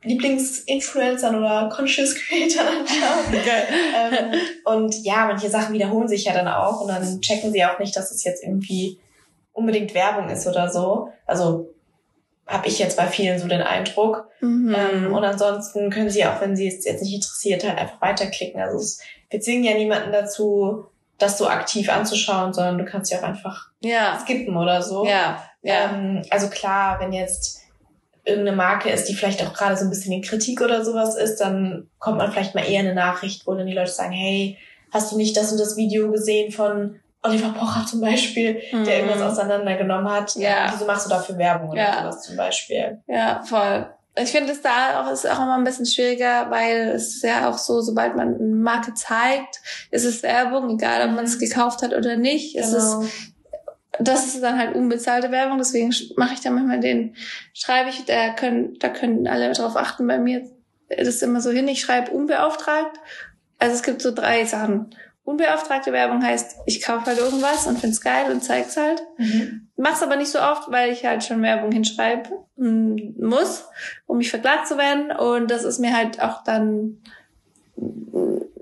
Lieblingsinfluencern 0.03 1.35
oder 1.35 1.69
Conscious 1.73 2.15
Creator 2.15 2.61
anschauen. 2.61 3.33
Ähm, 3.95 4.33
und 4.65 5.03
ja, 5.03 5.25
manche 5.25 5.49
Sachen 5.49 5.73
wiederholen 5.73 6.07
sich 6.07 6.25
ja 6.25 6.33
dann 6.33 6.47
auch 6.47 6.81
und 6.81 6.87
dann 6.87 7.21
checken 7.21 7.51
sie 7.51 7.63
auch 7.65 7.79
nicht, 7.79 7.95
dass 7.95 8.11
es 8.11 8.23
jetzt 8.23 8.43
irgendwie 8.43 8.97
unbedingt 9.53 9.93
Werbung 9.93 10.29
ist 10.29 10.47
oder 10.47 10.71
so. 10.71 11.11
Also 11.25 11.69
habe 12.49 12.67
ich 12.67 12.79
jetzt 12.79 12.97
bei 12.97 13.05
vielen 13.05 13.37
so 13.37 13.47
den 13.47 13.61
Eindruck. 13.61 14.27
Mhm. 14.41 14.75
Ähm, 14.75 15.13
und 15.13 15.23
ansonsten 15.23 15.91
können 15.91 16.09
sie 16.09 16.25
auch, 16.25 16.41
wenn 16.41 16.55
sie 16.55 16.67
es 16.67 16.83
jetzt 16.83 17.03
nicht 17.03 17.13
interessiert, 17.13 17.63
halt 17.63 17.77
einfach 17.77 18.01
weiterklicken. 18.01 18.59
Also 18.59 18.77
es, 18.77 18.99
wir 19.29 19.39
zwingen 19.39 19.63
ja 19.63 19.75
niemanden 19.75 20.11
dazu, 20.11 20.87
das 21.19 21.37
so 21.37 21.47
aktiv 21.47 21.89
anzuschauen, 21.89 22.53
sondern 22.53 22.79
du 22.79 22.85
kannst 22.85 23.11
ja 23.11 23.19
auch 23.19 23.23
einfach 23.23 23.69
ja. 23.81 24.19
skippen 24.19 24.57
oder 24.57 24.81
so. 24.81 25.05
Ja. 25.05 25.43
ja. 25.61 25.91
Ähm, 25.91 26.23
also 26.31 26.49
klar, 26.49 26.99
wenn 26.99 27.13
jetzt 27.13 27.61
irgendeine 28.25 28.57
Marke 28.57 28.89
ist, 28.89 29.05
die 29.05 29.13
vielleicht 29.13 29.43
auch 29.45 29.53
gerade 29.53 29.77
so 29.77 29.83
ein 29.83 29.89
bisschen 29.89 30.13
in 30.13 30.23
Kritik 30.23 30.61
oder 30.61 30.83
sowas 30.83 31.15
ist, 31.15 31.39
dann 31.39 31.87
kommt 31.99 32.17
man 32.17 32.31
vielleicht 32.31 32.55
mal 32.55 32.67
eher 32.67 32.79
eine 32.79 32.95
Nachricht, 32.95 33.45
wo 33.45 33.53
dann 33.53 33.67
die 33.67 33.73
Leute 33.73 33.91
sagen, 33.91 34.11
hey, 34.11 34.57
hast 34.91 35.11
du 35.11 35.17
nicht 35.17 35.37
das 35.37 35.51
und 35.51 35.59
das 35.59 35.77
Video 35.77 36.11
gesehen 36.11 36.51
von 36.51 36.99
Oliver 37.21 37.49
Pocher 37.49 37.85
zum 37.85 38.01
Beispiel, 38.01 38.61
mhm. 38.71 38.85
der 38.85 38.99
irgendwas 38.99 39.21
auseinandergenommen 39.21 40.09
hat. 40.09 40.35
Ja. 40.35 40.71
Wieso 40.71 40.85
machst 40.85 41.05
du 41.05 41.09
dafür 41.09 41.37
Werbung 41.37 41.69
oder 41.71 41.81
ja. 41.81 42.01
sowas 42.03 42.21
zum 42.23 42.37
Beispiel? 42.37 43.01
Ja, 43.07 43.41
voll. 43.43 43.89
Ich 44.17 44.31
finde 44.31 44.51
es 44.51 44.61
da 44.61 45.01
auch, 45.01 45.11
ist 45.11 45.29
auch 45.29 45.37
immer 45.37 45.55
ein 45.55 45.63
bisschen 45.63 45.85
schwieriger, 45.85 46.49
weil 46.49 46.89
es 46.89 47.15
ist 47.15 47.23
ja 47.23 47.49
auch 47.49 47.57
so, 47.57 47.81
sobald 47.81 48.15
man 48.15 48.35
eine 48.35 48.55
Marke 48.55 48.93
zeigt, 48.93 49.61
ist 49.91 50.03
es 50.03 50.23
Werbung, 50.23 50.69
egal 50.71 51.07
ob 51.07 51.15
man 51.15 51.25
es 51.25 51.35
mhm. 51.35 51.39
gekauft 51.39 51.81
hat 51.81 51.93
oder 51.93 52.17
nicht. 52.17 52.55
Genau. 52.55 52.67
Es 52.67 52.73
ist, 52.73 52.91
genau. 52.91 53.09
das 53.99 54.25
ist 54.25 54.41
dann 54.41 54.57
halt 54.57 54.75
unbezahlte 54.75 55.31
Werbung, 55.31 55.57
deswegen 55.57 55.93
mache 56.17 56.33
ich 56.33 56.41
da 56.41 56.49
manchmal 56.51 56.79
den, 56.79 57.15
schreibe 57.53 57.89
ich, 57.89 58.05
da 58.05 58.33
können, 58.33 58.77
da 58.79 58.89
können 58.89 59.27
alle 59.27 59.51
drauf 59.53 59.75
achten 59.75 60.07
bei 60.07 60.17
mir. 60.17 60.49
Das 60.89 61.07
ist 61.07 61.23
immer 61.23 61.39
so 61.39 61.51
hin, 61.51 61.67
ich 61.67 61.81
schreibe 61.81 62.11
unbeauftragt. 62.11 62.97
Also 63.57 63.75
es 63.75 63.83
gibt 63.83 64.01
so 64.01 64.11
drei 64.11 64.45
Sachen. 64.45 64.95
Unbeauftragte 65.29 65.91
Werbung 65.93 66.23
heißt, 66.23 66.57
ich 66.65 66.81
kaufe 66.81 67.05
halt 67.05 67.19
irgendwas 67.19 67.67
und 67.67 67.79
find's 67.79 68.01
geil 68.01 68.31
und 68.31 68.43
zeig's 68.43 68.75
halt. 68.77 69.01
Mhm. 69.17 69.69
Mach's 69.77 70.01
aber 70.03 70.15
nicht 70.15 70.31
so 70.31 70.39
oft, 70.39 70.71
weil 70.71 70.91
ich 70.91 71.05
halt 71.05 71.23
schon 71.23 71.41
Werbung 71.41 71.71
hinschreiben 71.71 72.31
muss, 73.17 73.65
um 74.07 74.17
mich 74.17 74.29
verklagt 74.29 74.67
zu 74.67 74.77
werden. 74.77 75.11
Und 75.11 75.51
das 75.51 75.63
ist 75.63 75.79
mir 75.79 75.95
halt 75.95 76.21
auch 76.21 76.43
dann 76.43 77.01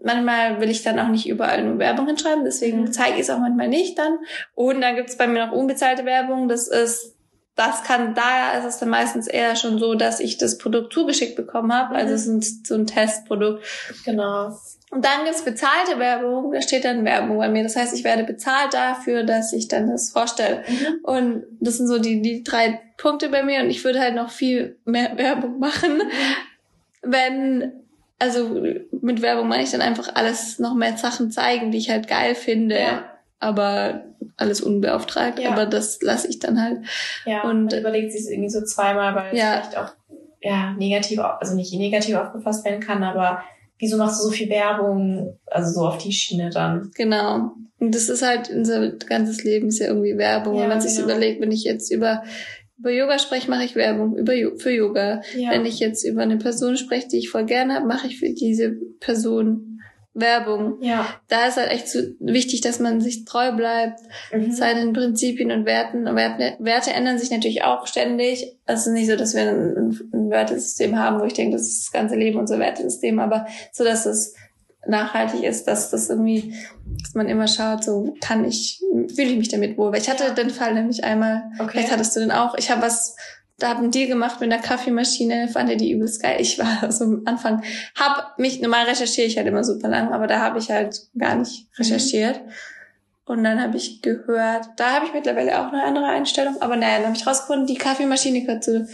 manchmal 0.04 0.62
will 0.62 0.70
ich 0.70 0.84
dann 0.84 1.00
auch 1.00 1.10
nicht 1.10 1.28
überall 1.28 1.64
nur 1.64 1.80
Werbung 1.80 2.08
hinschreiben, 2.08 2.46
deswegen 2.46 2.82
Mhm. 2.82 2.92
zeige 2.94 3.16
ich 3.16 3.22
es 3.22 3.30
auch 3.30 3.40
manchmal 3.40 3.68
nicht 3.68 3.98
dann. 3.98 4.20
Und 4.56 4.82
dann 4.82 4.96
gibt 4.96 5.10
es 5.10 5.18
bei 5.18 5.28
mir 5.28 5.46
noch 5.46 5.52
unbezahlte 5.52 6.06
Werbung. 6.06 6.48
Das 6.48 6.68
ist, 6.68 7.16
das 7.56 7.84
kann, 7.84 8.14
da 8.14 8.54
ist 8.58 8.66
es 8.66 8.78
dann 8.78 8.90
meistens 8.90 9.28
eher 9.28 9.56
schon 9.56 9.80
so, 9.80 9.96
dass 9.96 10.20
ich 10.20 10.38
das 10.38 10.58
Produkt 10.58 10.94
zugeschickt 10.94 11.36
bekommen 11.36 11.74
habe. 11.74 11.96
Also 11.96 12.10
Mhm. 12.10 12.16
es 12.16 12.22
ist 12.22 12.28
ein, 12.62 12.66
so 12.66 12.76
ein 12.76 12.88
Testprodukt. 12.88 13.64
Genau. 14.06 14.52
Und 14.90 15.04
dann 15.04 15.26
gibt's 15.26 15.44
bezahlte 15.44 16.00
Werbung, 16.00 16.52
da 16.54 16.62
steht 16.62 16.86
dann 16.86 17.04
Werbung 17.04 17.38
bei 17.38 17.50
mir. 17.50 17.62
Das 17.64 17.76
heißt, 17.76 17.94
ich 17.94 18.06
werde 18.06 18.24
bezahlt 18.24 18.74
dafür, 18.74 19.24
dass 19.24 19.52
ich 19.52 19.68
dann 19.68 19.90
das 19.90 20.12
vorstelle. 20.12 20.64
Mhm. 20.68 21.00
Und 21.04 21.44
das 21.60 21.78
sind 21.78 21.88
so 21.88 22.00
die, 22.00 22.22
die 22.22 22.42
drei 22.44 22.80
Punkte 22.98 23.28
bei 23.30 23.44
mir 23.44 23.62
und 23.62 23.70
ich 23.70 23.84
würde 23.84 24.00
halt 24.00 24.16
noch 24.16 24.30
viel 24.32 24.78
mehr 24.86 25.18
Werbung 25.18 25.60
machen, 25.60 26.02
wenn, 27.02 27.74
also 28.20 28.62
mit 29.02 29.22
Werbung 29.22 29.48
meine 29.48 29.64
ich 29.64 29.72
dann 29.72 29.82
einfach 29.82 30.16
alles 30.16 30.60
noch 30.60 30.74
mehr 30.74 30.98
Sachen 30.98 31.32
zeigen, 31.32 31.72
die 31.72 31.78
ich 31.78 31.90
halt 31.90 32.08
geil 32.08 32.36
finde, 32.36 32.80
Ja. 32.80 33.06
aber 33.40 34.04
alles 34.38 34.62
unbeauftragt, 34.62 35.40
Ja. 35.40 35.52
aber 35.52 35.66
das 35.66 36.02
lasse 36.02 36.28
ich 36.28 36.40
dann 36.40 36.62
halt. 36.62 36.80
Ja, 37.26 37.44
Und- 37.44 37.74
überlegt 37.74 38.12
sich 38.12 38.22
es 38.22 38.30
irgendwie 38.30 38.50
so 38.50 38.64
zweimal, 38.64 39.16
weil 39.16 39.34
es 39.34 39.40
Ja. 39.40 39.52
vielleicht 39.62 39.78
auch 39.78 39.92
ja, 40.40 40.72
negativ, 40.78 41.20
also 41.20 41.56
nicht 41.56 41.74
negativ 41.74 42.16
aufgefasst 42.16 42.64
werden 42.64 42.80
kann, 42.80 43.04
aber 43.04 43.44
wieso 43.80 43.98
machst 43.98 44.20
du 44.20 44.26
so 44.26 44.32
viel 44.32 44.50
Werbung, 44.50 45.38
also 45.46 45.72
so 45.72 45.88
auf 45.88 45.98
die 45.98 46.12
Schiene 46.12 46.50
dann? 46.50 46.92
Genau. 46.96 47.52
Und 47.80 47.94
das 47.94 48.10
ist 48.10 48.26
halt, 48.26 48.50
unser 48.50 48.90
ganzes 48.90 49.44
Leben 49.44 49.68
ist 49.68 49.80
ja 49.80 49.88
irgendwie 49.88 50.18
Werbung. 50.18 50.56
Ja, 50.56 50.64
wenn 50.64 50.70
man 50.70 50.82
sich 50.82 50.96
genau. 50.96 51.10
überlegt, 51.10 51.42
wenn 51.42 51.52
ich 51.52 51.64
jetzt 51.64 51.92
über, 51.92 52.24
über 52.80 52.92
Yoga 52.92 53.20
spreche, 53.20 53.50
mache 53.50 53.66
ich 53.66 53.76
Werbung 53.76 54.18
über, 54.18 54.34
für 54.58 54.72
Yoga. 54.72 55.22
Ja. 55.36 55.52
Wenn 55.52 55.66
ich 55.66 55.80
jetzt 55.80 56.04
über 56.04 56.24
eine 56.24 56.38
Person 56.38 56.78
spreche, 56.78 57.08
die 57.08 57.20
ich 57.20 57.30
voll 57.30 57.46
gerne 57.46 57.76
habe, 57.76 57.88
mache 57.88 58.08
ich 58.08 58.20
für 58.20 58.34
diese 58.34 58.78
Person 59.00 59.77
Werbung. 60.20 60.78
ja. 60.82 61.08
Da 61.28 61.46
ist 61.48 61.58
halt 61.58 61.70
echt 61.72 61.88
so 61.90 62.00
wichtig, 62.20 62.62
dass 62.62 62.80
man 62.80 63.02
sich 63.02 63.26
treu 63.26 63.52
bleibt, 63.52 64.00
Mhm. 64.34 64.52
seinen 64.52 64.94
Prinzipien 64.94 65.52
und 65.52 65.66
Werten. 65.66 66.06
Werte, 66.06 66.56
Werte 66.60 66.92
ändern 66.92 67.20
sich 67.20 67.30
natürlich 67.32 67.64
auch 67.64 67.86
ständig. 67.88 68.58
Es 68.66 68.88
ist 68.88 68.94
nicht 68.94 69.08
so, 69.10 69.16
dass 69.16 69.36
wir 69.36 69.44
ein, 69.44 70.00
ein 70.14 70.30
Wertesystem 70.30 70.98
haben, 70.98 71.20
wo 71.20 71.26
ich 71.26 71.34
denke, 71.34 71.56
das 71.58 71.68
ist 71.68 71.86
das 71.86 71.92
ganze 71.92 72.16
Leben 72.16 72.40
unser 72.40 72.60
Wertesystem, 72.60 73.20
aber 73.20 73.46
so, 73.72 73.84
dass 73.84 74.06
es 74.06 74.34
nachhaltig 74.88 75.44
ist, 75.44 75.68
dass 75.68 75.90
das 75.92 76.10
irgendwie, 76.10 76.54
dass 77.04 77.14
man 77.14 77.28
immer 77.28 77.48
schaut, 77.48 77.84
so 77.84 78.16
kann 78.22 78.46
ich, 78.46 78.82
fühle 79.14 79.30
ich 79.32 79.38
mich 79.38 79.50
damit 79.50 79.78
wohl. 79.78 79.92
Weil 79.92 80.00
ich 80.02 80.10
hatte 80.10 80.34
den 80.34 80.50
Fall 80.50 80.74
nämlich 80.74 81.04
einmal, 81.04 81.44
Okay. 81.60 81.70
vielleicht 81.72 81.92
hattest 81.92 82.16
du 82.16 82.22
den 82.22 82.32
auch, 82.32 82.56
ich 82.58 82.72
habe 82.72 82.82
was, 82.82 83.16
da 83.60 83.70
hab 83.70 83.78
einen 83.78 83.92
Deal 83.92 84.08
gemacht 84.08 84.40
mit 84.40 84.52
einer 84.52 84.62
Kaffeemaschine, 84.62 85.48
fand 85.48 85.70
er 85.70 85.76
die 85.76 85.92
übelst 85.92 86.22
geil. 86.22 86.38
Ich 86.40 86.60
war 86.60 86.92
so 86.92 87.06
am 87.06 87.22
Anfang, 87.26 87.64
hab 87.96 88.38
mich, 88.40 88.62
normal 88.62 88.86
recherchiere 88.86 89.28
ich 89.28 89.38
halt 89.38 89.48
immer 89.48 89.64
super 89.64 89.88
lang, 89.88 90.14
aber 90.14 90.28
da 90.28 90.40
habe 90.40 90.60
ich 90.60 90.70
halt 90.70 91.08
gar 91.18 91.36
nicht 91.36 91.68
recherchiert. 91.78 92.42
Und 93.26 93.44
dann 93.44 93.62
habe 93.62 93.76
ich 93.76 94.02
gehört, 94.02 94.70
da 94.78 94.94
habe 94.94 95.06
ich 95.06 95.14
mittlerweile 95.14 95.60
auch 95.60 95.74
eine 95.74 95.84
andere 95.84 96.06
Einstellung, 96.06 96.62
aber 96.62 96.78
naja, 96.78 97.00
dann 97.00 97.08
habe 97.08 97.18
ich 97.18 97.28
rausgefunden, 97.28 97.68
die 97.68 97.76
Kaffeemaschine 97.76 98.40
gehört 98.42 98.64
zu 98.64 98.88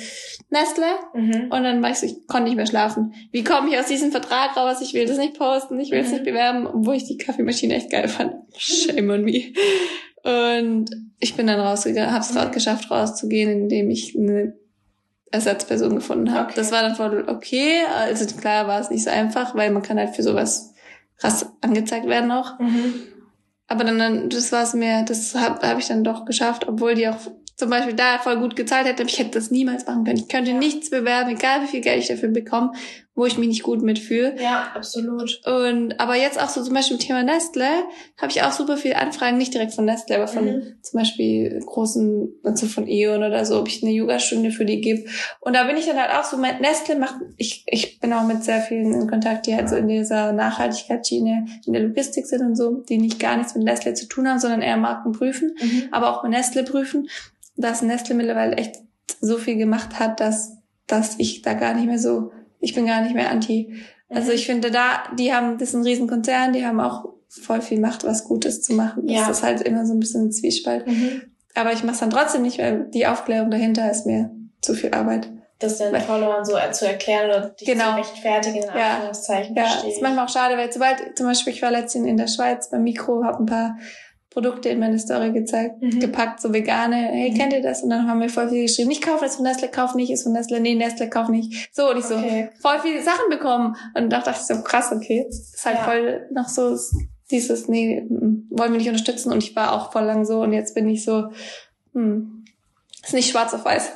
Nestle. 0.49 0.87
Mhm. 1.13 1.51
Und 1.51 1.63
dann 1.63 1.83
war 1.83 1.91
ich 1.91 1.97
so, 1.99 2.07
ich 2.07 2.25
konnte 2.25 2.45
nicht 2.45 2.55
mehr 2.55 2.65
schlafen. 2.65 3.13
Wie 3.31 3.43
komme 3.43 3.69
ich 3.69 3.77
aus 3.77 3.85
diesem 3.85 4.09
Vertrag 4.09 4.57
raus? 4.57 4.81
Ich 4.81 4.95
will 4.95 5.05
das 5.05 5.19
nicht 5.19 5.37
posten, 5.37 5.79
ich 5.79 5.91
will 5.91 5.99
es 5.99 6.07
Mhm. 6.07 6.13
nicht 6.13 6.23
bewerben, 6.23 6.65
obwohl 6.65 6.95
ich 6.95 7.03
die 7.05 7.17
Kaffeemaschine 7.17 7.75
echt 7.75 7.91
geil 7.91 8.07
fand. 8.07 8.33
Shame 8.57 9.11
on 9.11 9.23
me. 9.23 9.53
Und 10.23 10.85
ich 11.19 11.35
bin 11.35 11.47
dann 11.47 11.59
rausgegangen, 11.59 12.11
habe 12.13 12.23
es 12.23 12.33
Mhm. 12.33 12.51
geschafft, 12.51 12.89
rauszugehen, 12.89 13.51
indem 13.51 13.89
ich 13.89 14.15
eine 14.17 14.53
Ersatzperson 15.31 15.95
gefunden 15.95 16.33
habe. 16.33 16.45
Okay. 16.45 16.53
Das 16.55 16.71
war 16.71 16.81
dann 16.81 16.95
voll 16.95 17.25
okay. 17.27 17.81
Also 17.97 18.25
klar 18.37 18.67
war 18.67 18.79
es 18.79 18.89
nicht 18.89 19.03
so 19.03 19.09
einfach, 19.09 19.55
weil 19.55 19.71
man 19.71 19.81
kann 19.81 19.97
halt 19.97 20.15
für 20.15 20.23
sowas 20.23 20.73
krass 21.17 21.45
angezeigt 21.61 22.07
werden 22.07 22.31
auch. 22.31 22.59
Mhm. 22.59 22.93
Aber 23.67 23.83
dann, 23.83 23.97
dann 23.97 24.29
das 24.29 24.51
war 24.51 24.63
es 24.63 24.73
mir, 24.73 25.03
das 25.03 25.35
habe 25.35 25.67
hab 25.67 25.79
ich 25.79 25.87
dann 25.87 26.03
doch 26.03 26.25
geschafft, 26.25 26.67
obwohl 26.67 26.95
die 26.95 27.07
auch 27.07 27.17
zum 27.55 27.69
Beispiel 27.69 27.93
da 27.95 28.19
voll 28.19 28.37
gut 28.39 28.55
gezahlt 28.55 28.85
hätte. 28.87 29.03
Ich 29.03 29.19
hätte 29.19 29.31
das 29.31 29.51
niemals 29.51 29.85
machen 29.87 30.03
können. 30.03 30.17
Ich 30.17 30.27
könnte 30.27 30.51
Ja. 30.51 30.57
nichts 30.57 30.89
bewerben, 30.89 31.31
egal 31.31 31.63
wie 31.63 31.67
viel 31.67 31.81
Geld 31.81 31.99
ich 32.01 32.07
dafür 32.07 32.29
bekomme, 32.29 32.73
wo 33.15 33.25
ich 33.27 33.37
mich 33.37 33.47
nicht 33.47 33.61
gut 33.63 33.83
mitfühle. 33.83 34.35
Ja, 34.41 34.71
absolut. 34.73 35.39
Und 35.45 35.99
aber 35.99 36.15
jetzt 36.15 36.41
auch 36.41 36.49
so 36.49 36.63
zum 36.63 36.73
Beispiel 36.73 36.97
im 36.97 36.99
Thema 37.03 37.21
Nestle 37.23 37.67
habe 38.17 38.31
ich 38.31 38.41
auch 38.41 38.51
super 38.51 38.75
viele 38.75 38.97
Anfragen, 38.97 39.37
nicht 39.37 39.53
direkt 39.53 39.73
von 39.73 39.85
Nestle, 39.85 40.15
aber 40.15 40.27
von 40.27 40.45
Mhm. 40.45 40.75
zum 40.81 40.99
Beispiel 40.99 41.59
großen, 41.63 42.33
also 42.43 42.65
von 42.65 42.87
E.ON 42.87 43.23
oder 43.23 43.45
so, 43.45 43.59
ob 43.59 43.67
ich 43.67 43.83
eine 43.83 43.91
Yogastunde 43.93 44.49
für 44.49 44.65
die 44.65 44.81
gebe. 44.81 45.05
Und 45.41 45.55
da 45.55 45.65
bin 45.65 45.77
ich 45.77 45.85
dann 45.85 45.97
halt 45.97 46.11
auch 46.11 46.23
so, 46.23 46.37
mein 46.37 46.59
Nestle 46.59 46.95
macht, 46.97 47.15
ich, 47.37 47.63
ich 47.67 47.99
bin 47.99 48.11
auch 48.13 48.25
mit 48.25 48.43
sehr 48.43 48.61
vielen 48.61 48.91
in 48.93 49.07
Kontakt, 49.07 49.45
die 49.45 49.55
halt 49.55 49.69
so 49.69 49.75
in 49.75 49.87
dieser 49.87 50.31
Nachhaltigkeitsschiene, 50.33 51.45
in 51.65 51.73
der 51.73 51.83
Logistik 51.83 52.25
sind 52.25 52.41
und 52.41 52.55
so, 52.55 52.83
die 52.89 52.97
nicht 52.97 53.19
gar 53.19 53.37
nichts 53.37 53.53
mit 53.55 53.63
Nestle 53.63 53.93
zu 53.93 54.07
tun 54.07 54.27
haben, 54.27 54.39
sondern 54.39 54.61
eher 54.61 54.77
Marken 54.77 55.11
prüfen, 55.11 55.55
Mhm. 55.61 55.83
aber 55.91 56.09
auch 56.17 56.23
mit 56.23 56.31
Nestle 56.31 56.63
prüfen, 56.63 57.07
dass 57.55 57.81
Nestle 57.83 58.15
mittlerweile 58.15 58.55
echt 58.55 58.77
so 59.21 59.37
viel 59.37 59.57
gemacht 59.57 59.99
hat, 59.99 60.19
dass, 60.19 60.57
dass 60.87 61.19
ich 61.19 61.41
da 61.43 61.53
gar 61.53 61.73
nicht 61.75 61.85
mehr 61.85 61.99
so, 61.99 62.31
ich 62.63 62.73
bin 62.73 62.85
gar 62.87 63.01
nicht 63.01 63.13
mehr 63.15 63.29
anti. 63.29 63.73
Also 64.09 64.29
Mhm. 64.29 64.35
ich 64.35 64.45
finde 64.45 64.71
da, 64.71 65.03
die 65.17 65.33
haben, 65.33 65.57
das 65.57 65.69
ist 65.69 65.75
ein 65.75 65.83
Riesenkonzern, 65.83 66.53
die 66.53 66.65
haben 66.65 66.79
auch 66.79 67.05
voll 67.29 67.61
viel 67.61 67.79
Macht, 67.79 68.03
was 68.03 68.23
Gutes 68.25 68.61
zu 68.61 68.73
machen. 68.73 69.07
Ja. 69.07 69.27
Das 69.27 69.37
ist 69.37 69.43
halt 69.43 69.61
immer 69.61 69.85
so 69.85 69.93
ein 69.93 69.99
bisschen 69.99 70.25
ein 70.27 70.31
Zwiespalt. 70.31 70.85
Mhm. 70.87 71.21
Aber 71.55 71.73
ich 71.73 71.83
mache 71.83 71.93
es 71.95 71.99
dann 71.99 72.09
trotzdem 72.09 72.41
nicht, 72.43 72.59
weil 72.59 72.89
die 72.93 73.05
Aufklärung 73.07 73.49
dahinter 73.51 73.89
ist 73.89 74.05
mir 74.05 74.31
zu 74.61 74.73
viel 74.75 74.91
Arbeit. 74.93 75.29
Das 75.59 75.77
den 75.77 75.95
Followern 76.01 76.43
so 76.43 76.55
zu 76.71 76.85
erklären 76.87 77.29
oder 77.29 77.49
dich 77.49 77.67
Genau. 77.67 77.91
zu 77.91 77.97
rechtfertigen, 77.97 78.57
in 78.57 78.63
Ja. 78.63 78.95
Anführungszeichen, 78.95 79.55
Ja, 79.55 79.63
verstehe 79.65 79.91
ist 79.91 80.01
manchmal 80.01 80.25
auch 80.25 80.29
schade, 80.29 80.57
weil 80.57 80.71
sobald, 80.71 81.17
zum 81.17 81.25
Beispiel, 81.27 81.53
ich 81.53 81.61
war 81.61 81.71
letztens 81.71 82.07
in 82.07 82.17
der 82.17 82.27
Schweiz 82.27 82.69
beim 82.69 82.83
Mikro, 82.83 83.23
habe 83.23 83.43
ein 83.43 83.45
paar 83.45 83.77
Produkte 84.33 84.69
in 84.69 84.79
meine 84.79 84.97
Story 84.99 85.31
gezeigt, 85.31 85.81
Mhm. 85.81 85.99
gepackt, 85.99 86.41
so 86.41 86.51
vegane, 86.53 86.95
hey, 86.95 87.31
Mhm. 87.31 87.37
kennt 87.37 87.53
ihr 87.53 87.61
das? 87.61 87.83
Und 87.83 87.91
dann 87.91 88.07
haben 88.09 88.19
wir 88.19 88.29
voll 88.29 88.49
viel 88.49 88.63
geschrieben, 88.63 88.89
ich 88.91 89.01
kaufe 89.01 89.23
das 89.25 89.35
von 89.35 89.45
Nestle, 89.45 89.67
kauf 89.69 89.93
nicht, 89.95 90.11
ist 90.11 90.23
von 90.23 90.33
Nestle, 90.33 90.59
nee, 90.59 90.73
Nestle, 90.75 91.09
kauf 91.09 91.29
nicht. 91.29 91.69
So, 91.73 91.89
und 91.91 91.97
ich 91.97 92.05
so, 92.05 92.15
Okay. 92.15 92.49
voll 92.59 92.79
viele 92.81 93.01
Sachen 93.03 93.29
bekommen. 93.29 93.75
Und 93.93 94.09
da 94.09 94.19
dachte 94.19 94.31
ich 94.31 94.37
so, 94.47 94.61
krass, 94.63 94.91
okay. 94.91 95.25
Ist 95.29 95.63
halt 95.65 95.77
Ja. 95.77 95.83
voll 95.83 96.27
noch 96.31 96.49
so 96.49 96.75
dieses, 97.31 97.67
nee, 97.69 98.03
wollen 98.09 98.71
wir 98.71 98.79
nicht 98.79 98.87
unterstützen. 98.89 99.31
Und 99.31 99.43
ich 99.43 99.55
war 99.55 99.71
auch 99.73 99.91
voll 99.91 100.03
lang 100.03 100.25
so 100.25 100.41
und 100.41 100.51
jetzt 100.53 100.73
bin 100.75 100.89
ich 100.89 101.03
so, 101.05 101.29
hm, 101.93 102.43
ist 103.03 103.13
nicht 103.13 103.29
schwarz 103.29 103.53
auf 103.53 103.65
weiß, 103.65 103.91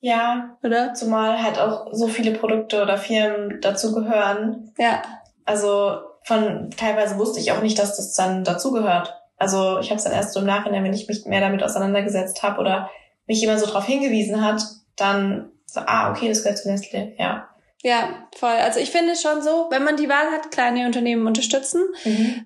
Ja, 0.00 0.56
oder? 0.62 0.92
zumal 0.94 1.42
halt 1.42 1.58
auch 1.58 1.86
so 1.92 2.08
viele 2.08 2.32
Produkte 2.32 2.82
oder 2.82 2.98
Firmen 2.98 3.60
dazu 3.60 3.94
gehören. 3.94 4.72
Ja, 4.78 5.02
Also 5.44 5.96
von 6.24 6.70
teilweise 6.76 7.18
wusste 7.18 7.40
ich 7.40 7.50
auch 7.52 7.62
nicht, 7.62 7.78
dass 7.78 7.96
das 7.96 8.14
dann 8.14 8.44
dazugehört. 8.44 9.18
Also 9.42 9.80
ich 9.80 9.90
habe 9.90 9.96
es 9.96 10.04
dann 10.04 10.12
erst 10.12 10.34
so 10.34 10.38
im 10.38 10.46
Nachhinein, 10.46 10.84
wenn 10.84 10.94
ich 10.94 11.08
mich 11.08 11.26
mehr 11.26 11.40
damit 11.40 11.64
auseinandergesetzt 11.64 12.44
habe 12.44 12.60
oder 12.60 12.88
mich 13.26 13.40
jemand 13.40 13.58
so 13.58 13.66
darauf 13.66 13.84
hingewiesen 13.84 14.40
hat, 14.40 14.62
dann 14.94 15.50
so, 15.66 15.80
ah, 15.84 16.12
okay, 16.12 16.28
das 16.28 16.44
gehört 16.44 16.58
zu 16.58 16.70
Nestle, 16.70 17.12
ja. 17.18 17.48
ja, 17.82 18.28
voll. 18.36 18.50
Also 18.50 18.78
ich 18.78 18.92
finde 18.92 19.16
schon 19.16 19.42
so, 19.42 19.66
wenn 19.70 19.82
man 19.82 19.96
die 19.96 20.08
Wahl 20.08 20.30
hat, 20.30 20.52
kleine 20.52 20.86
Unternehmen 20.86 21.26
unterstützen. 21.26 21.82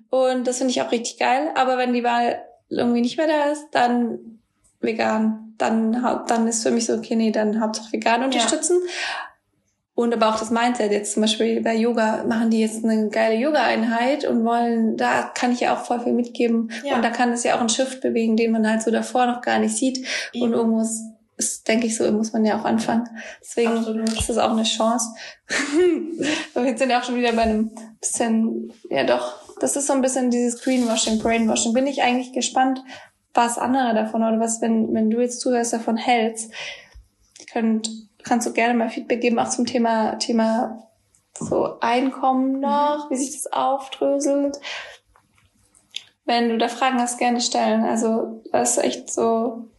Und 0.09 0.47
das 0.47 0.57
finde 0.57 0.71
ich 0.71 0.81
auch 0.81 0.91
richtig 0.91 1.19
geil. 1.19 1.51
Aber 1.53 1.77
wenn 1.77 1.93
die 1.93 2.03
Wahl 2.03 2.41
irgendwie 2.69 3.01
nicht 3.01 3.17
mehr 3.17 3.27
da 3.27 3.51
ist, 3.51 3.67
dann 3.73 4.39
vegan. 4.79 5.53
Dann, 5.59 6.03
dann 6.27 6.47
ist 6.47 6.63
für 6.63 6.71
mich 6.71 6.87
so, 6.87 6.95
okay, 6.95 7.15
nee, 7.15 7.31
dann 7.31 7.61
Hauptsache 7.61 7.91
vegan 7.91 8.23
unterstützen. 8.23 8.79
Und 9.97 10.13
aber 10.13 10.29
auch 10.29 10.37
das 10.37 10.51
Mindset 10.51 10.91
jetzt 10.91 11.13
zum 11.13 11.21
Beispiel 11.21 11.59
bei 11.61 11.73
Yoga 11.75 12.23
machen 12.23 12.51
die 12.51 12.59
jetzt 12.59 12.85
eine 12.85 13.09
geile 13.09 13.33
Yoga-Einheit 13.33 14.25
und 14.25 14.45
wollen, 14.45 14.95
da 14.95 15.23
kann 15.23 15.51
ich 15.51 15.61
ja 15.61 15.75
auch 15.75 15.85
voll 15.85 15.99
viel 15.99 16.13
mitgeben. 16.13 16.69
Ja. 16.83 16.95
Und 16.95 17.01
da 17.01 17.09
kann 17.09 17.31
es 17.31 17.43
ja 17.43 17.55
auch 17.55 17.61
einen 17.61 17.69
Shift 17.69 18.01
bewegen, 18.01 18.37
den 18.37 18.51
man 18.51 18.69
halt 18.69 18.83
so 18.83 18.91
davor 18.91 19.25
noch 19.25 19.41
gar 19.41 19.57
nicht 19.57 19.75
sieht. 19.75 20.05
Und 20.35 20.53
irgendwo 20.53 20.81
ist, 20.81 21.01
ist, 21.37 21.67
denke 21.67 21.87
ich 21.87 21.97
so, 21.97 22.11
muss 22.11 22.31
man 22.31 22.45
ja 22.45 22.59
auch 22.59 22.63
anfangen. 22.63 23.09
Deswegen 23.41 23.71
Absolut. 23.71 24.13
ist 24.13 24.29
das 24.29 24.37
auch 24.37 24.51
eine 24.51 24.61
Chance. 24.61 25.15
Aber 26.53 26.67
jetzt 26.67 26.77
sind 26.77 26.89
wir 26.89 26.99
auch 26.99 27.03
schon 27.03 27.15
wieder 27.15 27.31
bei 27.31 27.41
einem 27.41 27.71
bisschen, 27.99 28.71
ja 28.91 29.03
doch, 29.03 29.55
das 29.59 29.75
ist 29.75 29.87
so 29.87 29.93
ein 29.93 30.03
bisschen 30.03 30.29
dieses 30.29 30.61
Greenwashing, 30.61 31.17
Brainwashing. 31.17 31.73
Bin 31.73 31.87
ich 31.87 32.03
eigentlich 32.03 32.33
gespannt, 32.33 32.83
was 33.33 33.57
andere 33.57 33.95
davon 33.95 34.21
oder 34.21 34.39
was, 34.39 34.61
wenn, 34.61 34.93
wenn 34.93 35.09
du 35.09 35.21
jetzt 35.21 35.41
zuhörst, 35.41 35.73
davon 35.73 35.97
hältst. 35.97 36.51
Könnt, 37.51 37.89
kannst 38.27 38.47
du 38.47 38.53
gerne 38.53 38.73
mal 38.73 38.89
Feedback 38.89 39.21
geben, 39.21 39.39
auch 39.39 39.49
zum 39.49 39.65
Thema, 39.65 40.17
Thema 40.19 40.87
so 41.39 41.79
Einkommen 41.79 42.59
noch, 42.59 43.09
wie 43.09 43.15
sich 43.15 43.31
das 43.31 43.51
aufdröselt. 43.51 44.57
Wenn 46.25 46.49
du 46.49 46.57
da 46.57 46.67
Fragen 46.67 46.99
hast, 46.99 47.19
gerne 47.19 47.39
stellen. 47.39 47.83
Also, 47.83 48.43
das 48.51 48.77
ist 48.77 48.83
echt 48.83 49.13
so, 49.13 49.69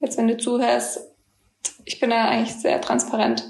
jetzt 0.00 0.18
wenn 0.18 0.28
du 0.28 0.36
zuhörst, 0.36 1.00
ich 1.84 2.00
bin 2.00 2.10
da 2.10 2.28
eigentlich 2.28 2.56
sehr 2.56 2.80
transparent. 2.80 3.44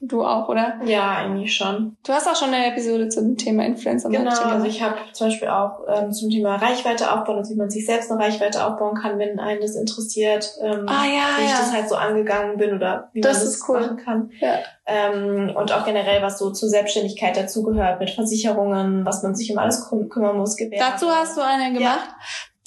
Du 0.00 0.24
auch, 0.24 0.48
oder? 0.48 0.74
Ja, 0.84 1.16
eigentlich 1.16 1.56
schon. 1.56 1.96
Du 2.06 2.12
hast 2.12 2.28
auch 2.28 2.36
schon 2.36 2.54
eine 2.54 2.66
Episode 2.66 3.08
zum 3.08 3.36
Thema 3.36 3.64
Influencer 3.66 4.08
Genau, 4.08 4.30
Marketing. 4.30 4.52
also 4.52 4.66
ich 4.66 4.80
habe 4.80 4.94
zum 5.12 5.26
Beispiel 5.26 5.48
auch 5.48 5.80
ähm, 5.88 6.12
zum 6.12 6.30
Thema 6.30 6.54
Reichweite 6.54 7.10
aufbauen, 7.12 7.38
also 7.38 7.52
wie 7.52 7.58
man 7.58 7.68
sich 7.68 7.84
selbst 7.84 8.08
eine 8.10 8.20
Reichweite 8.22 8.64
aufbauen 8.64 8.94
kann, 8.96 9.18
wenn 9.18 9.40
einen 9.40 9.60
das 9.60 9.74
interessiert, 9.74 10.52
ähm, 10.62 10.86
Ah, 10.86 11.04
ja, 11.04 11.38
wie 11.40 11.44
ich 11.46 11.50
ja. 11.50 11.58
das 11.58 11.72
halt 11.72 11.88
so 11.88 11.96
angegangen 11.96 12.58
bin 12.58 12.76
oder 12.76 13.08
wie 13.12 13.20
Das 13.22 13.38
man 13.38 13.44
das 13.46 13.54
ist 13.54 13.68
cool. 13.68 13.80
machen 13.80 13.96
kann. 13.96 14.30
Ja. 14.38 14.58
Ähm, 14.86 15.52
und 15.56 15.72
auch 15.72 15.84
generell, 15.84 16.22
was 16.22 16.38
so 16.38 16.50
zur 16.52 16.68
Selbstständigkeit 16.68 17.36
dazugehört, 17.36 17.98
mit 17.98 18.10
Versicherungen, 18.10 19.04
was 19.04 19.22
man 19.24 19.34
sich 19.34 19.50
um 19.52 19.58
alles 19.58 19.88
küm 19.90 20.08
kümmern 20.08 20.36
muss. 20.38 20.56
Gewerbe. 20.56 20.76
Dazu 20.92 21.06
hast 21.10 21.36
du 21.36 21.42
eine 21.44 21.76
gemacht. 21.76 22.08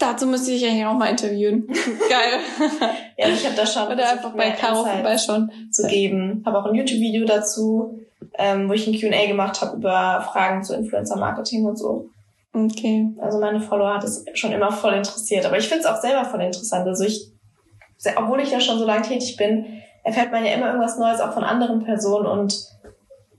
Dazu 0.02 0.26
müsste 0.26 0.52
ich 0.52 0.66
eigentlich 0.66 0.86
auch 0.86 0.96
mal 0.96 1.12
interviewen. 1.12 1.68
Geil. 2.10 2.40
Ja, 3.18 3.28
ich 3.28 3.46
habe 3.46 3.56
da 3.56 3.66
schon 3.68 3.88
Oder 3.88 4.12
einfach 4.12 4.34
bei 4.34 4.50
Caro 4.50 4.84
vorbeischauen. 4.84 5.52
zu 5.72 5.88
geben. 5.88 6.42
Habe 6.44 6.60
auch 6.60 6.66
ein 6.66 6.74
YouTube-Video 6.74 7.26
dazu, 7.26 8.00
ähm, 8.40 8.68
wo 8.68 8.74
ich 8.74 8.88
ein 8.88 9.00
Q&A 9.00 9.28
gemacht 9.28 9.62
habe 9.62 9.78
über 9.78 10.28
Fragen 10.32 10.64
zu 10.64 10.74
Influencer-Marketing 10.74 11.66
und 11.66 11.78
so. 11.78 12.10
Okay. 12.54 13.08
Also 13.20 13.40
meine 13.40 13.62
Follower 13.62 13.94
hat 13.94 14.04
es 14.04 14.26
schon 14.34 14.52
immer 14.52 14.72
voll 14.72 14.94
interessiert. 14.94 15.46
Aber 15.46 15.58
ich 15.60 15.68
finde 15.68 15.84
es 15.84 15.86
auch 15.86 16.02
selber 16.02 16.26
voll 16.26 16.42
interessant. 16.42 16.88
Also 16.88 17.04
ich, 17.04 17.30
obwohl 18.16 18.42
ich 18.42 18.52
ja 18.52 18.60
schon 18.60 18.80
so 18.80 18.86
lange 18.86 19.04
tätig 19.04 19.38
bin, 19.38 19.82
erfährt 20.04 20.32
man 20.32 20.44
ja 20.44 20.54
immer 20.54 20.68
irgendwas 20.68 20.98
Neues 20.98 21.22
auch 21.22 21.34
von 21.34 21.44
anderen 21.44 21.84
Personen 21.84 22.26
und 22.26 22.66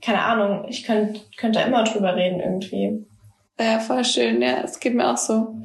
keine 0.01 0.21
Ahnung, 0.21 0.65
ich 0.67 0.83
könnte 0.83 1.21
könnt 1.37 1.55
da 1.55 1.61
immer 1.61 1.83
drüber 1.83 2.15
reden 2.15 2.39
irgendwie. 2.39 3.05
Ja, 3.59 3.79
voll 3.79 4.03
schön. 4.03 4.41
Ja, 4.41 4.61
es 4.63 4.79
geht 4.79 4.95
mir 4.95 5.09
auch 5.09 5.17
so. 5.17 5.55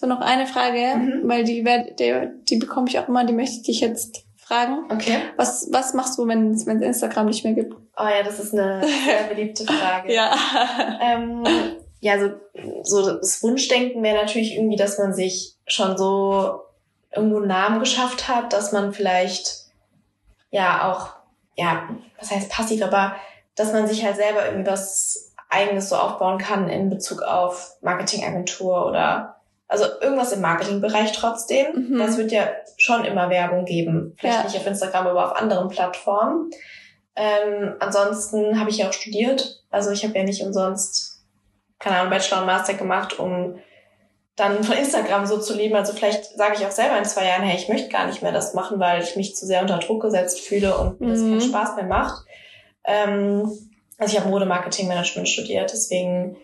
So, 0.00 0.06
noch 0.06 0.20
eine 0.20 0.46
Frage, 0.46 0.94
Mhm. 0.96 1.28
weil 1.28 1.42
die, 1.42 1.64
die, 1.98 2.28
die 2.44 2.56
bekomme 2.56 2.86
ich 2.88 3.00
auch 3.00 3.08
immer, 3.08 3.24
die 3.24 3.32
möchte 3.32 3.56
ich 3.56 3.62
dich 3.62 3.80
jetzt 3.80 4.24
fragen. 4.36 4.84
Okay. 4.92 5.18
Was, 5.36 5.68
was 5.72 5.92
machst 5.92 6.16
du, 6.18 6.26
wenn 6.28 6.52
es 6.52 6.66
wenn 6.66 6.76
es 6.76 6.84
Instagram 6.84 7.26
nicht 7.26 7.42
mehr 7.42 7.54
gibt? 7.54 7.74
Oh 7.74 8.04
ja, 8.04 8.22
das 8.24 8.38
ist 8.38 8.52
eine 8.54 8.80
sehr 8.86 9.24
beliebte 9.28 9.64
Frage. 9.72 10.14
Ja. 10.14 10.32
Ähm, 11.02 11.44
ja, 11.98 12.14
so, 12.20 12.30
so 12.84 13.16
das 13.16 13.42
Wunschdenken 13.42 14.00
wäre 14.04 14.16
natürlich 14.22 14.54
irgendwie, 14.54 14.76
dass 14.76 14.98
man 14.98 15.12
sich 15.12 15.56
schon 15.66 15.98
so 15.98 16.60
irgendwo 17.12 17.38
einen 17.38 17.48
Namen 17.48 17.80
geschafft 17.80 18.28
hat, 18.28 18.52
dass 18.52 18.70
man 18.70 18.92
vielleicht 18.92 19.64
ja 20.50 20.92
auch, 20.92 21.08
ja, 21.56 21.88
was 22.20 22.30
heißt 22.30 22.48
passiv, 22.50 22.84
aber 22.84 23.16
dass 23.56 23.72
man 23.72 23.88
sich 23.88 24.04
halt 24.04 24.14
selber 24.14 24.46
irgendwie 24.46 24.70
was 24.70 25.34
eigenes 25.48 25.88
so 25.88 25.96
aufbauen 25.96 26.38
kann 26.38 26.68
in 26.68 26.88
Bezug 26.88 27.22
auf 27.22 27.72
Marketingagentur 27.80 28.86
oder 28.86 29.37
also 29.68 29.84
irgendwas 30.00 30.32
im 30.32 30.40
Marketingbereich 30.40 31.12
trotzdem. 31.12 31.88
Mhm. 31.90 31.98
Das 31.98 32.16
wird 32.16 32.32
ja 32.32 32.48
schon 32.78 33.04
immer 33.04 33.28
Werbung 33.30 33.64
geben. 33.64 34.14
Vielleicht 34.18 34.38
Ja. 34.38 34.44
nicht 34.44 34.56
auf 34.56 34.66
Instagram, 34.66 35.06
aber 35.08 35.26
auf 35.30 35.36
anderen 35.36 35.68
Plattformen. 35.68 36.50
Ähm, 37.16 37.74
ansonsten 37.80 38.58
habe 38.60 38.70
ich 38.70 38.78
ja 38.78 38.88
auch 38.88 38.92
studiert. 38.92 39.62
Also 39.70 39.90
ich 39.90 40.04
habe 40.04 40.16
ja 40.16 40.24
nicht 40.24 40.42
umsonst, 40.42 41.22
keine 41.78 41.98
Ahnung, 41.98 42.10
Bachelor 42.10 42.40
und 42.40 42.46
Master 42.46 42.74
gemacht, 42.74 43.18
um 43.18 43.58
dann 44.36 44.62
von 44.62 44.76
Instagram 44.76 45.26
so 45.26 45.38
zu 45.38 45.52
leben. 45.54 45.74
Also 45.74 45.92
vielleicht 45.92 46.24
sage 46.36 46.54
ich 46.56 46.64
auch 46.64 46.70
selber 46.70 46.96
in 46.96 47.04
zwei 47.04 47.26
Jahren, 47.26 47.42
hey, 47.42 47.56
ich 47.56 47.68
möchte 47.68 47.88
gar 47.88 48.06
nicht 48.06 48.22
mehr 48.22 48.30
das 48.32 48.54
machen, 48.54 48.78
weil 48.78 49.02
ich 49.02 49.16
mich 49.16 49.34
zu 49.34 49.46
sehr 49.46 49.62
unter 49.62 49.78
Druck 49.78 50.00
gesetzt 50.02 50.40
fühle 50.40 50.76
und 50.78 51.00
mir 51.00 51.08
das 51.10 51.20
Mhm. 51.20 51.30
keinen 51.38 51.40
Spaß 51.40 51.74
mehr 51.76 51.86
macht. 51.86 52.24
Ähm, 52.84 53.50
also 53.98 54.12
ich 54.12 54.20
habe 54.20 54.30
Mode-Marketing-Management 54.30 55.28
studiert, 55.28 55.72
deswegen 55.72 56.36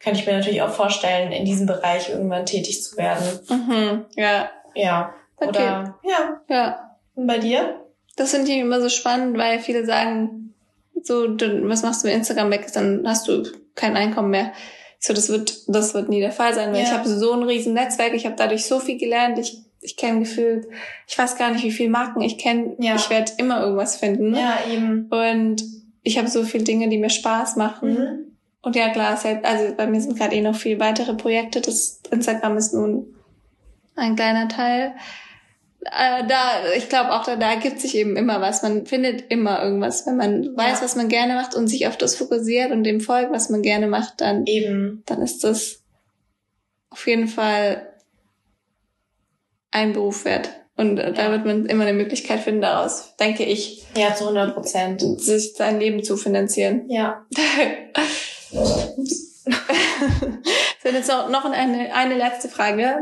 könnte 0.00 0.20
ich 0.20 0.26
mir 0.26 0.34
natürlich 0.34 0.62
auch 0.62 0.70
vorstellen, 0.70 1.32
in 1.32 1.44
diesem 1.44 1.66
Bereich 1.66 2.10
irgendwann 2.10 2.46
tätig 2.46 2.82
zu 2.82 2.96
werden. 2.96 3.26
Mhm. 3.48 4.04
Ja. 4.16 4.50
Ja. 4.74 5.14
Okay. 5.38 5.48
Oder 5.48 5.98
ja. 6.04 6.40
Ja. 6.48 6.90
Und 7.14 7.26
bei 7.26 7.38
dir? 7.38 7.80
Das 8.16 8.30
finde 8.32 8.50
ich 8.50 8.58
immer 8.58 8.80
so 8.80 8.88
spannend, 8.88 9.36
weil 9.38 9.58
viele 9.58 9.84
sagen, 9.84 10.54
so, 11.02 11.28
du, 11.28 11.68
was 11.68 11.82
machst 11.82 12.02
du, 12.02 12.08
wenn 12.08 12.16
Instagram 12.16 12.50
weg 12.50 12.64
ist, 12.64 12.76
dann 12.76 13.06
hast 13.06 13.28
du 13.28 13.42
kein 13.74 13.96
Einkommen 13.96 14.30
mehr. 14.30 14.52
So, 14.98 15.12
das 15.12 15.28
wird, 15.28 15.68
das 15.68 15.94
wird 15.94 16.08
nie 16.08 16.20
der 16.20 16.32
Fall 16.32 16.54
sein, 16.54 16.72
weil 16.72 16.80
Ja. 16.80 16.84
ich 16.86 16.92
habe 16.92 17.08
so 17.08 17.32
ein 17.32 17.42
riesen 17.42 17.74
Netzwerk, 17.74 18.14
ich 18.14 18.24
habe 18.24 18.36
dadurch 18.36 18.64
so 18.64 18.80
viel 18.80 18.98
gelernt, 18.98 19.38
ich, 19.38 19.58
ich 19.80 19.96
kenne 19.96 20.20
gefühlt, 20.20 20.66
ich 21.06 21.16
weiß 21.18 21.36
gar 21.36 21.50
nicht, 21.52 21.62
wie 21.64 21.70
viele 21.70 21.90
Marken 21.90 22.22
ich 22.22 22.38
kenne. 22.38 22.74
Ja. 22.80 22.96
Ich 22.96 23.10
werde 23.10 23.32
immer 23.36 23.60
irgendwas 23.60 23.96
finden. 23.96 24.34
Ja, 24.34 24.58
eben. 24.72 25.08
Und 25.10 25.62
ich 26.02 26.18
habe 26.18 26.28
so 26.28 26.42
viele 26.44 26.64
Dinge, 26.64 26.88
die 26.88 26.98
mir 26.98 27.10
Spaß 27.10 27.56
machen. 27.56 27.92
Mhm. 27.92 28.35
Und 28.66 28.74
ja, 28.74 28.88
klar, 28.88 29.16
also 29.44 29.74
bei 29.76 29.86
mir 29.86 30.00
sind 30.00 30.18
gerade 30.18 30.34
eh 30.34 30.40
noch 30.40 30.56
viel 30.56 30.80
weitere 30.80 31.14
Projekte. 31.14 31.60
Das 31.60 32.00
Instagram 32.10 32.56
ist 32.56 32.74
nun 32.74 33.14
ein 33.94 34.16
kleiner 34.16 34.48
Teil. 34.48 34.96
Äh, 35.82 36.26
da, 36.26 36.40
ich 36.76 36.88
glaube 36.88 37.12
auch, 37.12 37.22
da, 37.22 37.36
da 37.36 37.48
ergibt 37.50 37.80
sich 37.80 37.94
eben 37.96 38.16
immer 38.16 38.40
was. 38.40 38.64
Man 38.64 38.84
findet 38.84 39.30
immer 39.30 39.62
irgendwas. 39.62 40.04
Wenn 40.04 40.16
man 40.16 40.56
weiß, 40.56 40.82
was 40.82 40.96
man 40.96 41.08
gerne 41.08 41.34
macht 41.34 41.54
und 41.54 41.68
sich 41.68 41.86
auf 41.86 41.96
das 41.96 42.16
fokussiert 42.16 42.72
und 42.72 42.82
dem 42.82 43.00
folgt, 43.00 43.30
was 43.30 43.50
man 43.50 43.62
gerne 43.62 43.86
macht, 43.86 44.20
dann, 44.20 44.44
Eben. 44.46 45.04
dann 45.06 45.22
ist 45.22 45.44
das 45.44 45.84
auf 46.90 47.06
jeden 47.06 47.28
Fall 47.28 47.86
ein 49.70 49.92
Beruf 49.92 50.24
wert. 50.24 50.50
Und 50.76 50.98
äh, 50.98 51.12
da 51.12 51.26
Ja. 51.26 51.30
wird 51.30 51.46
man 51.46 51.66
immer 51.66 51.84
eine 51.84 51.92
Möglichkeit 51.96 52.40
finden, 52.40 52.62
daraus, 52.62 53.14
denke 53.20 53.44
ich, 53.44 53.86
Ja, 53.96 54.12
zu 54.12 54.24
100 54.24 54.54
Prozent. 54.54 55.02
sich 55.20 55.52
sein 55.54 55.78
Leben 55.78 56.02
zu 56.02 56.16
finanzieren. 56.16 56.86
Ja. 56.88 57.24
So, 58.50 58.92
jetzt 60.92 61.08
noch, 61.08 61.28
noch 61.30 61.44
eine, 61.44 61.94
eine 61.94 62.16
letzte 62.16 62.48
Frage. 62.48 62.98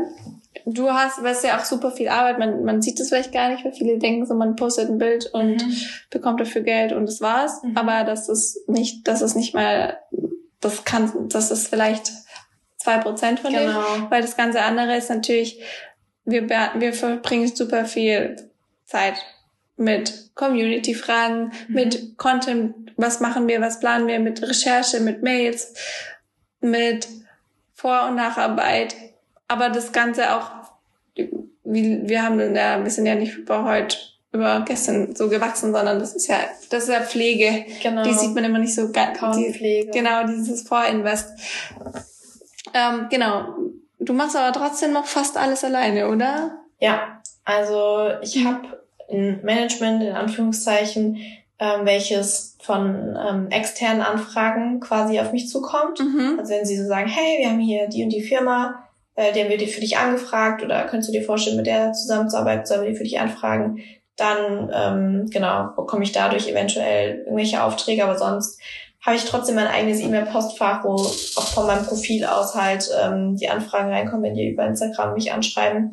Du 0.65 0.91
hast, 0.91 1.21
weißt 1.21 1.43
ja 1.43 1.59
auch 1.59 1.65
super 1.65 1.91
viel 1.91 2.07
Arbeit. 2.07 2.39
Man, 2.39 2.63
man 2.63 2.81
sieht 2.81 2.99
es 2.99 3.09
vielleicht 3.09 3.31
gar 3.31 3.49
nicht, 3.49 3.63
weil 3.63 3.73
viele 3.73 3.99
denken 3.99 4.25
so, 4.25 4.33
man 4.33 4.55
postet 4.55 4.89
ein 4.89 4.97
Bild 4.97 5.27
und 5.33 5.63
bekommt 6.09 6.39
dafür 6.39 6.61
Geld 6.61 6.91
und 6.91 7.05
das 7.05 7.21
war's. 7.21 7.61
Mhm. 7.63 7.77
Aber 7.77 8.03
das 8.03 8.29
ist 8.29 8.67
nicht, 8.67 9.07
das 9.07 9.21
ist 9.21 9.35
nicht 9.35 9.53
mal, 9.53 9.99
das 10.61 10.83
kann, 10.83 11.29
das 11.29 11.51
ist 11.51 11.67
vielleicht 11.67 12.11
zwei 12.77 12.97
Prozent 12.97 13.39
von 13.39 13.53
dem. 13.53 13.67
Genau. 13.67 14.09
Weil 14.09 14.21
das 14.21 14.37
ganze 14.37 14.61
andere 14.61 14.97
ist 14.97 15.09
natürlich, 15.09 15.61
wir, 16.23 16.49
wir 16.49 16.93
verbringen 16.93 17.53
super 17.53 17.85
viel 17.85 18.35
Zeit 18.85 19.15
mit 19.77 20.31
Community-Fragen, 20.35 21.51
Mhm. 21.67 21.73
mit 21.75 22.17
Content, 22.17 22.75
was 22.97 23.19
machen 23.19 23.47
wir, 23.47 23.59
was 23.61 23.79
planen 23.79 24.07
wir, 24.07 24.19
mit 24.19 24.41
Recherche, 24.41 24.99
mit 25.01 25.21
Mails, 25.21 25.73
mit 26.61 27.07
Vor- 27.73 28.07
und 28.07 28.15
Nacharbeit. 28.15 28.95
Aber 29.47 29.69
das 29.69 29.91
Ganze 29.91 30.33
auch, 30.35 30.49
wie, 31.15 31.99
wir 32.07 32.23
haben 32.23 32.55
ja, 32.55 32.83
wir 32.83 32.89
sind 32.91 33.05
ja 33.05 33.15
nicht 33.15 33.35
über 33.37 33.63
heute, 33.65 33.97
über 34.31 34.63
gestern 34.67 35.15
so 35.15 35.29
gewachsen, 35.29 35.71
sondern 35.73 35.99
das 35.99 36.15
ist 36.15 36.27
ja, 36.27 36.37
das 36.69 36.83
ist 36.83 36.89
ja 36.89 37.01
Pflege. 37.01 37.65
Genau. 37.83 38.03
Die 38.03 38.13
sieht 38.13 38.33
man 38.33 38.43
immer 38.43 38.59
nicht 38.59 38.75
so 38.75 38.91
ganz. 38.91 39.17
kaum 39.19 39.37
die- 39.37 39.53
Pflege. 39.53 39.91
Genau, 39.91 40.25
dieses 40.25 40.67
Vorinvest. 40.67 41.29
Ähm, 42.73 43.07
genau. 43.09 43.55
Du 43.99 44.13
machst 44.13 44.35
aber 44.35 44.51
trotzdem 44.57 44.91
noch 44.93 45.05
fast 45.05 45.37
alles 45.37 45.63
alleine, 45.63 46.09
oder? 46.09 46.59
Ja, 46.79 47.21
also 47.43 48.09
ich 48.21 48.43
habe 48.45 48.84
ein 49.11 49.41
Management 49.43 50.03
in 50.03 50.13
Anführungszeichen, 50.13 51.17
ähm, 51.59 51.85
welches 51.85 52.57
von 52.61 53.17
ähm, 53.17 53.47
externen 53.49 54.01
Anfragen 54.01 54.79
quasi 54.79 55.19
auf 55.19 55.31
mich 55.31 55.47
zukommt. 55.47 55.99
Mhm. 55.99 56.37
Also 56.39 56.53
wenn 56.53 56.65
sie 56.65 56.77
so 56.77 56.87
sagen, 56.87 57.07
hey, 57.07 57.39
wir 57.39 57.49
haben 57.49 57.59
hier 57.59 57.87
die 57.87 58.03
und 58.03 58.09
die 58.09 58.23
Firma, 58.23 58.83
äh, 59.15 59.31
die 59.31 59.41
haben 59.41 59.49
wir 59.49 59.57
dir 59.57 59.67
für 59.67 59.81
dich 59.81 59.97
angefragt 59.97 60.63
oder 60.63 60.83
könntest 60.83 61.09
du 61.09 61.13
dir 61.13 61.23
vorstellen, 61.23 61.57
mit 61.57 61.67
der 61.67 61.93
zusammenzuarbeiten, 61.93 62.65
sollen 62.65 62.83
wir 62.83 62.89
die 62.89 62.97
für 62.97 63.03
dich 63.03 63.19
anfragen, 63.19 63.79
dann 64.17 64.71
ähm, 64.73 65.29
genau 65.29 65.69
bekomme 65.75 66.03
ich 66.03 66.11
dadurch 66.11 66.47
eventuell 66.47 67.19
irgendwelche 67.19 67.63
Aufträge, 67.63 68.03
aber 68.03 68.17
sonst 68.17 68.59
habe 69.05 69.17
ich 69.17 69.25
trotzdem 69.25 69.55
mein 69.55 69.67
eigenes 69.67 69.99
E-Mail-Postfach, 69.99 70.83
wo 70.83 70.93
auch 70.93 71.47
von 71.53 71.67
meinem 71.67 71.85
Profil 71.85 72.25
aus 72.25 72.55
halt 72.55 72.89
ähm, 72.99 73.35
die 73.35 73.49
Anfragen 73.49 73.91
reinkommen, 73.91 74.23
wenn 74.23 74.33
die 74.33 74.49
über 74.49 74.65
Instagram 74.65 75.13
mich 75.13 75.31
anschreiben. 75.31 75.91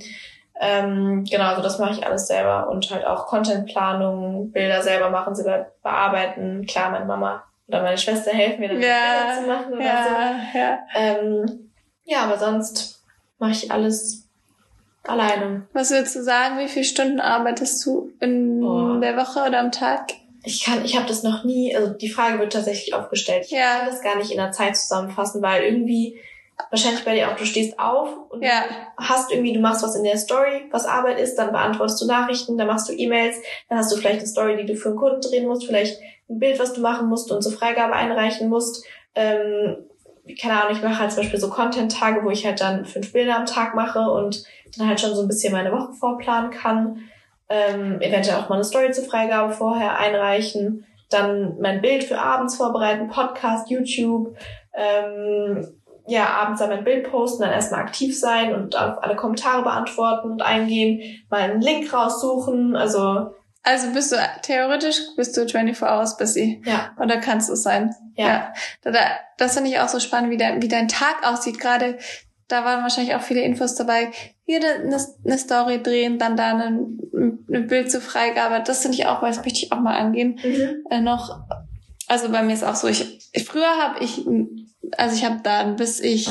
Ähm, 0.64 1.24
genau, 1.28 1.46
also 1.46 1.60
das 1.62 1.80
mache 1.80 1.92
ich 1.94 2.06
alles 2.06 2.28
selber 2.28 2.68
und 2.68 2.88
halt 2.90 3.04
auch 3.04 3.26
Contentplanung, 3.26 4.52
Bilder 4.52 4.80
selber 4.80 5.10
machen, 5.10 5.34
sie 5.34 5.42
be- 5.42 5.66
bearbeiten. 5.82 6.64
Klar, 6.66 6.90
meine 6.92 7.04
Mama 7.04 7.42
oder 7.66 7.82
meine 7.82 7.98
Schwester 7.98 8.30
helfen 8.32 8.60
mir 8.60 8.68
dann 8.68 8.80
Ja, 8.80 9.24
Bilder 9.24 9.40
zu 9.42 9.46
machen 9.48 9.74
oder 9.74 10.02
so. 10.04 10.58
Ja, 10.58 10.60
ja. 10.62 10.78
Ähm, 10.94 11.72
ja, 12.04 12.20
aber 12.24 12.38
sonst 12.38 13.02
mache 13.38 13.50
ich 13.50 13.72
alles 13.72 14.28
alleine. 15.04 15.66
Was 15.72 15.90
würdest 15.90 16.14
du 16.16 16.22
sagen, 16.22 16.58
wie 16.58 16.68
viele 16.68 16.84
Stunden 16.84 17.20
arbeitest 17.20 17.84
du 17.84 18.12
in 18.20 18.60
Boah. 18.60 19.00
der 19.00 19.16
Woche 19.16 19.40
oder 19.48 19.58
am 19.58 19.72
Tag? 19.72 20.12
Ich 20.44 20.64
kann, 20.64 20.84
ich 20.84 20.96
habe 20.96 21.06
das 21.06 21.22
noch 21.22 21.44
nie, 21.44 21.74
also 21.76 21.92
die 21.92 22.08
Frage 22.10 22.38
wird 22.38 22.52
tatsächlich 22.52 22.94
aufgestellt. 22.94 23.44
Ich 23.46 23.50
Ja. 23.52 23.78
kann 23.78 23.86
das 23.86 24.00
gar 24.02 24.16
nicht 24.16 24.30
in 24.30 24.38
der 24.38 24.50
Zeit 24.52 24.76
zusammenfassen, 24.76 25.42
weil 25.42 25.62
irgendwie, 25.62 26.20
wahrscheinlich 26.70 27.04
bei 27.04 27.14
dir 27.14 27.30
auch, 27.30 27.36
du 27.36 27.44
stehst 27.44 27.78
auf 27.78 28.08
und 28.30 28.42
Ja. 28.42 28.62
hast 28.96 29.32
irgendwie, 29.32 29.52
du 29.52 29.60
machst 29.60 29.82
was 29.82 29.94
in 29.96 30.04
der 30.04 30.16
Story, 30.16 30.68
was 30.70 30.86
Arbeit 30.86 31.18
ist, 31.18 31.36
dann 31.36 31.52
beantwortest 31.52 32.00
du 32.00 32.06
Nachrichten, 32.06 32.56
dann 32.56 32.66
machst 32.66 32.88
du 32.88 32.92
E-Mails, 32.92 33.36
dann 33.68 33.78
hast 33.78 33.92
du 33.92 33.96
vielleicht 33.96 34.20
eine 34.20 34.28
Story, 34.28 34.56
die 34.56 34.66
du 34.66 34.76
für 34.76 34.90
einen 34.90 34.98
Kunden 34.98 35.20
drehen 35.20 35.46
musst, 35.46 35.66
vielleicht 35.66 36.00
ein 36.30 36.38
Bild, 36.38 36.58
was 36.58 36.72
du 36.72 36.80
machen 36.80 37.08
musst 37.08 37.30
und 37.30 37.42
zur 37.42 37.52
Freigabe 37.52 37.94
einreichen 37.94 38.48
musst. 38.48 38.84
Ähm, 39.14 39.76
keine 40.40 40.62
Ahnung, 40.62 40.76
ich 40.76 40.82
mache 40.82 40.98
halt 40.98 41.10
zum 41.10 41.22
Beispiel 41.22 41.40
so 41.40 41.50
Content-Tage, 41.50 42.24
wo 42.24 42.30
ich 42.30 42.46
halt 42.46 42.60
dann 42.60 42.84
fünf 42.84 43.12
Bilder 43.12 43.36
am 43.36 43.46
Tag 43.46 43.74
mache 43.74 44.00
und 44.00 44.44
dann 44.78 44.88
halt 44.88 45.00
schon 45.00 45.14
so 45.14 45.22
ein 45.22 45.28
bisschen 45.28 45.52
meine 45.52 45.72
Woche 45.72 45.92
vorplanen 45.94 46.50
kann. 46.50 47.00
Ähm, 47.48 48.00
eventuell 48.00 48.36
auch 48.38 48.48
mal 48.48 48.54
eine 48.54 48.64
Story 48.64 48.92
zur 48.92 49.04
Freigabe 49.04 49.52
vorher 49.52 49.98
einreichen. 49.98 50.86
dann 51.10 51.60
mein 51.60 51.82
Bild 51.82 52.04
für 52.04 52.18
abends 52.18 52.56
vorbereiten, 52.56 53.08
Podcast, 53.08 53.68
YouTube, 53.68 54.34
ähm, 54.72 55.68
ja, 56.12 56.26
abends 56.28 56.60
dann 56.60 56.68
mein 56.68 56.84
Bild 56.84 57.10
posten, 57.10 57.42
dann 57.42 57.52
erstmal 57.52 57.80
aktiv 57.80 58.18
sein 58.18 58.54
und 58.54 58.76
auf 58.76 59.02
alle 59.02 59.16
Kommentare 59.16 59.62
beantworten 59.62 60.30
und 60.30 60.42
eingehen, 60.42 61.24
mal 61.30 61.40
einen 61.40 61.62
Link 61.62 61.92
raussuchen, 61.92 62.76
also 62.76 63.34
Also 63.62 63.92
bist 63.94 64.12
du 64.12 64.16
theoretisch 64.42 65.00
bist 65.16 65.36
du 65.36 65.48
24 65.48 65.82
Hours 65.82 66.18
busy. 66.18 66.62
ja, 66.66 66.90
Oder 67.00 67.16
kannst 67.16 67.48
du 67.48 67.54
es 67.54 67.62
sein? 67.62 67.94
Ja. 68.14 68.52
Da, 68.82 68.92
das 69.38 69.54
finde 69.54 69.70
ich 69.70 69.78
auch 69.80 69.88
so 69.88 70.00
spannend, 70.00 70.30
wie, 70.30 70.36
dein 70.36 70.60
wie 70.60 70.68
dein 70.68 70.88
Tag 70.88 71.26
aussieht. 71.26 71.58
Gerade 71.58 71.98
da 72.48 72.64
waren 72.66 72.82
wahrscheinlich 72.82 73.14
auch 73.14 73.22
viele 73.22 73.40
Infos 73.40 73.74
dabei. 73.76 74.10
Hier 74.44 74.58
eine, 74.58 74.98
eine 75.24 75.38
Story 75.38 75.82
drehen, 75.82 76.18
dann 76.18 76.36
da 76.36 76.50
ein, 76.54 76.98
ein 77.50 77.66
Bild 77.66 77.90
zur 77.90 78.02
Freigabe. 78.02 78.62
Das 78.62 78.82
finde 78.82 78.98
ich 78.98 79.06
auch, 79.06 79.22
weil 79.22 79.30
das 79.30 79.38
möchte 79.38 79.64
ich 79.64 79.72
auch 79.72 79.80
mal 79.80 79.96
angehen. 79.96 80.38
mhm. 80.44 80.84
Äh, 80.90 81.00
noch, 81.00 81.40
also 82.08 82.28
bei 82.28 82.42
mir 82.42 82.52
ist 82.52 82.64
auch 82.64 82.74
so, 82.74 82.88
ich 82.88 83.22
früher 83.46 83.78
habe 83.78 84.04
ich, 84.04 84.26
also 84.98 85.14
ich 85.16 85.24
habe 85.24 85.40
dann, 85.42 85.76
bis 85.76 86.00
ich, 86.00 86.28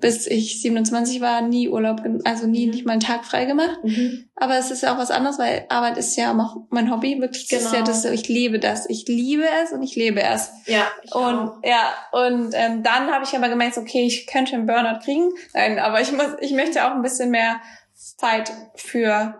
bis 0.00 0.26
ich 0.28 0.62
27 0.62 1.20
war, 1.20 1.40
nie 1.40 1.68
Urlaub, 1.68 2.00
also 2.24 2.46
nie 2.46 2.66
Mhm. 2.66 2.70
nicht 2.72 2.86
mal 2.86 2.92
einen 2.92 3.00
Tag 3.00 3.24
frei 3.24 3.46
gemacht. 3.46 3.78
Mhm. 3.82 4.28
Aber 4.36 4.56
es 4.56 4.70
ist 4.70 4.82
ja 4.82 4.94
auch 4.94 4.98
was 4.98 5.10
anderes, 5.10 5.38
weil 5.38 5.66
Arbeit 5.70 5.96
ist 5.98 6.14
ja 6.16 6.32
auch 6.32 6.56
mein 6.70 6.90
Hobby. 6.92 7.20
Wirklich, 7.20 7.48
das 7.48 7.60
ist 7.62 7.72
ja 7.72 7.80
Genau. 7.80 7.86
das, 7.86 8.04
ich 8.04 8.28
liebe 8.28 8.58
das. 8.60 8.88
Ich 8.88 9.06
liebe 9.08 9.44
es 9.64 9.72
und 9.72 9.82
ich 9.82 9.96
lebe 9.96 10.22
es. 10.22 10.50
ja, 10.66 10.86
ich 11.02 11.12
Und 11.14 11.24
auch. 11.38 11.56
ja, 11.64 11.92
und 12.12 12.50
ähm, 12.54 12.82
dann 12.84 13.10
habe 13.10 13.24
ich 13.24 13.34
aber 13.36 13.48
gemerkt, 13.48 13.76
okay, 13.76 14.06
ich 14.06 14.26
könnte 14.28 14.54
einen 14.54 14.66
Burnout 14.66 15.00
kriegen. 15.04 15.30
Nein, 15.54 15.78
aber 15.80 16.00
ich 16.00 16.12
muss, 16.12 16.26
ich 16.40 16.52
möchte 16.52 16.84
auch 16.86 16.92
ein 16.92 17.02
bisschen 17.02 17.30
mehr 17.30 17.60
Zeit 17.94 18.52
für 18.76 19.34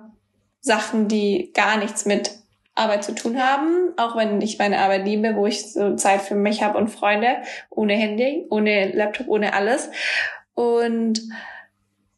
Sachen, 0.61 1.07
die 1.07 1.53
gar 1.55 1.77
nichts 1.77 2.05
mit 2.05 2.33
Arbeit 2.79 3.05
zu 3.05 3.15
tun 3.15 3.43
haben, 3.43 3.93
auch 3.97 4.17
wenn 4.17 4.41
ich 4.41 4.59
meine 4.59 4.79
Arbeit 4.79 5.05
liebe, 5.05 5.35
wo 5.35 5.47
ich 5.47 5.73
so 5.73 5.97
Zeit 5.97 6.23
für 6.23 6.35
mich 6.35 6.63
habe 6.63 6.79
und 6.79 6.89
Freunde, 6.89 7.37
ohne 7.71 7.95
Handy, 7.95 8.47
ohne 8.51 8.93
Laptop, 8.93 9.29
ohne 9.29 9.53
alles. 9.55 9.91
Und 10.55 11.21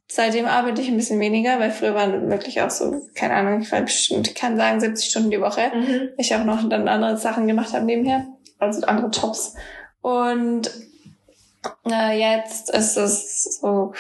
seitdem 0.09 0.47
arbeite 0.47 0.83
ich 0.83 0.89
ein 0.89 0.97
bisschen 0.97 1.21
weniger, 1.21 1.59
weil 1.61 1.71
früher 1.71 1.95
waren 1.95 2.31
wirklich 2.31 2.61
auch 2.63 2.71
so, 2.71 3.03
keine 3.15 3.35
Ahnung, 3.35 3.63
ich 3.63 3.73
war 3.73 3.81
bestimmt, 3.83 4.35
kann 4.35 4.57
sagen 4.57 4.81
70 4.81 5.09
Stunden 5.09 5.31
die 5.31 5.41
Woche 5.41 5.71
Mhm. 5.75 6.09
ich 6.19 6.35
auch 6.35 6.45
noch 6.45 6.69
dann 6.69 6.89
andere 6.89 7.17
Sachen 7.17 7.47
gemacht 7.47 7.73
habe 7.73 7.85
nebenher, 7.85 8.27
also 8.59 8.87
andere 8.87 9.09
Jobs. 9.11 9.55
Und 10.03 10.71
äh, 11.91 12.19
jetzt 12.19 12.71
ist 12.71 12.97
es 12.97 13.61
so 13.61 13.93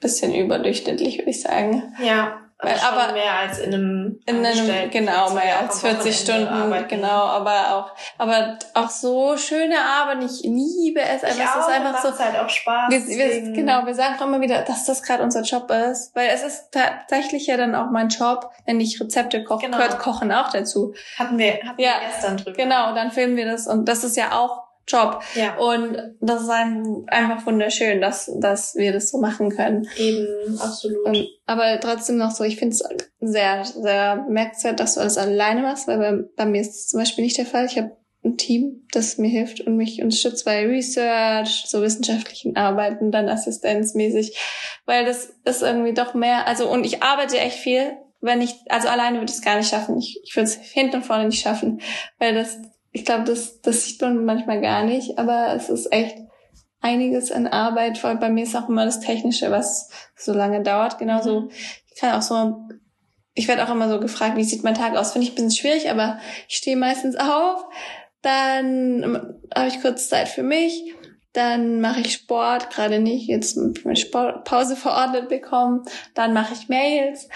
bisschen 0.00 0.34
überdurchschnittlich, 0.34 1.18
würde 1.18 1.30
ich 1.30 1.40
sagen. 1.40 1.94
Ja, 2.02 2.45
also 2.58 2.86
schon 2.86 2.98
aber- 2.98 3.12
mehr 3.12 3.32
als 3.34 3.58
in 3.58 3.74
einem 3.74 4.20
In 4.26 4.44
einem, 4.46 4.90
genau, 4.90 5.30
mehr 5.30 5.58
als 5.60 5.74
am 5.84 5.90
40 5.90 5.98
Wochenende 5.98 6.12
Stunden, 6.12 6.46
arbeiten. 6.48 6.88
genau, 6.88 7.08
aber 7.26 7.74
auch, 7.74 7.90
aber 8.18 8.58
auch 8.74 8.88
so 8.88 9.36
schöne 9.36 9.76
Arbeit, 9.78 10.24
ich 10.24 10.42
liebe 10.42 11.00
es, 11.00 11.22
Ich 11.22 11.28
einfach, 11.30 11.56
es 11.56 11.62
auch, 11.64 11.68
ist 11.68 11.74
einfach 11.74 12.02
so, 12.02 12.18
halt 12.24 12.38
auch 12.38 12.48
Spaß. 12.48 12.90
wir, 12.90 13.06
wir, 13.06 13.52
genau, 13.52 13.84
wir 13.84 13.94
sagen 13.94 14.14
auch 14.18 14.26
immer 14.26 14.40
wieder, 14.40 14.62
dass 14.62 14.84
das 14.86 15.02
gerade 15.02 15.22
unser 15.22 15.42
Job 15.42 15.70
ist, 15.70 16.16
weil 16.16 16.30
es 16.32 16.42
ist 16.42 16.72
tatsächlich 16.72 17.46
ja 17.46 17.56
dann 17.56 17.74
auch 17.74 17.90
mein 17.90 18.08
Job, 18.08 18.50
wenn 18.64 18.80
ich 18.80 19.00
Rezepte 19.00 19.44
koche, 19.44 19.66
Genau. 19.66 19.76
gehört 19.76 19.98
Kochen 19.98 20.32
auch 20.32 20.50
dazu. 20.50 20.94
Hatten 21.18 21.36
wir, 21.38 21.54
hatten 21.54 21.80
Ja, 21.80 21.94
wir 22.00 22.08
gestern 22.10 22.36
drüber. 22.38 22.52
Genau, 22.56 22.94
dann 22.94 23.10
filmen 23.10 23.36
wir 23.36 23.46
das 23.50 23.66
und 23.66 23.86
das 23.86 24.02
ist 24.04 24.16
ja 24.16 24.32
auch 24.32 24.65
Job. 24.86 25.22
Ja, 25.34 25.56
Und 25.56 25.96
das 26.20 26.42
ist 26.42 26.50
ein, 26.50 27.04
einfach 27.08 27.44
wunderschön, 27.46 28.00
dass, 28.00 28.30
dass 28.40 28.74
wir 28.76 28.92
das 28.92 29.10
so 29.10 29.18
machen 29.18 29.50
können. 29.50 29.88
eben, 29.96 30.58
absolut. 30.60 31.04
Und, 31.06 31.28
aber 31.46 31.80
trotzdem 31.80 32.16
noch 32.18 32.30
so, 32.30 32.44
ich 32.44 32.56
finde 32.56 32.74
es 32.74 32.84
sehr, 33.20 33.64
sehr 33.64 34.16
bemerkenswert, 34.26 34.78
dass 34.78 34.94
du 34.94 35.00
alles 35.00 35.18
alleine 35.18 35.62
machst, 35.62 35.88
weil 35.88 35.98
bei, 35.98 36.24
bei 36.36 36.46
mir 36.46 36.60
ist 36.60 36.76
es 36.76 36.88
zum 36.88 37.00
Beispiel 37.00 37.24
nicht 37.24 37.38
der 37.38 37.46
Fall. 37.46 37.66
Ich 37.66 37.76
habe 37.76 37.96
ein 38.24 38.36
Team, 38.36 38.86
das 38.92 39.18
mir 39.18 39.28
hilft 39.28 39.60
und 39.60 39.76
mich 39.76 40.02
unterstützt 40.02 40.44
bei 40.44 40.66
Research, 40.66 41.64
so 41.66 41.80
wissenschaftlichen 41.80 42.56
Arbeiten, 42.56 43.10
dann 43.12 43.28
assistenzmäßig, 43.28 44.36
weil 44.84 45.04
das 45.04 45.32
ist 45.44 45.62
irgendwie 45.62 45.94
doch 45.94 46.14
mehr, 46.14 46.46
also 46.46 46.68
und 46.68 46.84
ich 46.84 47.02
arbeite 47.02 47.38
echt 47.38 47.58
viel, 47.58 47.96
wenn 48.20 48.40
ich, 48.40 48.54
also 48.68 48.88
alleine 48.88 49.18
würde 49.18 49.30
ich 49.30 49.38
es 49.38 49.42
gar 49.44 49.56
nicht 49.56 49.68
schaffen. 49.70 49.98
Ich, 49.98 50.20
ich 50.24 50.34
würde 50.34 50.48
es 50.48 50.54
hinten 50.54 50.96
und 50.96 51.04
vorne 51.04 51.26
nicht 51.26 51.40
schaffen, 51.40 51.80
weil 52.18 52.34
das, 52.34 52.58
ich 52.96 53.04
glaube, 53.04 53.24
das, 53.24 53.60
das 53.60 53.84
sieht 53.84 54.00
man 54.00 54.24
manchmal 54.24 54.62
gar 54.62 54.82
nicht, 54.82 55.18
aber 55.18 55.52
es 55.54 55.68
ist 55.68 55.92
echt 55.92 56.16
einiges 56.80 57.30
an 57.30 57.46
Arbeit, 57.46 58.02
weil 58.02 58.16
bei 58.16 58.30
mir 58.30 58.44
ist 58.44 58.56
auch 58.56 58.70
immer 58.70 58.86
das 58.86 59.00
Technische, 59.00 59.50
was 59.50 59.90
so 60.16 60.32
lange 60.32 60.62
dauert. 60.62 60.96
Genauso, 60.96 61.40
Mhm. 61.42 61.50
ich 61.90 62.00
kann 62.00 62.14
auch 62.16 62.22
so, 62.22 62.56
ich 63.34 63.48
werde 63.48 63.66
auch 63.66 63.70
immer 63.70 63.90
so 63.90 64.00
gefragt, 64.00 64.38
wie 64.38 64.44
sieht 64.44 64.64
mein 64.64 64.72
Tag 64.72 64.96
aus? 64.96 65.12
Finde 65.12 65.26
ich 65.26 65.32
ein 65.32 65.34
bisschen 65.34 65.50
schwierig, 65.50 65.90
aber 65.90 66.18
ich 66.48 66.56
stehe 66.56 66.78
meistens 66.78 67.16
auf, 67.16 67.66
dann 68.22 69.36
habe 69.54 69.68
ich 69.68 69.82
kurz 69.82 70.08
Zeit 70.08 70.30
für 70.30 70.42
mich, 70.42 70.94
dann 71.34 71.82
mache 71.82 72.00
ich 72.00 72.14
Sport, 72.14 72.70
gerade 72.70 72.98
nicht, 72.98 73.28
jetzt 73.28 73.58
meine 73.84 73.96
Sportpause 73.96 74.74
verordnet 74.74 75.28
bekommen, 75.28 75.82
dann 76.14 76.32
mache 76.32 76.54
ich 76.54 76.70
Mails. 76.70 77.28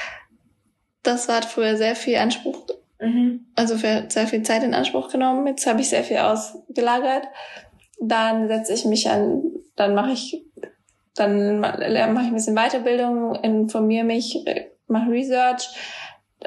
Das 1.03 1.29
hat 1.29 1.45
früher 1.45 1.77
sehr 1.77 1.97
viel 1.97 2.17
Anspruch 2.17 2.65
Mhm. 3.01 3.47
also 3.57 3.77
für 3.79 4.05
sehr 4.09 4.27
viel 4.27 4.43
Zeit 4.43 4.63
in 4.63 4.75
Anspruch 4.75 5.09
genommen. 5.11 5.47
Jetzt 5.47 5.67
habe 5.67 5.81
ich 5.81 5.89
sehr 5.89 6.05
viel 6.05 6.19
ausgelagert. 6.19 7.25
Dann 8.01 8.49
setze 8.49 8.73
ich 8.75 8.85
mich 8.85 9.09
an, 9.11 9.43
dann 9.77 9.95
mache 9.95 10.13
ich, 10.13 10.43
dann 11.15 11.61
ma- 11.61 11.77
mache 11.79 12.25
ich 12.25 12.29
ein 12.29 12.35
bisschen 12.35 12.57
Weiterbildung, 12.57 13.35
informiere 13.37 14.05
mich, 14.05 14.47
äh, 14.47 14.67
mache 14.87 15.11
Research 15.11 15.69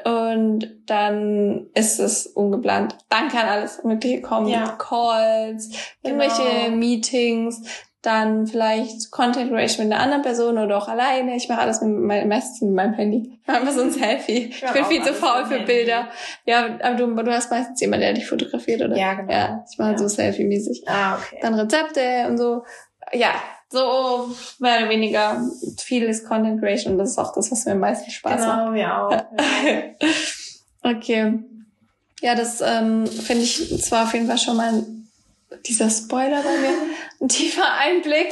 und 0.04 0.68
dann 0.88 1.68
ist 1.76 2.00
es 2.00 2.26
ungeplant. 2.28 2.98
Dann 3.10 3.28
kann 3.30 3.48
alles 3.48 3.84
Mögliche 3.84 4.22
kommen. 4.22 4.48
Ja. 4.48 4.76
Calls, 4.80 5.70
irgendwelche 6.02 6.42
Genau. 6.66 6.76
Meetings, 6.78 7.62
dann 8.04 8.48
vielleicht 8.48 9.12
Content 9.12 9.50
Creation 9.50 9.88
mit 9.88 9.94
einer 9.96 10.04
anderen 10.04 10.24
Person 10.24 10.58
oder 10.58 10.78
auch 10.78 10.90
alleine. 10.90 11.36
Ich 11.38 11.48
mache 11.48 11.62
alles 11.62 11.82
mit 11.82 11.98
meinem, 11.98 12.28
meistens 12.28 12.62
mit 12.62 12.76
meinem 12.76 12.94
Handy. 12.94 13.40
Ich 13.42 13.48
mache 13.48 13.62
immer 13.62 13.72
so 13.72 13.82
ein 13.82 13.92
Selfie. 13.92 14.50
Ich, 14.50 14.62
bin 14.62 14.86
viel 14.86 15.02
zu 15.04 15.14
faul 15.14 15.46
für 15.46 15.56
Handy. 15.56 15.66
Bilder. 15.66 16.10
Ja, 16.46 16.66
aber 16.82 16.96
du, 16.96 17.08
du 17.16 17.32
hast 17.34 17.50
meistens 17.50 17.80
jemanden, 17.80 18.02
der 18.02 18.14
dich 18.14 18.28
fotografiert, 18.28 18.82
oder? 18.82 18.98
Ja, 18.98 19.14
genau. 19.14 19.32
Ja, 19.32 19.66
ich 19.72 19.78
mache 19.78 19.92
Ja. 19.94 19.98
so 19.98 20.08
Selfie-mäßig. 20.10 20.84
Ah, 20.86 21.16
okay. 21.16 21.40
Dann 21.42 21.54
Rezepte 21.54 22.28
und 22.28 22.38
so. 22.38 22.64
Ja, 23.14 23.32
so 23.70 24.30
mehr 24.60 24.80
oder 24.80 24.90
weniger 24.90 25.42
viel 25.80 26.04
ist 26.04 26.28
Content 26.28 26.60
Creation 26.62 26.94
und 26.94 27.00
das 27.00 27.12
ist 27.12 27.18
auch 27.18 27.34
das, 27.34 27.52
was 27.52 27.66
mir 27.66 27.72
am 27.72 27.80
meisten 27.80 28.12
Spaß 28.12 28.46
macht. 28.46 28.60
genau, 28.60 28.74
wir 28.74 28.98
auch. 28.98 29.12
Ja. 30.84 30.92
okay. 30.92 31.40
Ja, 32.22 32.36
das 32.36 32.62
ähm, 32.62 33.08
finde 33.08 33.44
ich 33.44 33.82
zwar 33.82 34.04
auf 34.04 34.14
jeden 34.14 34.28
Fall 34.28 34.38
schon 34.38 34.58
mal 34.58 34.84
dieser 35.66 35.90
Spoiler 35.90 36.42
bei 36.42 36.58
mir, 36.60 36.74
ein 37.24 37.30
tiefer 37.30 37.66
Einblick. 37.80 38.30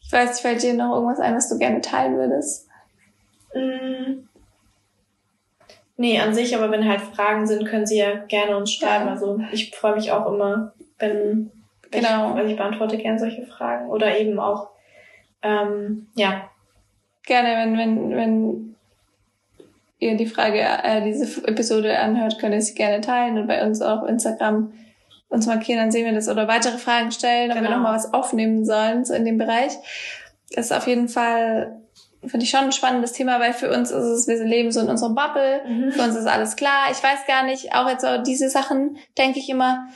ich 0.00 0.12
weiß 0.12 0.30
nicht, 0.30 0.40
fällt 0.40 0.62
dir 0.62 0.74
noch 0.74 0.94
irgendwas 0.94 1.18
ein, 1.18 1.34
was 1.34 1.48
du 1.48 1.58
gerne 1.58 1.80
teilen 1.80 2.16
würdest? 2.16 2.68
Mm. 3.54 4.28
Nee, 5.96 6.20
an 6.20 6.34
sich, 6.34 6.56
aber 6.56 6.70
wenn 6.70 6.88
halt 6.88 7.00
Fragen 7.00 7.46
sind, 7.46 7.66
können 7.66 7.86
Sie 7.86 7.98
ja 7.98 8.14
gerne 8.26 8.56
uns 8.56 8.72
schreiben. 8.72 9.06
Ja. 9.06 9.12
Also 9.12 9.40
ich 9.52 9.74
freue 9.74 9.94
mich 9.94 10.12
auch 10.12 10.26
immer, 10.32 10.72
wenn, 10.98 11.50
wenn 11.90 12.02
Genau. 12.02 12.30
ich, 12.30 12.36
weil 12.36 12.50
ich 12.50 12.56
beantworte 12.56 12.98
gerne 12.98 13.18
solche 13.18 13.46
Fragen. 13.46 13.90
Oder 13.90 14.18
eben 14.18 14.38
auch, 14.38 14.70
ähm, 15.42 16.08
ja, 16.14 16.48
Gerne, 17.24 17.56
wenn, 17.56 17.78
wenn, 17.78 18.16
wenn 18.16 18.74
ihr 19.98 20.16
die 20.16 20.26
Frage, 20.26 20.58
äh, 20.60 21.02
diese 21.04 21.46
Episode 21.46 21.98
anhört, 21.98 22.38
könnt 22.40 22.54
ihr 22.54 22.60
sie 22.60 22.74
gerne 22.74 23.00
teilen 23.00 23.38
und 23.38 23.46
bei 23.46 23.64
uns 23.64 23.80
auch 23.80 24.02
auf 24.02 24.08
Instagram 24.08 24.72
uns 25.32 25.46
markieren, 25.46 25.78
dann 25.80 25.90
sehen 25.90 26.04
wir 26.04 26.12
das 26.12 26.28
oder 26.28 26.46
weitere 26.48 26.78
Fragen 26.78 27.10
stellen, 27.10 27.50
ob 27.50 27.56
wir 27.56 27.62
Genau. 27.62 27.76
nochmal 27.76 27.94
was 27.96 28.12
aufnehmen 28.12 28.64
sollen, 28.64 29.04
so 29.04 29.14
in 29.14 29.24
dem 29.24 29.38
Bereich. 29.38 29.72
Das 30.54 30.66
ist 30.66 30.72
auf 30.72 30.86
jeden 30.86 31.08
Fall, 31.08 31.80
finde 32.26 32.44
ich 32.44 32.50
schon 32.50 32.60
ein 32.60 32.72
spannendes 32.72 33.12
Thema, 33.12 33.40
weil 33.40 33.52
für 33.52 33.70
uns 33.74 33.90
ist 33.90 34.04
es, 34.04 34.28
wir 34.28 34.44
leben 34.44 34.70
so 34.70 34.80
in 34.80 34.88
unserer 34.88 35.10
Bubble, 35.14 35.60
Mhm. 35.66 35.92
für 35.92 36.02
uns 36.02 36.14
ist 36.14 36.26
alles 36.26 36.56
klar. 36.56 36.88
Ich 36.92 37.02
weiß 37.02 37.26
gar 37.26 37.44
nicht, 37.44 37.74
auch 37.74 37.88
jetzt 37.88 38.02
so 38.02 38.18
diese 38.24 38.48
Sachen, 38.50 38.96
denke 39.18 39.38
ich 39.38 39.48
immer, 39.48 39.86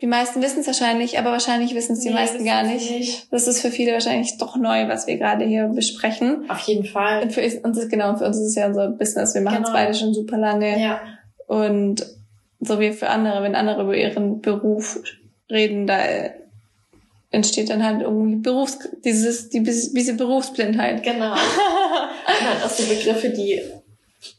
die 0.00 0.06
meisten 0.06 0.40
wissen 0.42 0.60
es 0.60 0.66
wahrscheinlich, 0.68 1.18
aber 1.18 1.32
wahrscheinlich 1.32 1.74
wissen 1.74 1.94
es 1.94 2.00
die 2.00 2.10
Nee, 2.10 2.14
meisten 2.14 2.44
gar 2.44 2.62
nicht. 2.62 2.88
nicht. 2.88 3.32
Das 3.32 3.48
ist 3.48 3.60
für 3.60 3.70
viele 3.72 3.92
wahrscheinlich 3.94 4.38
doch 4.38 4.54
neu, 4.56 4.86
was 4.86 5.08
wir 5.08 5.16
gerade 5.18 5.44
hier 5.44 5.64
besprechen. 5.74 6.48
auf 6.48 6.60
jeden 6.60 6.84
Fall. 6.84 7.22
Und 7.22 7.32
für 7.32 7.40
uns 7.64 7.76
ist 7.78 7.90
genau, 7.90 8.14
für 8.16 8.24
uns 8.26 8.36
ist 8.36 8.48
es 8.50 8.54
ja 8.54 8.66
unser 8.66 8.90
Business. 8.90 9.34
Wir 9.34 9.40
machen 9.40 9.62
es 9.64 9.68
Genau. 9.70 9.72
beide 9.78 9.94
schon 9.94 10.14
super 10.14 10.36
lange. 10.38 10.80
Ja, 10.80 11.00
Und 11.48 12.06
so 12.60 12.80
wie 12.80 12.92
für 12.92 13.08
andere, 13.08 13.42
wenn 13.42 13.54
andere 13.54 13.82
über 13.82 13.96
ihren 13.96 14.40
Beruf 14.40 15.00
reden, 15.50 15.86
da 15.86 15.98
entsteht 17.30 17.70
dann 17.70 17.84
halt 17.84 18.02
irgendwie 18.02 18.36
Berufs, 18.36 18.78
dieses, 19.04 19.50
die, 19.50 19.62
diese 19.62 20.14
Berufsblindheit. 20.14 21.02
genau. 21.02 21.32
Und 21.32 22.48
halt 22.48 22.64
auch 22.64 22.70
so 22.70 22.82
Begriffe, 22.84 23.30
die, 23.30 23.62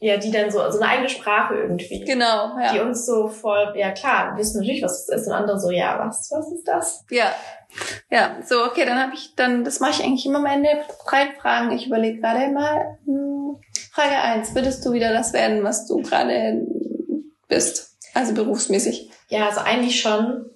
ja, 0.00 0.16
die 0.16 0.30
dann 0.30 0.50
so, 0.50 0.58
so 0.70 0.80
eine 0.80 0.90
eigene 0.90 1.08
Sprache 1.08 1.54
irgendwie. 1.54 2.00
Genau, 2.00 2.56
Die 2.72 2.76
ja. 2.76 2.82
uns 2.84 3.06
so 3.06 3.28
voll, 3.28 3.72
ja 3.76 3.92
klar, 3.92 4.36
wissen 4.36 4.60
natürlich, 4.60 4.82
was 4.82 5.02
es 5.02 5.08
ist. 5.08 5.26
Und 5.26 5.32
andere 5.32 5.58
so, 5.58 5.70
ja, 5.70 5.98
was, 5.98 6.30
was 6.30 6.52
ist 6.52 6.66
das? 6.66 7.04
Ja. 7.10 7.32
Ja, 8.10 8.36
so, 8.44 8.64
okay, 8.64 8.84
dann 8.84 8.98
habe 9.00 9.14
ich 9.14 9.36
dann, 9.36 9.62
das 9.62 9.78
mache 9.78 9.92
ich 9.92 10.04
eigentlich 10.04 10.26
immer 10.26 10.40
am 10.40 10.46
Ende, 10.46 10.68
drei 11.06 11.32
Fragen. 11.40 11.70
Ich 11.70 11.86
überlege 11.86 12.20
gerade 12.20 12.50
mal, 12.52 12.98
hm, 13.06 13.60
Frage 13.92 14.16
eins 14.16 14.54
würdest 14.56 14.84
du 14.84 14.92
wieder 14.92 15.12
das 15.12 15.32
werden, 15.32 15.62
was 15.62 15.86
du 15.86 16.02
gerade 16.02 16.66
bist? 17.46 17.89
Also 18.14 18.34
berufsmäßig. 18.34 19.10
Ja, 19.28 19.48
also 19.48 19.60
eigentlich 19.60 20.00
schon 20.00 20.46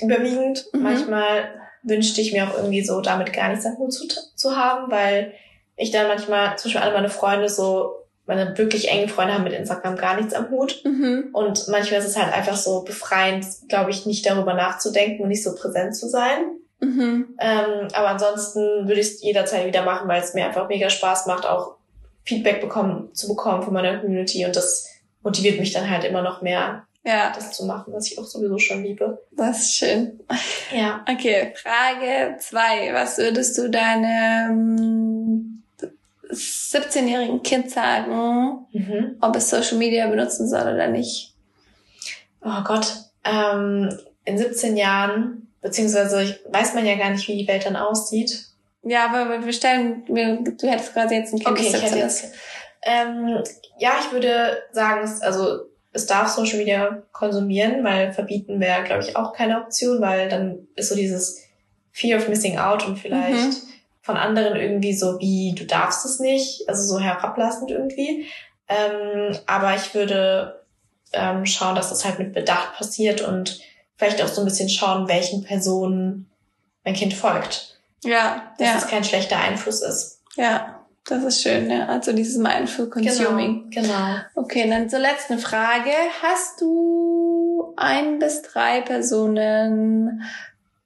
überwiegend. 0.00 0.66
Mhm. 0.72 0.82
Manchmal 0.82 1.48
wünschte 1.82 2.20
ich 2.20 2.32
mir 2.32 2.48
auch 2.48 2.56
irgendwie 2.56 2.84
so, 2.84 3.00
damit 3.00 3.32
gar 3.32 3.48
nichts 3.48 3.66
am 3.66 3.76
Hut 3.78 3.92
zu, 3.92 4.06
zu 4.34 4.56
haben, 4.56 4.90
weil 4.90 5.34
ich 5.76 5.90
dann 5.90 6.08
manchmal, 6.08 6.56
zum 6.56 6.68
Beispiel 6.68 6.82
alle 6.82 6.94
meine 6.94 7.10
Freunde 7.10 7.48
so, 7.48 7.96
meine 8.26 8.56
wirklich 8.56 8.90
engen 8.90 9.08
Freunde 9.08 9.34
haben 9.34 9.44
mit 9.44 9.52
Instagram 9.52 9.96
gar 9.96 10.16
nichts 10.16 10.32
am 10.32 10.50
Hut. 10.50 10.80
Mhm. 10.84 11.30
Und 11.32 11.68
manchmal 11.68 12.00
ist 12.00 12.06
es 12.06 12.16
halt 12.16 12.32
einfach 12.32 12.56
so 12.56 12.82
befreiend, 12.82 13.44
glaube 13.68 13.90
ich, 13.90 14.06
nicht 14.06 14.24
darüber 14.24 14.54
nachzudenken 14.54 15.22
und 15.22 15.28
nicht 15.28 15.44
so 15.44 15.54
präsent 15.54 15.94
zu 15.94 16.08
sein. 16.08 16.56
Mhm. 16.80 17.36
Ähm, 17.38 17.88
aber 17.92 18.08
ansonsten 18.08 18.88
würde 18.88 19.00
ich 19.00 19.08
es 19.08 19.22
jederzeit 19.22 19.66
wieder 19.66 19.84
machen, 19.84 20.08
weil 20.08 20.22
es 20.22 20.34
mir 20.34 20.46
einfach 20.46 20.68
mega 20.68 20.88
Spaß 20.88 21.26
macht, 21.26 21.46
auch 21.46 21.76
Feedback 22.24 22.60
bekommen, 22.60 23.14
zu 23.14 23.28
bekommen 23.28 23.62
von 23.62 23.74
meiner 23.74 23.98
Community. 23.98 24.46
Und 24.46 24.56
das 24.56 24.88
motiviert 25.22 25.60
mich 25.60 25.72
dann 25.72 25.90
halt 25.90 26.04
immer 26.04 26.22
noch 26.22 26.40
mehr, 26.40 26.86
Ja, 27.06 27.32
das 27.34 27.52
zu 27.52 27.66
machen, 27.66 27.92
was 27.92 28.10
ich 28.10 28.18
auch 28.18 28.24
sowieso 28.24 28.58
schon 28.58 28.82
liebe. 28.82 29.22
das 29.32 29.58
ist 29.60 29.74
schön. 29.76 30.20
Ja. 30.74 31.04
Okay, 31.10 31.52
Frage 31.54 32.36
zwei. 32.40 32.92
Was 32.94 33.18
würdest 33.18 33.58
du 33.58 33.68
deinem 33.68 35.62
17-jährigen 36.30 37.42
Kind 37.42 37.70
sagen, 37.70 38.66
Mhm. 38.72 39.16
ob 39.20 39.36
es 39.36 39.50
Social 39.50 39.76
Media 39.78 40.06
benutzen 40.08 40.48
soll 40.48 40.62
oder 40.74 40.86
nicht? 40.88 41.34
Oh 42.42 42.62
Gott. 42.64 42.86
Ähm, 43.24 43.96
in 44.24 44.38
17 44.38 44.76
Jahren, 44.76 45.52
beziehungsweise 45.60 46.22
ich, 46.22 46.40
weiß 46.48 46.74
man 46.74 46.86
ja 46.86 46.96
gar 46.96 47.10
nicht, 47.10 47.28
wie 47.28 47.36
die 47.36 47.48
Welt 47.48 47.66
dann 47.66 47.76
aussieht. 47.76 48.46
Ja, 48.82 49.06
aber 49.06 49.44
wir 49.44 49.52
stellen, 49.52 50.04
wir, 50.08 50.38
du 50.42 50.66
hättest 50.68 50.92
quasi 50.92 51.14
jetzt 51.16 51.32
ein 51.32 51.38
Kind, 51.38 51.48
Okay, 51.50 51.66
ich 51.68 51.72
hätte 51.74 51.92
17 51.94 51.98
jetzt. 51.98 52.24
Ähm, 52.82 53.42
ja, 53.78 53.92
ich 54.00 54.12
würde 54.12 54.58
sagen, 54.72 55.08
also 55.22 55.60
es 55.94 56.06
darf 56.06 56.28
Social 56.28 56.58
Media 56.58 57.02
konsumieren, 57.12 57.82
weil 57.84 58.12
verbieten 58.12 58.60
wäre, 58.60 58.84
glaube 58.84 59.02
ich, 59.02 59.16
auch 59.16 59.32
keine 59.32 59.60
Option, 59.62 60.00
weil 60.02 60.28
dann 60.28 60.68
ist 60.74 60.90
so 60.90 60.94
dieses 60.94 61.40
Fear 61.92 62.18
of 62.18 62.28
Missing 62.28 62.58
Out 62.58 62.86
und 62.86 62.98
vielleicht 62.98 63.32
Mhm. 63.32 63.56
von 64.02 64.16
anderen 64.18 64.56
irgendwie 64.56 64.94
so 64.94 65.18
wie 65.20 65.54
du 65.56 65.64
darfst 65.64 66.04
es 66.04 66.18
nicht, 66.20 66.68
also 66.68 66.82
so 66.82 67.00
herablassend 67.00 67.70
irgendwie. 67.70 68.26
Ähm, 68.68 69.36
aber 69.46 69.74
ich 69.76 69.94
würde 69.94 70.60
ähm, 71.12 71.46
schauen, 71.46 71.74
dass 71.76 71.90
das 71.90 72.04
halt 72.04 72.18
mit 72.18 72.32
Bedacht 72.34 72.74
passiert 72.76 73.22
und 73.22 73.60
vielleicht 73.96 74.20
auch 74.22 74.28
so 74.28 74.40
ein 74.42 74.46
bisschen 74.46 74.68
schauen, 74.68 75.06
welchen 75.08 75.44
Personen 75.44 76.28
mein 76.84 76.94
Kind 76.94 77.14
folgt. 77.14 77.78
Ja, 78.02 78.52
Dass 78.58 78.68
ja, 78.68 78.76
es 78.78 78.86
kein 78.88 79.04
schlechter 79.04 79.38
Einfluss 79.38 79.80
ist. 79.80 80.20
ja. 80.36 80.73
Das 81.06 81.22
ist 81.22 81.42
schön, 81.42 81.70
ja. 81.70 81.86
Also 81.86 82.12
dieses 82.12 82.36
Mindful 82.38 82.88
Consuming. 82.88 83.70
Genau. 83.70 83.86
genau. 83.88 84.16
Okay, 84.36 84.68
dann 84.68 84.88
zur 84.88 85.00
letzten 85.00 85.38
Frage. 85.38 85.90
Hast 86.22 86.60
du 86.62 87.74
ein 87.76 88.18
bis 88.18 88.40
drei 88.42 88.80
Personen, 88.80 90.22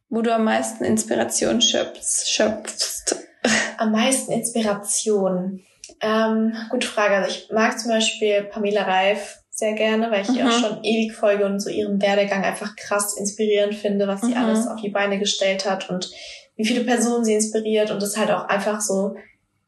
wo 0.09 0.23
du 0.23 0.35
am 0.35 0.45
meisten 0.45 0.85
Inspiration 0.85 1.61
schöpfst? 1.61 2.29
schöpfst? 2.29 3.16
Am 3.77 3.93
meisten 3.93 4.33
Inspiration. 4.33 5.61
Ähm, 6.01 6.53
gute 6.71 6.87
Frage. 6.89 7.16
Also 7.16 7.31
ich 7.31 7.51
mag 7.53 7.79
zum 7.79 7.91
Beispiel 7.93 8.43
Pamela 8.45 8.83
Reif 8.83 9.39
sehr 9.51 9.73
gerne, 9.75 10.11
weil 10.11 10.23
ich 10.23 10.31
ihr 10.37 10.45
Mhm. 10.45 10.51
auch 10.51 10.59
schon 10.59 10.85
ewig 10.85 11.12
folge 11.14 11.45
und 11.45 11.61
so 11.61 11.71
ihren 11.71 12.01
Werdegang 12.03 12.45
einfach 12.45 12.75
krass 12.77 13.16
inspirierend 13.16 13.75
finde, 13.75 14.07
was 14.09 14.21
sie 14.23 14.35
Mhm. 14.35 14.37
alles 14.37 14.66
auf 14.69 14.81
die 14.81 14.91
Beine 14.91 15.19
gestellt 15.19 15.69
hat 15.69 15.91
und 15.91 16.11
wie 16.57 16.64
viele 16.64 16.85
Personen 16.85 17.25
sie 17.25 17.35
inspiriert 17.35 17.91
und 17.93 18.03
das 18.03 18.16
halt 18.16 18.31
auch 18.33 18.45
einfach 18.49 18.81
so 18.81 19.14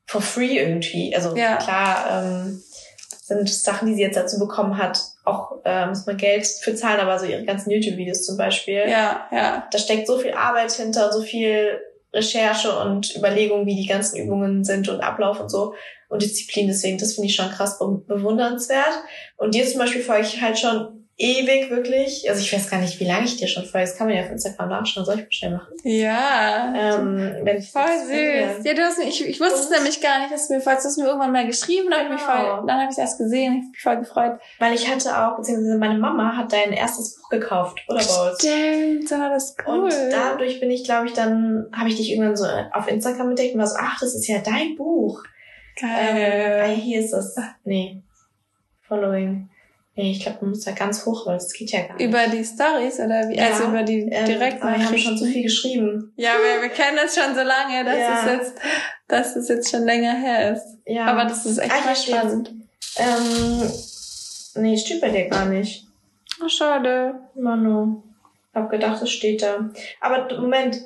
for 0.07 0.21
free 0.21 0.59
irgendwie. 0.59 1.15
Also 1.15 1.37
Ja. 1.37 1.57
klar 1.57 2.25
ähm, 2.25 2.63
sind 3.25 3.49
Sachen, 3.49 3.89
die 3.89 3.95
sie 3.95 4.03
jetzt 4.03 4.17
dazu 4.17 4.39
bekommen 4.39 4.77
hat, 4.77 5.01
auch 5.25 5.53
äh, 5.65 5.87
muss 5.87 6.07
man 6.07 6.17
Geld 6.17 6.47
für 6.47 6.75
zahlen, 6.75 7.01
aber 7.01 7.19
so 7.19 7.27
ihre 7.27 7.45
ganzen 7.45 7.71
YouTube-Videos 7.71 8.25
zum 8.25 8.37
Beispiel 8.37 8.85
Ja, 8.89 9.29
ja. 9.31 9.69
da 9.71 9.79
steckt 9.79 10.07
so 10.07 10.19
viel 10.19 10.33
Arbeit 10.33 10.73
hinter, 10.73 11.13
so 11.13 11.23
viel 11.23 11.79
Recherche 12.13 12.77
und 12.77 13.15
Überlegung, 13.15 13.67
wie 13.67 13.77
die 13.77 13.87
ganzen 13.87 14.17
Übungen 14.17 14.65
sind 14.65 14.89
und 14.89 15.01
Ablauf 15.01 15.39
und 15.41 15.49
so 15.49 15.75
und 16.09 16.23
Disziplin. 16.23 16.67
Deswegen, 16.67 16.99
das 16.99 17.15
finde 17.15 17.29
ich 17.29 17.37
schon 17.37 17.51
krass 17.51 17.79
be 17.79 18.03
bewundernswert. 18.09 19.05
Und 19.37 19.55
dir 19.55 19.65
zum 19.65 19.79
Beispiel 19.79 20.03
folge 20.03 20.27
ich 20.27 20.41
halt 20.43 20.59
schon 20.59 21.00
ewig 21.21 21.71
wirklich. 21.71 22.29
Also 22.31 22.41
ich 22.41 22.53
weiß 22.53 22.71
gar 22.71 22.81
nicht, 22.81 22.99
wie 22.99 23.05
lange 23.05 23.27
ich 23.27 23.37
dir 23.37 23.47
schon 23.47 23.65
folge. 23.65 23.87
Das 23.87 23.97
kann 23.99 24.07
man 24.09 24.17
ja 24.17 24.23
auf 24.25 24.31
Instagram 24.31 24.71
nachschauen. 24.71 25.05
Soll 25.05 25.21
ich 25.21 25.37
schnell 25.37 25.53
machen? 25.53 25.75
Ja. 25.85 26.73
Ähm, 26.75 27.37
wenn 27.43 27.59
ich 27.59 27.71
Voll 27.71 27.83
süß. 28.07 28.65
Ja, 28.65 28.75
du 28.75 28.83
hast 28.83 28.99
mich, 28.99 29.09
ich, 29.21 29.29
ich 29.29 29.41
wusste 29.41 29.61
es 29.61 29.71
nämlich 29.71 30.01
gar 30.01 30.21
nicht, 30.21 30.33
dass 30.33 30.49
du 30.49 30.55
mir 30.55 30.61
folgst. 30.63 30.85
Du 30.85 30.89
hast 30.89 30.97
mir 30.97 31.05
irgendwann 31.05 31.33
mal 31.33 31.47
geschrieben, 31.47 31.89
dann 31.91 32.01
habe 32.07 32.15
ich 32.15 32.21
mich 32.21 32.27
Genau. 32.27 32.57
voll, 32.57 32.67
dann 32.67 32.77
habe 32.77 32.85
ich 32.87 32.93
es 32.93 32.99
erst 32.99 33.19
gesehen, 33.19 33.65
ich 33.67 33.71
mich 33.73 33.83
voll 33.83 33.99
gefreut. 33.99 34.41
Weil 34.59 34.75
ich 34.75 34.91
hatte 34.91 35.11
auch, 35.19 35.37
beziehungsweise 35.37 35.77
meine 35.77 35.99
Mama 35.99 36.37
hat 36.37 36.53
dein 36.53 36.73
erstes 36.73 37.17
Buch 37.17 37.29
gekauft, 37.29 37.81
oder 37.89 37.99
Bowls? 38.03 38.39
Stimmt, 38.41 39.13
ah, 39.13 39.29
das 39.29 39.51
ist 39.51 39.59
cool. 39.67 39.85
Und 39.85 39.93
dadurch 40.11 40.59
bin 40.59 40.71
ich, 40.71 40.85
glaube 40.85 41.07
ich, 41.07 41.13
dann 41.13 41.67
habe 41.77 41.91
ich 41.91 41.97
dich 41.97 42.11
irgendwann 42.13 42.37
so 42.37 42.47
auf 42.73 42.89
Instagram 42.89 43.29
entdeckt 43.29 43.53
und 43.55 43.61
war 43.61 43.67
so, 43.67 43.77
ach, 43.79 43.99
das 44.01 44.15
ist 44.15 44.27
ja 44.27 44.39
dein 44.39 44.75
Buch. 44.77 45.23
Ähm, 45.83 45.89
Geil. 45.89 46.75
hier 46.77 47.01
ist 47.01 47.13
es. 47.13 47.37
Nee. 47.65 48.03
Following. 48.89 49.50
Nee, 49.97 50.13
ich 50.13 50.21
glaube, 50.23 50.39
man 50.43 50.51
muss 50.51 50.65
da 50.65 50.71
ganz 50.71 51.05
hoch, 51.05 51.27
weil 51.27 51.35
das 51.35 51.53
geht 51.53 51.73
ja 51.73 51.81
gar 51.83 51.97
nicht. 51.97 52.07
über 52.07 52.27
die 52.29 52.45
Stories 52.45 53.01
oder 53.01 53.29
wie? 53.29 53.37
Ja, 53.37 53.49
also 53.49 53.65
über 53.65 53.83
die 53.83 54.09
ähm, 54.11 54.25
direkt 54.25 54.63
aber 54.63 54.77
wir 54.79 54.87
haben 54.87 54.97
schon 54.99 55.19
so 55.19 55.27
viel 55.27 55.43
geschrieben. 55.43 56.13
Ja, 56.17 56.31
wir, 56.43 56.63
wir 56.63 56.69
kennen 56.71 56.97
das 56.97 57.15
schon 57.15 57.35
so 57.35 57.43
lange, 57.43 57.85
dass 57.85 57.99
Ja. 57.99 58.21
es 58.25 58.33
jetzt, 58.33 58.55
dass 59.09 59.37
es 59.37 59.49
jetzt 59.49 59.71
schon 59.71 59.85
länger 59.85 60.15
her 60.15 60.53
ist. 60.55 60.79
Ja. 60.87 61.07
Aber 61.07 61.25
das 61.25 61.45
ist 61.45 61.59
echt 61.59 61.73
Ah, 61.73 61.85
mal 61.85 61.97
steht's. 61.97 62.19
spannend. 62.19 62.51
ähm, 62.97 63.71
nee, 64.63 64.77
steht 64.77 65.01
bei 65.01 65.11
dir 65.11 65.29
gar 65.29 65.47
nicht. 65.47 65.87
Oh, 66.43 66.49
schade. 66.49 67.15
Manu. 67.35 68.03
Hab 68.55 68.71
gedacht, 68.71 69.03
es 69.03 69.11
steht 69.11 69.43
da. 69.43 69.71
Aber 70.01 70.29
Moment. 70.41 70.81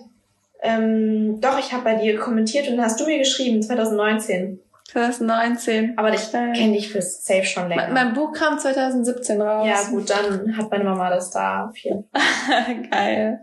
Ähm, 0.62 1.40
doch, 1.42 1.58
ich 1.58 1.72
habe 1.72 1.84
bei 1.84 1.94
dir 1.96 2.16
kommentiert 2.18 2.68
und 2.68 2.80
hast 2.80 2.98
du 2.98 3.04
mir 3.04 3.18
geschrieben, 3.18 3.62
2019. 3.62 4.60
2019. 4.94 5.98
Aber 5.98 6.12
ich 6.14 6.30
kenne 6.30 6.72
dich 6.72 6.90
fürs 6.90 7.24
Safe 7.24 7.44
schon 7.44 7.68
länger. 7.68 7.82
Mein, 7.88 7.92
mein 7.94 8.12
Buch 8.14 8.32
kam 8.32 8.58
2017 8.58 9.40
raus. 9.42 9.66
ja, 9.68 9.82
gut, 9.90 10.08
dann 10.08 10.56
hat 10.56 10.70
meine 10.70 10.84
Mama 10.84 11.10
das 11.10 11.30
da. 11.30 11.66
auf 11.68 11.76
jeden 11.78 12.04
Fall. 12.14 12.82
Geil. 12.90 13.40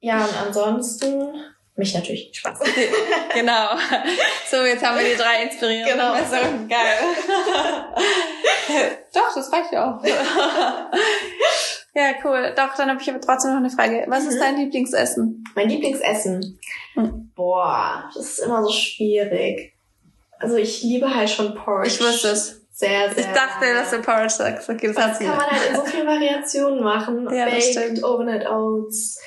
Ja, 0.00 0.24
und 0.24 0.34
ansonsten 0.46 1.34
mich 1.76 1.94
natürlich. 1.94 2.30
Spaß. 2.32 2.58
Genau. 3.34 3.68
So, 4.50 4.56
jetzt 4.64 4.82
haben 4.82 4.98
wir 4.98 5.04
die 5.04 5.16
drei 5.16 5.42
inspirierenden 5.44 5.98
Genau. 5.98 6.12
Personen. 6.14 6.68
Geil. 6.68 6.96
Doch, 9.12 9.34
das 9.34 9.52
reicht 9.52 9.72
ja 9.72 9.90
auch. 9.98 10.02
Ja, 11.94 12.12
cool. 12.24 12.54
Doch, 12.56 12.74
dann 12.76 12.88
habe 12.90 13.00
ich 13.02 13.08
aber 13.10 13.20
trotzdem 13.20 13.50
noch 13.52 13.58
eine 13.58 13.68
Frage. 13.70 14.04
Was 14.08 14.24
ist 14.24 14.36
Mhm. 14.36 14.40
dein 14.40 14.56
Lieblingsessen? 14.56 15.44
Mein 15.54 15.68
Lieblingsessen. 15.68 16.58
Hm. 16.94 17.32
Boah, 17.34 18.04
das 18.14 18.24
ist 18.24 18.38
immer 18.40 18.62
so 18.62 18.70
schwierig. 18.70 19.75
Also 20.38 20.56
ich 20.56 20.82
liebe 20.82 21.12
halt 21.14 21.30
schon 21.30 21.54
Porridge. 21.54 21.94
Ich 21.94 22.00
wusste 22.00 22.28
es. 22.28 22.62
Sehr, 22.72 23.08
sehr. 23.10 23.18
Ich 23.20 23.26
dachte, 23.32 23.64
lange. 23.64 23.74
dass 23.78 23.90
du 23.90 24.02
Porridge 24.02 24.28
sagst. 24.34 24.68
Okay, 24.68 24.88
das 24.88 24.96
Das 24.96 25.18
kann 25.18 25.28
man 25.28 25.40
halt 25.40 25.70
in 25.70 25.76
so 25.76 25.82
vielen 25.84 26.06
Variationen 26.06 26.84
machen. 26.84 27.28
Ja, 27.34 27.46
das 27.46 27.54
Baked, 27.54 27.64
stimmt. 27.78 28.04
Overnight 28.04 28.46
Oats, 28.46 29.18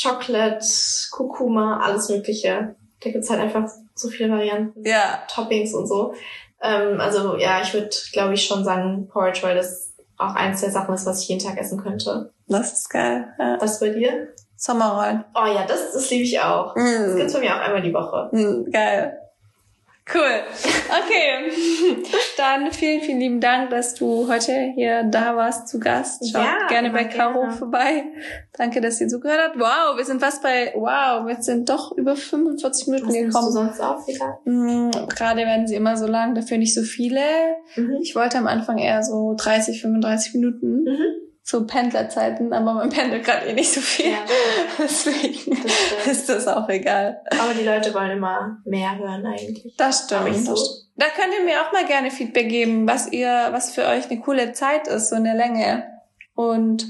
Chocolate, 0.00 0.64
Kurkuma, 1.10 1.80
alles 1.82 2.08
mögliche. 2.08 2.74
Da 3.02 3.10
gibt's 3.10 3.28
halt 3.30 3.40
einfach 3.40 3.70
so 3.94 4.08
viele 4.08 4.30
Varianten. 4.30 4.82
Ja, 4.84 5.22
Toppings 5.28 5.74
und 5.74 5.86
so. 5.86 6.14
Ähm, 6.62 6.98
also 7.00 7.36
ja, 7.36 7.60
ich 7.62 7.72
würde, 7.74 7.90
glaube 8.12 8.34
ich, 8.34 8.44
schon 8.44 8.64
sagen 8.64 9.08
Porridge, 9.12 9.40
weil 9.42 9.54
das 9.56 9.92
auch 10.18 10.34
eins 10.34 10.62
der 10.62 10.70
Sachen 10.70 10.94
ist, 10.94 11.04
was 11.04 11.22
ich 11.22 11.28
jeden 11.28 11.44
Tag 11.44 11.58
essen 11.58 11.82
könnte. 11.82 12.32
das 12.48 12.72
ist 12.72 12.88
geil. 12.88 13.26
Ja. 13.38 13.58
Was 13.60 13.80
bei 13.80 13.90
dir? 13.90 14.28
Sommerrollen. 14.56 15.22
Oh 15.34 15.44
ja, 15.46 15.66
das, 15.66 15.92
das 15.92 16.08
liebe 16.08 16.24
ich 16.24 16.40
auch. 16.40 16.74
Das 16.74 16.82
Mm. 16.82 17.16
gibt's 17.16 17.34
bei 17.34 17.40
mir 17.40 17.54
auch 17.54 17.60
einmal 17.60 17.82
die 17.82 17.92
Woche. 17.92 18.30
Mm, 18.32 18.70
geil. 18.70 19.18
Cool. 20.14 20.40
Okay. 20.88 21.50
Dann 22.36 22.70
vielen, 22.70 23.00
vielen 23.00 23.18
lieben 23.18 23.40
Dank, 23.40 23.70
dass 23.70 23.94
du 23.94 24.28
heute 24.28 24.52
hier 24.76 25.02
da 25.02 25.34
warst 25.34 25.66
zu 25.66 25.80
Gast. 25.80 26.30
Schaut 26.30 26.44
Ja, 26.44 26.68
gerne 26.68 26.90
bei 26.90 27.04
Caro 27.06 27.40
gerne. 27.40 27.52
vorbei. 27.54 28.04
Danke, 28.56 28.80
dass 28.80 29.00
ihr 29.00 29.08
zugehört 29.08 29.40
habt. 29.42 29.58
Wow, 29.58 29.96
wir 29.96 30.04
sind 30.04 30.20
fast 30.20 30.42
bei, 30.44 30.72
wow, 30.76 31.26
wir 31.26 31.42
sind 31.42 31.68
doch 31.68 31.90
über 31.96 32.14
45 32.14 32.86
Minuten 32.86 33.08
Was 33.08 33.14
nimmst 33.14 33.34
du 33.36 33.40
gekommen. 33.40 33.52
sonst 33.52 33.80
auf 33.80 34.06
wieder? 34.06 34.38
Mm, 34.44 34.90
Gerade 35.08 35.38
werden 35.40 35.66
sie 35.66 35.74
immer 35.74 35.96
so 35.96 36.06
lang, 36.06 36.36
dafür 36.36 36.58
nicht 36.58 36.74
so 36.74 36.82
viele. 36.82 37.20
Mhm. 37.74 37.98
Ich 38.00 38.14
wollte 38.14 38.38
am 38.38 38.46
Anfang 38.46 38.78
eher 38.78 39.02
so 39.02 39.34
30, 39.36 39.80
35 39.82 40.34
Minuten. 40.34 40.84
Mhm. 40.84 41.04
So 41.48 41.64
Pendlerzeiten, 41.64 42.52
aber 42.52 42.74
man 42.74 42.90
pendelt 42.90 43.24
gerade 43.24 43.46
eh 43.46 43.52
nicht 43.52 43.72
so 43.72 43.80
viel. 43.80 44.10
Ja, 44.10 44.18
Deswegen 44.80 45.62
das 46.04 46.06
ist 46.18 46.28
das 46.28 46.48
auch 46.48 46.68
egal. 46.68 47.20
Aber 47.30 47.54
die 47.54 47.64
Leute 47.64 47.94
wollen 47.94 48.10
immer 48.10 48.58
mehr 48.64 48.98
hören 48.98 49.24
eigentlich. 49.24 49.72
Das 49.78 50.06
stimmt. 50.06 50.44
so. 50.44 50.56
Da 50.96 51.06
könnt 51.06 51.32
ihr 51.38 51.44
mir 51.44 51.60
auch 51.62 51.72
mal 51.72 51.84
gerne 51.86 52.10
Feedback 52.10 52.48
geben, 52.48 52.88
was 52.88 53.12
ihr, 53.12 53.28
was 53.52 53.70
für 53.70 53.86
euch 53.86 54.10
eine 54.10 54.18
coole 54.18 54.54
Zeit 54.54 54.88
ist, 54.88 55.10
so 55.10 55.14
eine 55.14 55.36
Länge. 55.36 55.84
Und 56.34 56.84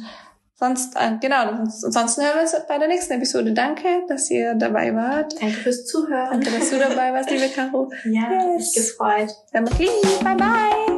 sonst, 0.54 0.96
äh, 0.96 1.18
genau, 1.20 1.50
ansonsten 1.50 2.22
hören 2.22 2.36
wir 2.36 2.42
uns 2.42 2.54
bei 2.66 2.78
der 2.78 2.88
nächsten 2.88 3.12
Episode. 3.12 3.52
Danke, 3.52 4.04
dass 4.08 4.30
ihr 4.30 4.54
dabei 4.54 4.94
wart. 4.94 5.34
Danke 5.38 5.54
fürs 5.54 5.84
Zuhören. 5.84 6.40
Danke, 6.40 6.58
dass 6.58 6.70
du 6.70 6.78
dabei 6.78 7.12
warst, 7.12 7.30
liebe 7.30 7.50
Caro. 7.50 7.90
Ja, 8.06 8.54
Yes. 8.54 8.56
mich 8.56 8.74
gefreut. 8.74 9.34
Dann 9.52 9.66
Bye 9.66 10.34
bye. 10.34 10.95